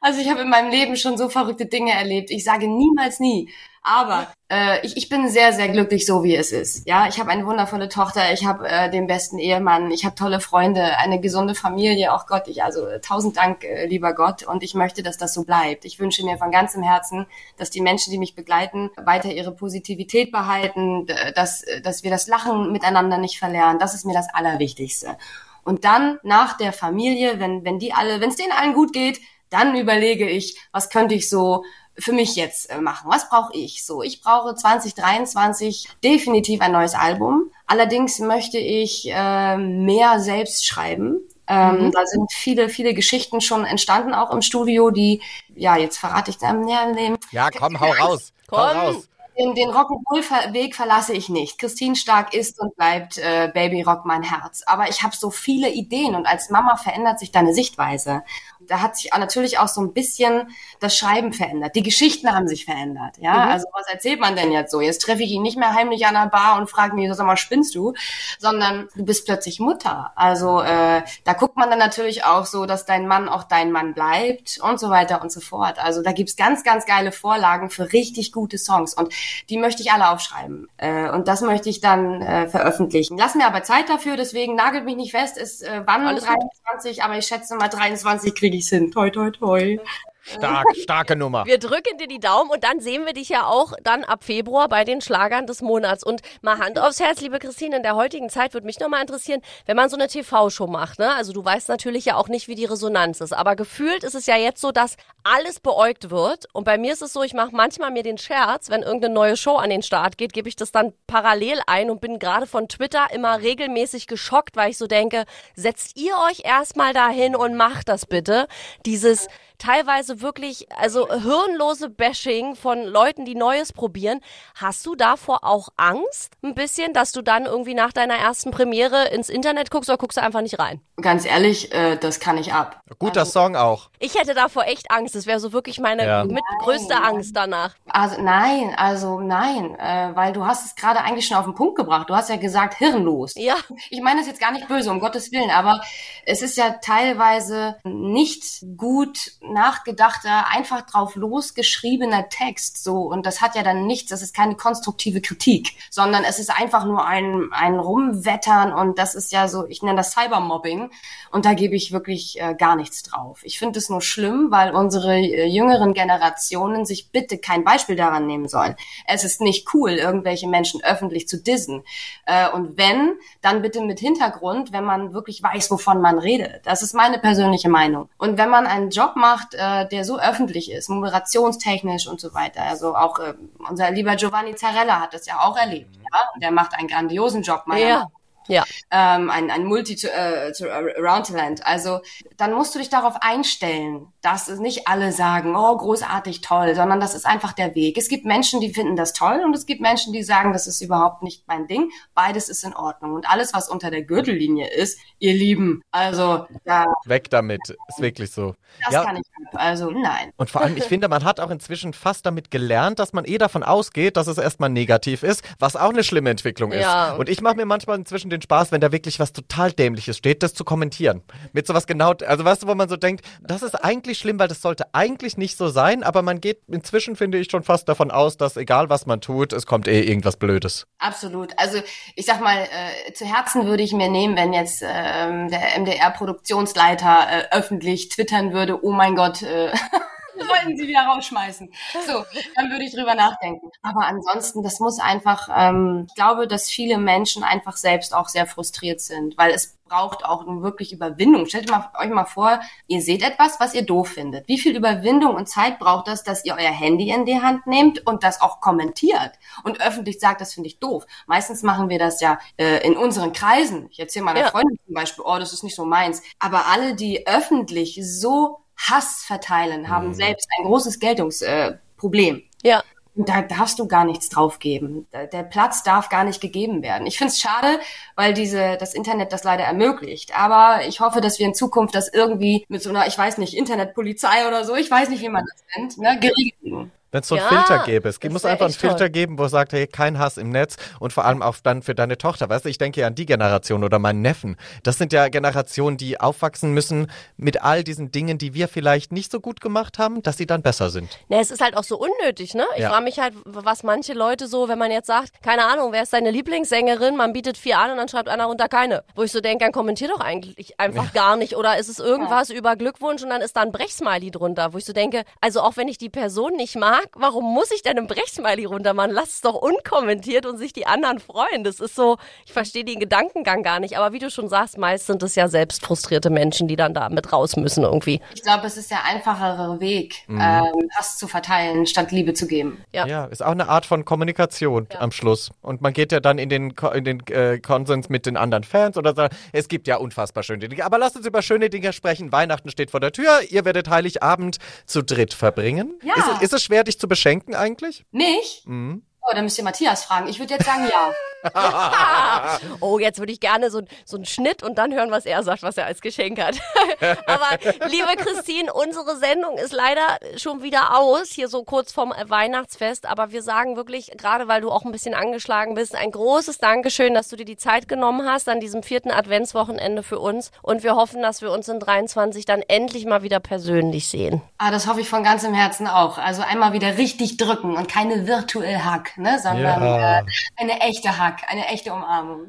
Also 0.00 0.20
ich 0.20 0.30
habe 0.30 0.40
in 0.40 0.48
meinem 0.48 0.70
Leben 0.70 0.96
schon 0.96 1.18
so 1.18 1.28
verrückte 1.28 1.66
Dinge 1.66 1.92
erlebt. 1.92 2.30
Ich 2.30 2.42
sage 2.42 2.66
niemals 2.68 3.20
nie. 3.20 3.50
Aber 3.84 4.28
äh, 4.48 4.86
ich, 4.86 4.96
ich 4.96 5.08
bin 5.08 5.28
sehr, 5.28 5.52
sehr 5.52 5.68
glücklich, 5.68 6.06
so 6.06 6.22
wie 6.22 6.36
es 6.36 6.52
ist. 6.52 6.86
Ja, 6.86 7.08
ich 7.08 7.18
habe 7.18 7.30
eine 7.30 7.46
wundervolle 7.46 7.88
Tochter, 7.88 8.32
ich 8.32 8.46
habe 8.46 8.68
äh, 8.68 8.88
den 8.88 9.08
besten 9.08 9.38
Ehemann, 9.38 9.90
ich 9.90 10.04
habe 10.04 10.14
tolle 10.14 10.38
Freunde, 10.38 10.98
eine 10.98 11.20
gesunde 11.20 11.56
Familie. 11.56 12.12
Auch 12.12 12.26
Gott, 12.28 12.46
ich 12.46 12.62
also 12.62 12.86
äh, 12.86 13.00
tausend 13.00 13.36
Dank, 13.36 13.64
äh, 13.64 13.86
lieber 13.86 14.14
Gott. 14.14 14.44
Und 14.44 14.62
ich 14.62 14.74
möchte, 14.74 15.02
dass 15.02 15.18
das 15.18 15.34
so 15.34 15.42
bleibt. 15.42 15.84
Ich 15.84 15.98
wünsche 15.98 16.24
mir 16.24 16.38
von 16.38 16.52
ganzem 16.52 16.84
Herzen, 16.84 17.26
dass 17.56 17.70
die 17.70 17.80
Menschen, 17.80 18.12
die 18.12 18.18
mich 18.18 18.36
begleiten, 18.36 18.90
weiter 18.96 19.32
ihre 19.32 19.52
Positivität 19.52 20.30
behalten, 20.30 21.06
dass, 21.34 21.64
dass 21.82 22.04
wir 22.04 22.10
das 22.10 22.28
Lachen 22.28 22.70
miteinander 22.70 23.18
nicht 23.18 23.38
verlernen. 23.38 23.80
Das 23.80 23.94
ist 23.94 24.06
mir 24.06 24.14
das 24.14 24.32
Allerwichtigste. 24.32 25.16
Und 25.64 25.84
dann 25.84 26.18
nach 26.22 26.56
der 26.56 26.72
Familie, 26.72 27.40
wenn, 27.40 27.64
wenn 27.64 27.78
die 27.78 27.92
alle, 27.92 28.20
wenn 28.20 28.30
es 28.30 28.36
denen 28.36 28.52
allen 28.52 28.74
gut 28.74 28.92
geht, 28.92 29.20
dann 29.52 29.76
überlege 29.76 30.28
ich, 30.28 30.58
was 30.72 30.90
könnte 30.90 31.14
ich 31.14 31.28
so 31.28 31.64
für 31.98 32.12
mich 32.12 32.36
jetzt 32.36 32.70
äh, 32.70 32.80
machen? 32.80 33.10
Was 33.10 33.28
brauche 33.28 33.54
ich 33.54 33.84
so? 33.84 34.02
Ich 34.02 34.22
brauche 34.22 34.54
2023 34.54 35.88
definitiv 36.02 36.60
ein 36.60 36.72
neues 36.72 36.94
Album. 36.94 37.50
Allerdings 37.66 38.18
möchte 38.18 38.58
ich 38.58 39.08
äh, 39.10 39.56
mehr 39.56 40.20
selbst 40.20 40.66
schreiben. 40.66 41.20
Ähm, 41.46 41.86
mhm. 41.86 41.92
Da 41.92 42.06
sind 42.06 42.32
viele, 42.32 42.68
viele 42.68 42.94
Geschichten 42.94 43.40
schon 43.40 43.64
entstanden, 43.64 44.14
auch 44.14 44.30
im 44.30 44.42
Studio, 44.42 44.90
die, 44.90 45.20
ja, 45.54 45.76
jetzt 45.76 45.98
verrate 45.98 46.30
ich 46.30 46.38
dann, 46.38 46.66
ja, 46.68 46.86
nee. 46.86 47.12
Ja, 47.30 47.50
komm, 47.50 47.78
hau 47.78 47.90
raus. 47.90 48.32
Komm. 48.46 48.58
Hau 48.58 48.86
raus. 48.86 49.08
Den, 49.38 49.54
den 49.54 49.70
Rock'n'Roll-Weg 49.70 50.76
verlasse 50.76 51.14
ich 51.14 51.30
nicht. 51.30 51.58
Christine 51.58 51.96
Stark 51.96 52.34
ist 52.34 52.60
und 52.60 52.76
bleibt 52.76 53.16
äh, 53.16 53.50
Baby 53.52 53.80
Rock 53.80 54.04
mein 54.04 54.22
Herz. 54.22 54.62
Aber 54.66 54.90
ich 54.90 55.02
habe 55.02 55.16
so 55.16 55.30
viele 55.30 55.70
Ideen 55.70 56.14
und 56.14 56.26
als 56.26 56.50
Mama 56.50 56.76
verändert 56.76 57.18
sich 57.18 57.32
deine 57.32 57.54
Sichtweise 57.54 58.22
da 58.68 58.80
hat 58.80 58.96
sich 58.96 59.10
natürlich 59.16 59.58
auch 59.58 59.68
so 59.68 59.80
ein 59.80 59.92
bisschen 59.92 60.48
das 60.80 60.96
Schreiben 60.96 61.32
verändert. 61.32 61.74
Die 61.76 61.82
Geschichten 61.82 62.32
haben 62.34 62.48
sich 62.48 62.64
verändert. 62.64 63.18
Ja, 63.18 63.32
mhm. 63.32 63.52
also 63.52 63.66
was 63.72 63.86
erzählt 63.88 64.20
man 64.20 64.36
denn 64.36 64.52
jetzt 64.52 64.70
so? 64.70 64.80
Jetzt 64.80 65.02
treffe 65.02 65.22
ich 65.22 65.30
ihn 65.30 65.42
nicht 65.42 65.56
mehr 65.56 65.74
heimlich 65.74 66.06
an 66.06 66.14
der 66.14 66.26
Bar 66.26 66.58
und 66.58 66.70
frage 66.70 66.94
mich, 66.94 67.12
sag 67.12 67.26
mal, 67.26 67.36
spinnst 67.36 67.74
du? 67.74 67.94
Sondern 68.38 68.88
du 68.94 69.04
bist 69.04 69.26
plötzlich 69.26 69.60
Mutter. 69.60 70.12
Also 70.16 70.60
äh, 70.60 71.02
da 71.24 71.32
guckt 71.32 71.56
man 71.56 71.70
dann 71.70 71.78
natürlich 71.78 72.24
auch 72.24 72.46
so, 72.46 72.66
dass 72.66 72.84
dein 72.84 73.06
Mann 73.06 73.28
auch 73.28 73.44
dein 73.44 73.72
Mann 73.72 73.94
bleibt 73.94 74.58
und 74.62 74.78
so 74.78 74.90
weiter 74.90 75.22
und 75.22 75.32
so 75.32 75.40
fort. 75.40 75.78
Also 75.78 76.02
da 76.02 76.12
gibt's 76.12 76.36
ganz, 76.36 76.64
ganz 76.64 76.86
geile 76.86 77.12
Vorlagen 77.12 77.70
für 77.70 77.92
richtig 77.92 78.32
gute 78.32 78.58
Songs 78.58 78.94
und 78.94 79.12
die 79.48 79.58
möchte 79.58 79.82
ich 79.82 79.92
alle 79.92 80.10
aufschreiben. 80.10 80.68
Äh, 80.76 81.10
und 81.10 81.28
das 81.28 81.40
möchte 81.40 81.68
ich 81.68 81.80
dann 81.80 82.22
äh, 82.22 82.48
veröffentlichen. 82.48 83.18
Lass 83.18 83.34
mir 83.34 83.46
aber 83.46 83.62
Zeit 83.62 83.88
dafür, 83.88 84.16
deswegen 84.16 84.54
nagelt 84.54 84.84
mich 84.84 84.96
nicht 84.96 85.12
fest, 85.12 85.36
ist 85.36 85.62
äh, 85.62 85.82
wann 85.86 86.06
Alles 86.06 86.24
23, 86.24 86.96
gut. 86.96 87.04
aber 87.04 87.18
ich 87.18 87.26
schätze 87.26 87.54
mal 87.56 87.68
23 87.68 88.34
kriege 88.34 88.51
ich 88.54 88.68
hin. 88.68 88.90
Toi, 88.90 89.10
toi, 89.10 89.30
toi. 89.30 89.78
Stark, 90.22 90.66
starke 90.76 91.16
Nummer. 91.16 91.44
Wir 91.46 91.58
drücken 91.58 91.98
dir 91.98 92.06
die 92.06 92.20
Daumen 92.20 92.50
und 92.50 92.64
dann 92.64 92.80
sehen 92.80 93.04
wir 93.06 93.12
dich 93.12 93.28
ja 93.28 93.46
auch 93.46 93.72
dann 93.82 94.04
ab 94.04 94.24
Februar 94.24 94.68
bei 94.68 94.84
den 94.84 95.00
Schlagern 95.00 95.46
des 95.46 95.62
Monats. 95.62 96.04
Und 96.04 96.22
mal 96.42 96.58
Hand 96.58 96.78
aufs 96.78 97.00
Herz, 97.00 97.20
liebe 97.20 97.38
Christine, 97.38 97.76
in 97.76 97.82
der 97.82 97.96
heutigen 97.96 98.28
Zeit 98.28 98.54
würde 98.54 98.66
mich 98.66 98.78
nochmal 98.78 99.00
interessieren, 99.00 99.42
wenn 99.66 99.76
man 99.76 99.88
so 99.88 99.96
eine 99.96 100.08
TV-Show 100.08 100.66
macht, 100.66 100.98
ne? 100.98 101.14
Also 101.14 101.32
du 101.32 101.44
weißt 101.44 101.68
natürlich 101.68 102.04
ja 102.04 102.16
auch 102.16 102.28
nicht, 102.28 102.48
wie 102.48 102.54
die 102.54 102.64
Resonanz 102.64 103.20
ist, 103.20 103.32
aber 103.32 103.56
gefühlt 103.56 104.04
ist 104.04 104.14
es 104.14 104.26
ja 104.26 104.36
jetzt 104.36 104.60
so, 104.60 104.70
dass 104.70 104.96
alles 105.24 105.60
beäugt 105.60 106.10
wird. 106.10 106.46
Und 106.52 106.64
bei 106.64 106.78
mir 106.78 106.92
ist 106.92 107.02
es 107.02 107.12
so, 107.12 107.22
ich 107.22 107.34
mache 107.34 107.54
manchmal 107.54 107.90
mir 107.90 108.02
den 108.02 108.18
Scherz, 108.18 108.70
wenn 108.70 108.82
irgendeine 108.82 109.14
neue 109.14 109.36
Show 109.36 109.56
an 109.56 109.70
den 109.70 109.82
Start 109.82 110.18
geht, 110.18 110.32
gebe 110.32 110.48
ich 110.48 110.56
das 110.56 110.72
dann 110.72 110.92
parallel 111.06 111.60
ein 111.66 111.90
und 111.90 112.00
bin 112.00 112.18
gerade 112.18 112.46
von 112.46 112.68
Twitter 112.68 113.06
immer 113.12 113.40
regelmäßig 113.40 114.06
geschockt, 114.06 114.56
weil 114.56 114.70
ich 114.70 114.78
so 114.78 114.86
denke, 114.86 115.24
setzt 115.54 115.96
ihr 115.96 116.14
euch 116.28 116.44
erstmal 116.44 116.92
dahin 116.92 117.36
und 117.36 117.56
macht 117.56 117.88
das 117.88 118.06
bitte. 118.06 118.46
Dieses 118.86 119.28
teilweise 119.62 120.20
wirklich, 120.20 120.66
also 120.76 121.08
hirnlose 121.08 121.88
Bashing 121.88 122.56
von 122.56 122.82
Leuten, 122.82 123.24
die 123.24 123.36
Neues 123.36 123.72
probieren. 123.72 124.20
Hast 124.56 124.84
du 124.86 124.96
davor 124.96 125.44
auch 125.44 125.68
Angst 125.76 126.34
ein 126.42 126.54
bisschen, 126.54 126.92
dass 126.92 127.12
du 127.12 127.22
dann 127.22 127.44
irgendwie 127.44 127.74
nach 127.74 127.92
deiner 127.92 128.14
ersten 128.14 128.50
Premiere 128.50 129.08
ins 129.08 129.28
Internet 129.28 129.70
guckst 129.70 129.88
oder 129.88 129.98
guckst 129.98 130.18
du 130.18 130.22
einfach 130.22 130.40
nicht 130.40 130.58
rein? 130.58 130.80
Ganz 131.00 131.24
ehrlich, 131.24 131.72
äh, 131.72 131.96
das 131.96 132.18
kann 132.18 132.38
ich 132.38 132.52
ab. 132.52 132.82
Guter 132.98 133.20
also, 133.20 133.32
Song 133.32 133.56
auch. 133.56 133.90
Ich 133.98 134.18
hätte 134.18 134.34
davor 134.34 134.64
echt 134.64 134.90
Angst. 134.90 135.14
Das 135.14 135.26
wäre 135.26 135.38
so 135.38 135.52
wirklich 135.52 135.78
meine 135.78 136.04
ja. 136.04 136.24
mit 136.24 136.42
größte 136.60 136.96
Angst 137.02 137.36
danach. 137.36 137.74
Also 137.88 138.20
nein, 138.20 138.74
also 138.76 139.20
nein, 139.20 139.76
äh, 139.78 140.10
weil 140.14 140.32
du 140.32 140.44
hast 140.44 140.66
es 140.66 140.74
gerade 140.74 141.00
eigentlich 141.00 141.26
schon 141.26 141.36
auf 141.36 141.44
den 141.44 141.54
Punkt 141.54 141.76
gebracht. 141.76 142.10
Du 142.10 142.14
hast 142.14 142.28
ja 142.28 142.36
gesagt, 142.36 142.74
hirnlos. 142.74 143.34
Ja. 143.36 143.56
Ich 143.90 144.02
meine 144.02 144.20
das 144.20 144.28
jetzt 144.28 144.40
gar 144.40 144.52
nicht 144.52 144.68
böse, 144.68 144.90
um 144.90 145.00
Gottes 145.00 145.30
Willen, 145.32 145.50
aber 145.50 145.80
es 146.26 146.42
ist 146.42 146.56
ja 146.56 146.76
teilweise 146.82 147.76
nicht 147.84 148.64
gut 148.76 149.32
nachgedachter, 149.52 150.48
einfach 150.48 150.82
drauf 150.82 151.16
losgeschriebener 151.16 152.28
Text. 152.28 152.82
So, 152.82 153.02
und 153.02 153.26
das 153.26 153.40
hat 153.40 153.54
ja 153.54 153.62
dann 153.62 153.86
nichts, 153.86 154.10
das 154.10 154.22
ist 154.22 154.34
keine 154.34 154.56
konstruktive 154.56 155.20
Kritik, 155.20 155.76
sondern 155.90 156.24
es 156.24 156.38
ist 156.38 156.50
einfach 156.50 156.84
nur 156.84 157.06
ein, 157.06 157.48
ein 157.52 157.78
Rumwettern 157.78 158.72
und 158.72 158.98
das 158.98 159.14
ist 159.14 159.32
ja 159.32 159.48
so, 159.48 159.66
ich 159.66 159.82
nenne 159.82 159.96
das 159.96 160.12
Cybermobbing 160.12 160.90
und 161.30 161.44
da 161.44 161.54
gebe 161.54 161.76
ich 161.76 161.92
wirklich 161.92 162.40
äh, 162.40 162.54
gar 162.54 162.76
nichts 162.76 163.02
drauf. 163.02 163.40
Ich 163.44 163.58
finde 163.58 163.78
es 163.78 163.88
nur 163.88 164.02
schlimm, 164.02 164.48
weil 164.50 164.72
unsere 164.72 165.16
äh, 165.16 165.46
jüngeren 165.46 165.94
Generationen 165.94 166.84
sich 166.84 167.10
bitte 167.10 167.38
kein 167.38 167.64
Beispiel 167.64 167.96
daran 167.96 168.26
nehmen 168.26 168.48
sollen. 168.48 168.76
Es 169.06 169.24
ist 169.24 169.40
nicht 169.40 169.74
cool, 169.74 169.92
irgendwelche 169.92 170.48
Menschen 170.48 170.82
öffentlich 170.82 171.28
zu 171.28 171.42
dissen. 171.42 171.82
Äh, 172.26 172.48
und 172.50 172.76
wenn, 172.76 173.14
dann 173.40 173.62
bitte 173.62 173.80
mit 173.80 174.00
Hintergrund, 174.00 174.72
wenn 174.72 174.84
man 174.84 175.14
wirklich 175.14 175.42
weiß, 175.42 175.70
wovon 175.70 176.00
man 176.00 176.18
redet. 176.18 176.60
Das 176.64 176.82
ist 176.82 176.94
meine 176.94 177.18
persönliche 177.18 177.68
Meinung. 177.68 178.08
Und 178.18 178.38
wenn 178.38 178.50
man 178.50 178.66
einen 178.66 178.90
Job 178.90 179.12
macht, 179.16 179.41
macht, 179.42 179.54
äh, 179.54 179.88
der 179.88 180.04
so 180.04 180.18
öffentlich 180.18 180.70
ist, 180.70 180.88
moderationstechnisch 180.88 182.06
und 182.06 182.20
so 182.20 182.34
weiter. 182.34 182.62
Also 182.62 182.94
auch 182.94 183.18
äh, 183.18 183.34
unser 183.68 183.90
lieber 183.90 184.16
Giovanni 184.16 184.54
Zarella 184.54 185.00
hat 185.00 185.14
das 185.14 185.26
ja 185.26 185.40
auch 185.40 185.56
erlebt. 185.56 185.96
Ja? 185.96 186.18
Der 186.40 186.50
macht 186.50 186.74
einen 186.74 186.88
grandiosen 186.88 187.42
Job, 187.42 187.62
meiner 187.66 187.88
ja. 187.88 188.06
Ja. 188.48 188.64
Ähm, 188.90 189.30
ein, 189.30 189.50
ein 189.50 189.64
Multi 189.64 189.96
to, 189.96 190.08
äh, 190.08 190.52
to 190.52 190.66
Around 190.68 191.26
Talent. 191.26 191.66
Also 191.66 192.00
dann 192.36 192.52
musst 192.52 192.74
du 192.74 192.78
dich 192.78 192.90
darauf 192.90 193.16
einstellen, 193.20 194.06
dass 194.20 194.48
es 194.48 194.58
nicht 194.58 194.88
alle 194.88 195.12
sagen, 195.12 195.56
oh, 195.56 195.76
großartig, 195.76 196.40
toll, 196.40 196.74
sondern 196.74 197.00
das 197.00 197.14
ist 197.14 197.26
einfach 197.26 197.52
der 197.52 197.74
Weg. 197.74 197.96
Es 197.96 198.08
gibt 198.08 198.24
Menschen, 198.24 198.60
die 198.60 198.72
finden 198.72 198.96
das 198.96 199.12
toll 199.12 199.42
und 199.44 199.54
es 199.54 199.66
gibt 199.66 199.80
Menschen, 199.80 200.12
die 200.12 200.22
sagen, 200.22 200.52
das 200.52 200.66
ist 200.66 200.80
überhaupt 200.80 201.22
nicht 201.22 201.46
mein 201.46 201.66
Ding. 201.66 201.90
Beides 202.14 202.48
ist 202.48 202.64
in 202.64 202.74
Ordnung. 202.74 203.14
Und 203.14 203.28
alles, 203.30 203.54
was 203.54 203.68
unter 203.68 203.90
der 203.90 204.02
Gürtellinie 204.02 204.68
ist, 204.70 204.98
ihr 205.18 205.34
Lieben, 205.34 205.82
also 205.90 206.46
ja. 206.64 206.86
Weg 207.04 207.30
damit, 207.30 207.60
ist 207.88 208.00
wirklich 208.00 208.30
so. 208.30 208.54
Das 208.84 208.94
ja. 208.94 209.04
kann 209.04 209.16
ich 209.16 209.22
also 209.54 209.90
nein. 209.90 210.32
Und 210.36 210.50
vor 210.50 210.62
allem, 210.62 210.76
ich 210.76 210.84
finde, 210.84 211.08
man 211.08 211.24
hat 211.24 211.40
auch 211.40 211.50
inzwischen 211.50 211.92
fast 211.92 212.24
damit 212.26 212.50
gelernt, 212.50 212.98
dass 212.98 213.12
man 213.12 213.24
eh 213.24 213.38
davon 213.38 213.62
ausgeht, 213.62 214.16
dass 214.16 214.26
es 214.26 214.38
erstmal 214.38 214.70
negativ 214.70 215.22
ist, 215.22 215.42
was 215.58 215.76
auch 215.76 215.90
eine 215.90 216.04
schlimme 216.04 216.30
Entwicklung 216.30 216.72
ist. 216.72 216.82
Ja. 216.82 217.14
Und 217.14 217.28
ich 217.28 217.40
mache 217.40 217.56
mir 217.56 217.66
manchmal 217.66 217.98
inzwischen 217.98 218.30
den 218.32 218.42
Spaß, 218.42 218.72
wenn 218.72 218.80
da 218.80 218.92
wirklich 218.92 219.20
was 219.20 219.32
total 219.32 219.72
Dämliches 219.72 220.16
steht, 220.16 220.42
das 220.42 220.54
zu 220.54 220.64
kommentieren. 220.64 221.22
Mit 221.52 221.66
sowas 221.66 221.86
genau, 221.86 222.12
also 222.26 222.44
weißt 222.44 222.64
du, 222.64 222.66
wo 222.66 222.74
man 222.74 222.88
so 222.88 222.96
denkt, 222.96 223.24
das 223.40 223.62
ist 223.62 223.74
eigentlich 223.74 224.18
schlimm, 224.18 224.38
weil 224.38 224.48
das 224.48 224.60
sollte 224.60 224.92
eigentlich 224.92 225.36
nicht 225.36 225.56
so 225.56 225.68
sein, 225.68 226.02
aber 226.02 226.22
man 226.22 226.40
geht 226.40 226.60
inzwischen, 226.68 227.16
finde 227.16 227.38
ich, 227.38 227.50
schon 227.50 227.62
fast 227.62 227.88
davon 227.88 228.10
aus, 228.10 228.36
dass 228.36 228.56
egal 228.56 228.88
was 228.88 229.06
man 229.06 229.20
tut, 229.20 229.52
es 229.52 229.66
kommt 229.66 229.86
eh 229.88 230.02
irgendwas 230.02 230.36
Blödes. 230.36 230.86
Absolut. 230.98 231.52
Also 231.58 231.78
ich 232.16 232.26
sag 232.26 232.40
mal, 232.40 232.58
äh, 232.58 233.12
zu 233.12 233.24
Herzen 233.24 233.66
würde 233.66 233.82
ich 233.82 233.92
mir 233.92 234.08
nehmen, 234.08 234.36
wenn 234.36 234.52
jetzt 234.52 234.82
ähm, 234.82 235.48
der 235.48 235.78
MDR-Produktionsleiter 235.78 237.26
äh, 237.30 237.56
öffentlich 237.56 238.08
twittern 238.08 238.52
würde, 238.52 238.84
oh 238.84 238.92
mein 238.92 239.14
Gott, 239.14 239.42
äh, 239.42 239.70
wollten 240.48 240.76
sie 240.76 240.86
wieder 240.86 241.02
rausschmeißen. 241.02 241.72
So, 242.06 242.24
dann 242.56 242.70
würde 242.70 242.84
ich 242.84 242.94
drüber 242.94 243.14
nachdenken. 243.14 243.70
Aber 243.82 244.06
ansonsten, 244.06 244.62
das 244.62 244.80
muss 244.80 244.98
einfach, 244.98 245.48
ähm, 245.54 246.06
ich 246.08 246.14
glaube, 246.14 246.46
dass 246.46 246.70
viele 246.70 246.98
Menschen 246.98 247.42
einfach 247.44 247.76
selbst 247.76 248.14
auch 248.14 248.28
sehr 248.28 248.46
frustriert 248.46 249.00
sind, 249.00 249.36
weil 249.36 249.52
es 249.52 249.78
braucht 249.92 250.24
auch 250.24 250.46
wirklich 250.46 250.90
Überwindung. 250.94 251.44
Stellt 251.44 251.70
euch 251.70 252.08
mal 252.08 252.24
vor, 252.24 252.60
ihr 252.86 253.02
seht 253.02 253.22
etwas, 253.22 253.60
was 253.60 253.74
ihr 253.74 253.84
doof 253.84 254.08
findet. 254.08 254.48
Wie 254.48 254.58
viel 254.58 254.74
Überwindung 254.74 255.34
und 255.34 255.50
Zeit 255.50 255.78
braucht 255.78 256.08
das, 256.08 256.24
dass 256.24 256.46
ihr 256.46 256.54
euer 256.54 256.70
Handy 256.70 257.10
in 257.10 257.26
die 257.26 257.42
Hand 257.42 257.66
nehmt 257.66 258.06
und 258.06 258.24
das 258.24 258.40
auch 258.40 258.60
kommentiert 258.60 259.32
und 259.64 259.82
öffentlich 259.82 260.18
sagt, 260.18 260.40
das 260.40 260.54
finde 260.54 260.68
ich 260.68 260.78
doof. 260.78 261.04
Meistens 261.26 261.62
machen 261.62 261.90
wir 261.90 261.98
das 261.98 262.22
ja 262.22 262.38
äh, 262.56 262.78
in 262.86 262.96
unseren 262.96 263.34
Kreisen. 263.34 263.88
Ich 263.90 264.00
erzähle 264.00 264.24
meiner 264.24 264.40
ja. 264.40 264.50
Freundin 264.50 264.78
zum 264.86 264.94
Beispiel, 264.94 265.24
oh, 265.26 265.38
das 265.38 265.52
ist 265.52 265.62
nicht 265.62 265.76
so 265.76 265.84
meins. 265.84 266.22
Aber 266.38 266.68
alle, 266.68 266.94
die 266.94 267.26
öffentlich 267.26 268.00
so 268.02 268.61
Hass 268.90 269.24
verteilen, 269.24 269.88
haben 269.88 270.08
mhm. 270.08 270.14
selbst 270.14 270.48
ein 270.58 270.64
großes 270.64 270.98
Geltungsproblem. 270.98 272.36
Äh, 272.36 272.68
ja. 272.68 272.82
Und 273.14 273.28
da 273.28 273.42
darfst 273.42 273.78
du 273.78 273.86
gar 273.86 274.06
nichts 274.06 274.30
draufgeben. 274.30 275.06
Der 275.12 275.42
Platz 275.42 275.82
darf 275.82 276.08
gar 276.08 276.24
nicht 276.24 276.40
gegeben 276.40 276.82
werden. 276.82 277.06
Ich 277.06 277.18
finde 277.18 277.32
es 277.32 277.40
schade, 277.40 277.78
weil 278.16 278.32
diese, 278.32 278.78
das 278.78 278.94
Internet 278.94 279.34
das 279.34 279.44
leider 279.44 279.64
ermöglicht. 279.64 280.34
Aber 280.34 280.86
ich 280.86 281.00
hoffe, 281.00 281.20
dass 281.20 281.38
wir 281.38 281.44
in 281.44 281.54
Zukunft 281.54 281.94
das 281.94 282.08
irgendwie 282.08 282.64
mit 282.68 282.82
so 282.82 282.88
einer, 282.88 283.06
ich 283.06 283.18
weiß 283.18 283.36
nicht, 283.36 283.54
Internetpolizei 283.54 284.48
oder 284.48 284.64
so, 284.64 284.74
ich 284.76 284.90
weiß 284.90 285.10
nicht, 285.10 285.20
wie 285.20 285.28
man 285.28 285.44
das 285.44 285.64
nennt, 285.76 285.98
ne, 285.98 286.18
geregelt 286.18 286.90
wenn 287.12 287.20
es 287.20 287.28
so 287.28 287.36
einen 287.36 287.44
ja, 287.44 287.48
Filter 287.48 287.84
gäbe. 287.84 288.08
Es 288.08 288.18
muss 288.30 288.44
einfach 288.44 288.66
einen 288.66 288.74
Filter 288.74 288.96
toll. 288.96 289.10
geben, 289.10 289.38
wo 289.38 289.44
es 289.44 289.52
sagt, 289.52 289.72
hey, 289.72 289.86
kein 289.86 290.18
Hass 290.18 290.38
im 290.38 290.48
Netz 290.50 290.76
und 290.98 291.12
vor 291.12 291.24
allem 291.24 291.42
auch 291.42 291.56
dann 291.62 291.82
für 291.82 291.94
deine 291.94 292.18
Tochter. 292.18 292.48
Weißt 292.48 292.64
du, 292.64 292.68
ich 292.68 292.78
denke 292.78 293.00
ja 293.00 293.06
an 293.06 293.14
die 293.14 293.26
Generation 293.26 293.84
oder 293.84 293.98
meinen 293.98 294.22
Neffen. 294.22 294.56
Das 294.82 294.98
sind 294.98 295.12
ja 295.12 295.28
Generationen, 295.28 295.96
die 295.96 296.18
aufwachsen 296.18 296.72
müssen 296.72 297.10
mit 297.36 297.62
all 297.62 297.84
diesen 297.84 298.10
Dingen, 298.10 298.38
die 298.38 298.54
wir 298.54 298.66
vielleicht 298.66 299.12
nicht 299.12 299.30
so 299.30 299.40
gut 299.40 299.60
gemacht 299.60 299.98
haben, 299.98 300.22
dass 300.22 300.38
sie 300.38 300.46
dann 300.46 300.62
besser 300.62 300.90
sind. 300.90 301.18
Ne, 301.28 301.40
es 301.40 301.50
ist 301.50 301.60
halt 301.60 301.76
auch 301.76 301.84
so 301.84 301.98
unnötig, 301.98 302.54
ne? 302.54 302.64
Ich 302.74 302.82
ja. 302.82 302.90
frage 302.90 303.04
mich 303.04 303.18
halt, 303.18 303.34
was 303.44 303.82
manche 303.82 304.14
Leute 304.14 304.46
so, 304.48 304.68
wenn 304.68 304.78
man 304.78 304.90
jetzt 304.90 305.06
sagt, 305.06 305.42
keine 305.42 305.66
Ahnung, 305.66 305.92
wer 305.92 306.02
ist 306.02 306.12
deine 306.12 306.30
Lieblingssängerin? 306.30 307.16
Man 307.16 307.32
bietet 307.32 307.58
vier 307.58 307.78
an 307.78 307.90
und 307.90 307.98
dann 307.98 308.08
schreibt 308.08 308.28
einer 308.28 308.46
runter 308.46 308.68
keine. 308.68 309.04
Wo 309.14 309.22
ich 309.22 309.32
so 309.32 309.40
denke, 309.40 309.64
dann 309.64 309.72
kommentier 309.72 310.08
doch 310.08 310.20
eigentlich 310.20 310.80
einfach 310.80 311.06
ja. 311.06 311.10
gar 311.12 311.36
nicht. 311.36 311.56
Oder 311.56 311.78
ist 311.78 311.88
es 311.88 311.98
irgendwas 311.98 312.48
über 312.50 312.76
Glückwunsch 312.76 313.22
und 313.22 313.28
dann 313.28 313.42
ist 313.42 313.56
da 313.56 313.60
ein 313.60 313.72
Brechsmiley 313.72 314.30
drunter, 314.30 314.72
wo 314.72 314.78
ich 314.78 314.84
so 314.84 314.92
denke, 314.92 315.24
also 315.40 315.60
auch 315.60 315.76
wenn 315.76 315.88
ich 315.88 315.98
die 315.98 316.08
Person 316.08 316.56
nicht 316.56 316.76
mag, 316.76 317.01
mag, 317.02 317.10
warum 317.14 317.44
muss 317.52 317.70
ich 317.70 317.82
denn 317.82 317.96
im 317.96 318.06
Brechsmiley 318.06 318.64
runtermachen? 318.64 319.10
Lass 319.12 319.30
es 319.30 319.40
doch 319.40 319.54
unkommentiert 319.54 320.46
und 320.46 320.58
sich 320.58 320.72
die 320.72 320.86
anderen 320.86 321.18
freuen. 321.18 321.64
Das 321.64 321.80
ist 321.80 321.94
so, 321.94 322.16
ich 322.46 322.52
verstehe 322.52 322.84
den 322.84 323.00
Gedankengang 323.00 323.62
gar 323.62 323.80
nicht. 323.80 323.96
Aber 323.96 324.12
wie 324.12 324.18
du 324.18 324.30
schon 324.30 324.48
sagst, 324.48 324.78
meist 324.78 325.06
sind 325.06 325.22
es 325.22 325.34
ja 325.34 325.48
selbst 325.48 325.84
frustrierte 325.84 326.30
Menschen, 326.30 326.68
die 326.68 326.76
dann 326.76 326.94
da 326.94 327.08
mit 327.08 327.32
raus 327.32 327.56
müssen 327.56 327.84
irgendwie. 327.84 328.20
Ich 328.34 328.42
glaube, 328.42 328.66
es 328.66 328.76
ist 328.76 328.90
der 328.90 329.04
einfachere 329.04 329.80
Weg, 329.80 330.24
mhm. 330.26 330.40
ähm, 330.40 330.88
Hass 330.94 331.18
zu 331.18 331.28
verteilen, 331.28 331.86
statt 331.86 332.12
Liebe 332.12 332.34
zu 332.34 332.46
geben. 332.46 332.82
Ja, 332.92 333.06
ja 333.06 333.24
ist 333.26 333.42
auch 333.42 333.52
eine 333.52 333.68
Art 333.68 333.86
von 333.86 334.04
Kommunikation 334.04 334.86
ja. 334.92 335.00
am 335.00 335.12
Schluss. 335.12 335.50
Und 335.60 335.80
man 335.80 335.92
geht 335.92 336.12
ja 336.12 336.20
dann 336.20 336.38
in 336.38 336.48
den, 336.48 336.74
in 336.94 337.04
den 337.04 337.26
äh, 337.28 337.58
Konsens 337.58 338.08
mit 338.08 338.26
den 338.26 338.36
anderen 338.36 338.64
Fans 338.64 338.96
oder 338.96 339.14
so. 339.14 339.26
Es 339.52 339.68
gibt 339.68 339.86
ja 339.86 339.96
unfassbar 339.96 340.42
schöne 340.42 340.68
Dinge. 340.68 340.84
Aber 340.84 340.98
lasst 340.98 341.16
uns 341.16 341.26
über 341.26 341.42
schöne 341.42 341.70
Dinge 341.70 341.92
sprechen. 341.92 342.32
Weihnachten 342.32 342.70
steht 342.70 342.90
vor 342.90 343.00
der 343.00 343.12
Tür. 343.12 343.40
Ihr 343.48 343.64
werdet 343.64 343.88
Heiligabend 343.88 344.58
zu 344.86 345.02
dritt 345.02 345.34
verbringen. 345.34 345.94
Ja. 346.02 346.14
Ist, 346.14 346.42
ist 346.42 346.52
es 346.52 346.62
schwer, 346.62 346.84
dich 346.84 346.91
zu 346.98 347.08
beschenken 347.08 347.54
eigentlich? 347.54 348.04
Mich? 348.10 348.64
Mhm. 348.66 349.02
Oh, 349.22 349.34
dann 349.34 349.44
müsst 349.44 349.58
ihr 349.58 349.64
Matthias 349.64 350.04
fragen. 350.04 350.28
Ich 350.28 350.38
würde 350.38 350.54
jetzt 350.54 350.66
sagen, 350.66 350.88
ja. 350.90 351.12
oh, 352.80 352.98
jetzt 352.98 353.18
würde 353.18 353.32
ich 353.32 353.40
gerne 353.40 353.70
so, 353.70 353.82
so 354.04 354.16
einen 354.16 354.26
Schnitt 354.26 354.62
und 354.62 354.78
dann 354.78 354.92
hören, 354.92 355.10
was 355.10 355.26
er 355.26 355.42
sagt, 355.42 355.62
was 355.62 355.76
er 355.76 355.86
als 355.86 356.00
Geschenk 356.00 356.40
hat. 356.40 356.56
Aber 357.26 357.48
liebe 357.88 358.16
Christine, 358.16 358.72
unsere 358.72 359.16
Sendung 359.16 359.58
ist 359.58 359.72
leider 359.72 360.18
schon 360.36 360.62
wieder 360.62 360.98
aus, 360.98 361.30
hier 361.30 361.48
so 361.48 361.64
kurz 361.64 361.92
vorm 361.92 362.12
Weihnachtsfest. 362.26 363.06
Aber 363.06 363.32
wir 363.32 363.42
sagen 363.42 363.76
wirklich, 363.76 364.12
gerade 364.16 364.48
weil 364.48 364.60
du 364.60 364.70
auch 364.70 364.84
ein 364.84 364.92
bisschen 364.92 365.14
angeschlagen 365.14 365.74
bist, 365.74 365.94
ein 365.94 366.10
großes 366.10 366.58
Dankeschön, 366.58 367.14
dass 367.14 367.28
du 367.28 367.36
dir 367.36 367.44
die 367.44 367.56
Zeit 367.56 367.88
genommen 367.88 368.28
hast 368.28 368.48
an 368.48 368.60
diesem 368.60 368.82
vierten 368.82 369.10
Adventswochenende 369.10 370.02
für 370.02 370.18
uns. 370.18 370.50
Und 370.62 370.82
wir 370.82 370.94
hoffen, 370.94 371.22
dass 371.22 371.42
wir 371.42 371.50
uns 371.50 371.68
in 371.68 371.80
23 371.80 372.44
dann 372.44 372.62
endlich 372.62 373.06
mal 373.06 373.22
wieder 373.22 373.40
persönlich 373.40 374.08
sehen. 374.08 374.42
Ah, 374.58 374.70
das 374.70 374.86
hoffe 374.86 375.00
ich 375.00 375.08
von 375.08 375.24
ganzem 375.24 375.54
Herzen 375.54 375.86
auch. 375.86 376.18
Also 376.18 376.42
einmal 376.42 376.72
wieder 376.72 376.98
richtig 376.98 377.36
drücken 377.36 377.76
und 377.76 377.88
keine 377.88 378.26
virtuell 378.26 378.78
Hack, 378.78 379.11
ne, 379.16 379.38
sondern 379.38 379.82
ja. 379.82 380.20
äh, 380.20 380.24
eine 380.56 380.80
echte 380.80 381.16
Hack. 381.16 381.42
Eine 381.48 381.66
echte 381.68 381.92
Umarmung. 381.92 382.46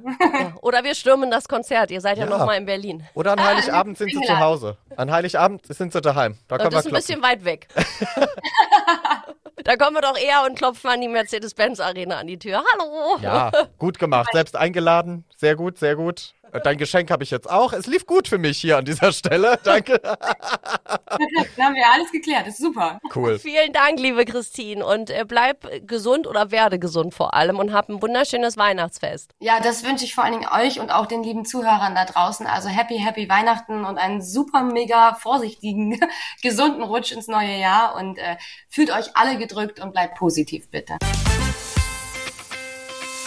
Oder 0.61 0.83
wir 0.83 0.95
stürmen 0.95 1.31
das 1.31 1.47
Konzert. 1.47 1.91
Ihr 1.91 2.01
seid 2.01 2.17
ja, 2.17 2.25
ja. 2.25 2.29
noch 2.29 2.45
mal 2.45 2.55
in 2.55 2.65
Berlin. 2.65 3.05
Oder 3.13 3.33
an 3.33 3.39
ah, 3.39 3.47
Heiligabend 3.47 3.97
sind 3.97 4.11
sie 4.11 4.21
zu 4.21 4.39
Hause. 4.39 4.77
An 4.95 5.11
Heiligabend 5.11 5.65
sind 5.65 5.93
sie 5.93 6.01
daheim. 6.01 6.37
Da 6.47 6.57
können 6.57 6.71
das 6.71 6.85
ist 6.85 6.91
ein 6.91 6.95
bisschen 6.95 7.21
weit 7.21 7.45
weg. 7.45 7.67
da 9.63 9.75
kommen 9.75 9.95
wir 9.95 10.01
doch 10.01 10.17
eher 10.17 10.43
und 10.45 10.57
klopfen 10.57 10.89
an 10.89 11.01
die 11.01 11.07
Mercedes-Benz 11.07 11.79
Arena 11.79 12.17
an 12.17 12.27
die 12.27 12.39
Tür. 12.39 12.63
Hallo. 12.73 13.17
Ja, 13.21 13.51
gut 13.77 13.99
gemacht. 13.99 14.29
Selbst 14.33 14.55
eingeladen. 14.55 15.25
Sehr 15.37 15.55
gut, 15.55 15.77
sehr 15.77 15.95
gut. 15.95 16.33
Dein 16.63 16.77
Geschenk 16.77 17.09
habe 17.09 17.23
ich 17.23 17.31
jetzt 17.31 17.49
auch. 17.49 17.73
Es 17.73 17.87
lief 17.87 18.05
gut 18.05 18.27
für 18.27 18.37
mich 18.37 18.59
hier 18.59 18.77
an 18.77 18.85
dieser 18.85 19.11
Stelle. 19.11 19.59
Danke. 19.63 19.99
Dann 20.03 21.65
haben 21.65 21.75
wir 21.75 21.85
alles 21.91 22.11
geklärt. 22.11 22.47
Das 22.47 22.59
ist 22.59 22.61
super. 22.61 22.99
Cool. 23.15 23.39
Vielen 23.39 23.73
Dank, 23.73 23.99
liebe 23.99 24.25
Christine. 24.25 24.85
Und 24.85 25.09
äh, 25.09 25.25
bleib 25.27 25.87
gesund 25.87 26.27
oder 26.27 26.51
werde 26.51 26.79
gesund 26.79 27.13
vor 27.13 27.33
allem 27.33 27.57
und 27.57 27.73
hab 27.73 27.89
ein 27.89 28.01
wunderschönes 28.01 28.57
Weihnachtsfest. 28.57 29.31
Ja, 29.39 29.59
das 29.59 29.83
wünsche 29.83 30.05
ich 30.05 30.13
vor 30.13 30.23
allen 30.23 30.33
Dingen 30.33 30.49
euch 30.51 30.79
und 30.79 30.91
auch 30.91 31.05
den 31.05 31.23
lieben 31.23 31.45
Zuhörern 31.45 31.95
da 31.95 32.05
draußen. 32.05 32.45
Also 32.45 32.69
happy, 32.69 32.97
happy 32.97 33.27
Weihnachten 33.29 33.85
und 33.85 33.97
einen 33.97 34.21
super, 34.21 34.63
mega 34.63 35.15
vorsichtigen, 35.15 35.99
gesunden 36.41 36.83
Rutsch 36.83 37.11
ins 37.11 37.27
neue 37.27 37.57
Jahr. 37.57 37.95
Und 37.95 38.17
äh, 38.17 38.37
fühlt 38.69 38.91
euch 38.91 39.15
alle 39.15 39.37
gedrückt 39.37 39.79
und 39.79 39.93
bleibt 39.93 40.17
positiv, 40.17 40.69
bitte. 40.69 40.97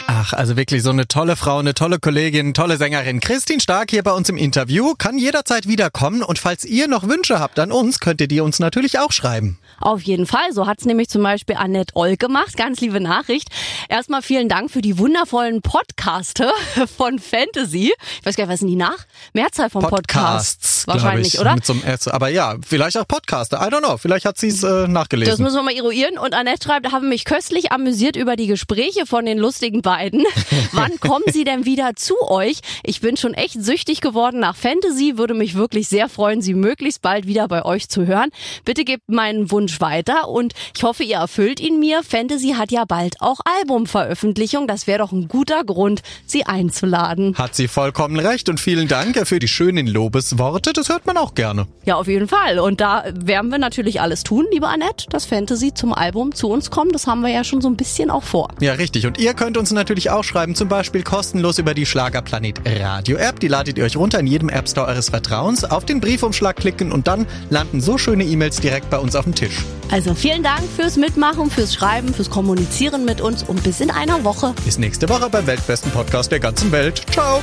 Ach, 0.09 0.33
also 0.33 0.57
wirklich 0.57 0.83
so 0.83 0.91
eine 0.91 1.09
tolle 1.09 1.35
Frau, 1.35 1.59
eine 1.59 1.75
tolle 1.75 1.99
Kollegin, 1.99 2.55
tolle 2.55 2.77
Sängerin. 2.77 3.21
Christine 3.21 3.61
Stark 3.61 3.91
hier 3.91 4.03
bei 4.05 4.13
uns 4.13 4.29
im 4.29 4.37
Interview, 4.37 4.95
kann 4.97 5.19
jederzeit 5.19 5.67
wiederkommen 5.67 6.23
und 6.23 6.39
falls 6.39 6.65
ihr 6.65 6.87
noch 6.87 7.09
Wünsche 7.09 7.41
habt 7.41 7.59
an 7.59 7.73
uns, 7.73 7.99
könnt 7.99 8.21
ihr 8.21 8.29
die 8.29 8.41
uns 8.41 8.61
natürlich 8.61 8.99
auch 9.01 9.11
schreiben. 9.11 9.59
Auf 9.81 10.03
jeden 10.03 10.27
Fall, 10.27 10.53
so 10.53 10.67
hat's 10.67 10.85
nämlich 10.85 11.09
zum 11.09 11.23
Beispiel 11.23 11.57
Annette 11.57 11.95
Oll 11.95 12.17
gemacht, 12.17 12.57
ganz 12.57 12.81
liebe 12.81 13.01
Nachricht. 13.01 13.49
Erstmal 13.89 14.23
vielen 14.23 14.49
Dank 14.49 14.71
für 14.71 14.81
die 14.81 14.99
wundervollen 14.99 15.63
Podcaste 15.63 16.51
von 16.97 17.19
Fantasy. 17.19 17.93
Ich 18.21 18.27
weiß 18.27 18.37
gar 18.37 18.45
nicht, 18.45 18.53
was 18.53 18.61
sind 18.61 18.69
die 18.69 18.77
nach? 18.77 19.05
Mehrzahl 19.33 19.71
von 19.71 19.83
Podcasts, 19.83 20.07
Podcasts 20.07 20.87
wahrscheinlich, 20.87 21.35
ich, 21.35 21.41
oder? 21.41 21.55
Mit 21.55 21.67
so 21.67 21.73
einem 21.73 21.83
S, 21.85 22.09
aber 22.09 22.29
ja, 22.29 22.57
vielleicht 22.67 22.97
auch 22.97 23.07
Podcaster, 23.07 23.59
I 23.59 23.73
don't 23.73 23.81
know, 23.81 23.97
vielleicht 23.97 24.25
hat 24.25 24.39
sie 24.39 24.49
es 24.49 24.63
äh, 24.63 24.89
nachgelesen. 24.89 25.31
Das 25.31 25.41
müssen 25.41 25.57
wir 25.57 25.63
mal 25.63 25.75
eruieren 25.75 26.19
und 26.19 26.35
Annette 26.35 26.65
schreibt, 26.65 26.93
haben 26.93 27.09
mich 27.09 27.25
köstlich 27.25 27.73
amüsiert 27.73 28.17
über 28.17 28.37
die 28.37 28.47
Gespräche 28.47 29.07
von 29.07 29.27
den 29.27 29.39
lustigen 29.39 29.83
beiden 29.83 29.97
beiden. 29.97 30.25
Wann 30.73 30.99
kommen 31.01 31.25
sie 31.33 31.45
denn 31.45 31.65
wieder 31.65 31.95
zu 31.97 32.15
euch? 32.23 32.61
Ich 32.83 33.01
bin 33.01 33.17
schon 33.17 33.35
echt 33.35 33.63
süchtig 33.63 34.01
geworden 34.01 34.41
nach 34.41 34.57
Fantasy, 34.57 35.19
würde 35.19 35.35
mich 35.35 35.55
wirklich 35.55 35.89
sehr 35.89 36.09
freuen, 36.09 36.43
sie 36.43 36.55
möglichst 36.55 37.03
bald 37.03 37.27
wieder 37.27 37.49
bei 37.49 37.65
euch 37.65 37.89
zu 37.89 38.07
hören. 38.07 38.31
Bitte 38.65 38.85
gebt 38.85 39.09
meinen 39.09 39.51
Wunsch 39.51 39.66
weiter 39.81 40.29
und 40.29 40.53
ich 40.77 40.83
hoffe, 40.83 41.03
ihr 41.03 41.17
erfüllt 41.17 41.61
ihn 41.61 41.81
mir. 41.81 42.03
Fantasy 42.03 42.55
hat 42.57 42.71
ja 42.71 42.85
bald 42.85 43.21
auch 43.21 43.41
Albumveröffentlichung. 43.59 44.69
Das 44.69 44.87
wäre 44.87 44.99
doch 44.99 45.13
ein 45.13 45.29
guter 45.29 45.65
Grund, 45.65 46.03
sie 46.27 46.45
einzuladen. 46.45 47.35
Hat 47.37 47.55
sie 47.55 47.69
vollkommen 47.69 48.19
recht 48.19 48.49
und 48.49 48.61
vielen 48.61 48.89
Dank 48.89 49.27
für 49.27 49.39
die 49.39 49.49
schönen 49.49 49.87
Lobesworte. 49.87 50.73
Das 50.73 50.89
hört 50.89 51.07
man 51.07 51.17
auch 51.17 51.35
gerne. 51.35 51.67
Ja, 51.85 51.97
auf 51.97 52.07
jeden 52.07 52.29
Fall. 52.29 52.59
Und 52.59 52.81
da 52.81 53.05
werden 53.13 53.51
wir 53.51 53.59
natürlich 53.59 54.01
alles 54.01 54.25
tun, 54.25 54.47
liebe 54.53 54.69
Annette, 54.69 55.07
dass 55.09 55.27
Fantasy 55.27 55.75
zum 55.75 55.93
Album 55.93 56.35
zu 56.35 56.49
uns 56.49 56.71
kommt. 56.71 56.95
Das 56.95 57.07
haben 57.07 57.23
wir 57.23 57.31
ja 57.31 57.45
schon 57.45 57.61
so 57.61 57.69
ein 57.69 57.77
bisschen 57.77 58.11
auch 58.11 58.23
vor. 58.23 58.49
Ja, 58.61 58.75
richtig. 58.75 59.07
Und 59.07 59.19
ihr 59.19 59.35
könnt 59.35 59.57
uns 59.57 59.73
natürlich 59.73 59.87
natürlich 59.87 60.11
auch 60.11 60.25
schreiben, 60.25 60.55
zum 60.55 60.69
Beispiel 60.69 61.03
kostenlos 61.03 61.59
über 61.59 61.73
die 61.73 61.87
Schlagerplanet 61.87 62.61
Radio 62.67 63.17
App. 63.17 63.41
Die 63.41 63.49
ladet 63.49 63.79
ihr 63.79 63.85
euch 63.85 63.97
runter 63.97 64.19
in 64.19 64.27
jedem 64.27 64.49
App 64.49 64.69
Store 64.69 64.89
eures 64.89 65.09
Vertrauens, 65.11 65.65
auf 65.65 65.87
den 65.87 66.01
Briefumschlag 66.01 66.57
klicken 66.57 66.93
und 66.93 67.07
dann 67.07 67.27
landen 67.51 67.81
so 67.81 67.97
schöne 67.97 68.25
E-Mails 68.25 68.61
direkt 68.61 68.91
bei 68.91 68.99
uns 68.99 69.15
auf 69.15 69.25
dem 69.25 69.35
Tisch. 69.35 69.56
Also 69.91 70.15
vielen 70.15 70.43
Dank 70.43 70.63
fürs 70.75 70.97
Mitmachen, 70.97 71.51
fürs 71.51 71.75
Schreiben, 71.75 72.13
fürs 72.13 72.31
Kommunizieren 72.31 73.05
mit 73.05 73.21
uns 73.21 73.43
und 73.43 73.63
bis 73.63 73.81
in 73.81 73.91
einer 73.91 74.25
Woche. 74.25 74.55
Bis 74.65 74.79
nächste 74.79 75.09
Woche 75.09 75.31
beim 75.31 75.47
weltbesten 75.47 75.91
Podcast 75.93 76.33
der 76.33 76.41
ganzen 76.41 76.73
Welt. 76.73 77.03
Ciao. 77.13 77.41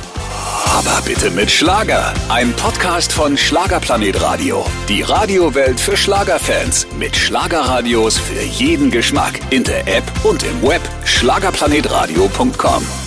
Aber 0.66 1.00
bitte 1.04 1.30
mit 1.30 1.50
Schlager. 1.50 2.12
Ein 2.28 2.52
Podcast 2.54 3.12
von 3.12 3.36
Schlagerplanet 3.36 4.20
Radio. 4.20 4.66
Die 4.88 5.02
Radiowelt 5.02 5.80
für 5.80 5.96
Schlagerfans. 5.96 6.86
Mit 6.98 7.16
Schlagerradios 7.16 8.18
für 8.18 8.42
jeden 8.42 8.90
Geschmack. 8.90 9.40
In 9.50 9.64
der 9.64 9.86
App 9.86 10.04
und 10.24 10.42
im 10.42 10.62
Web. 10.62 10.82
Schlagerplanetradio.com 11.04 13.03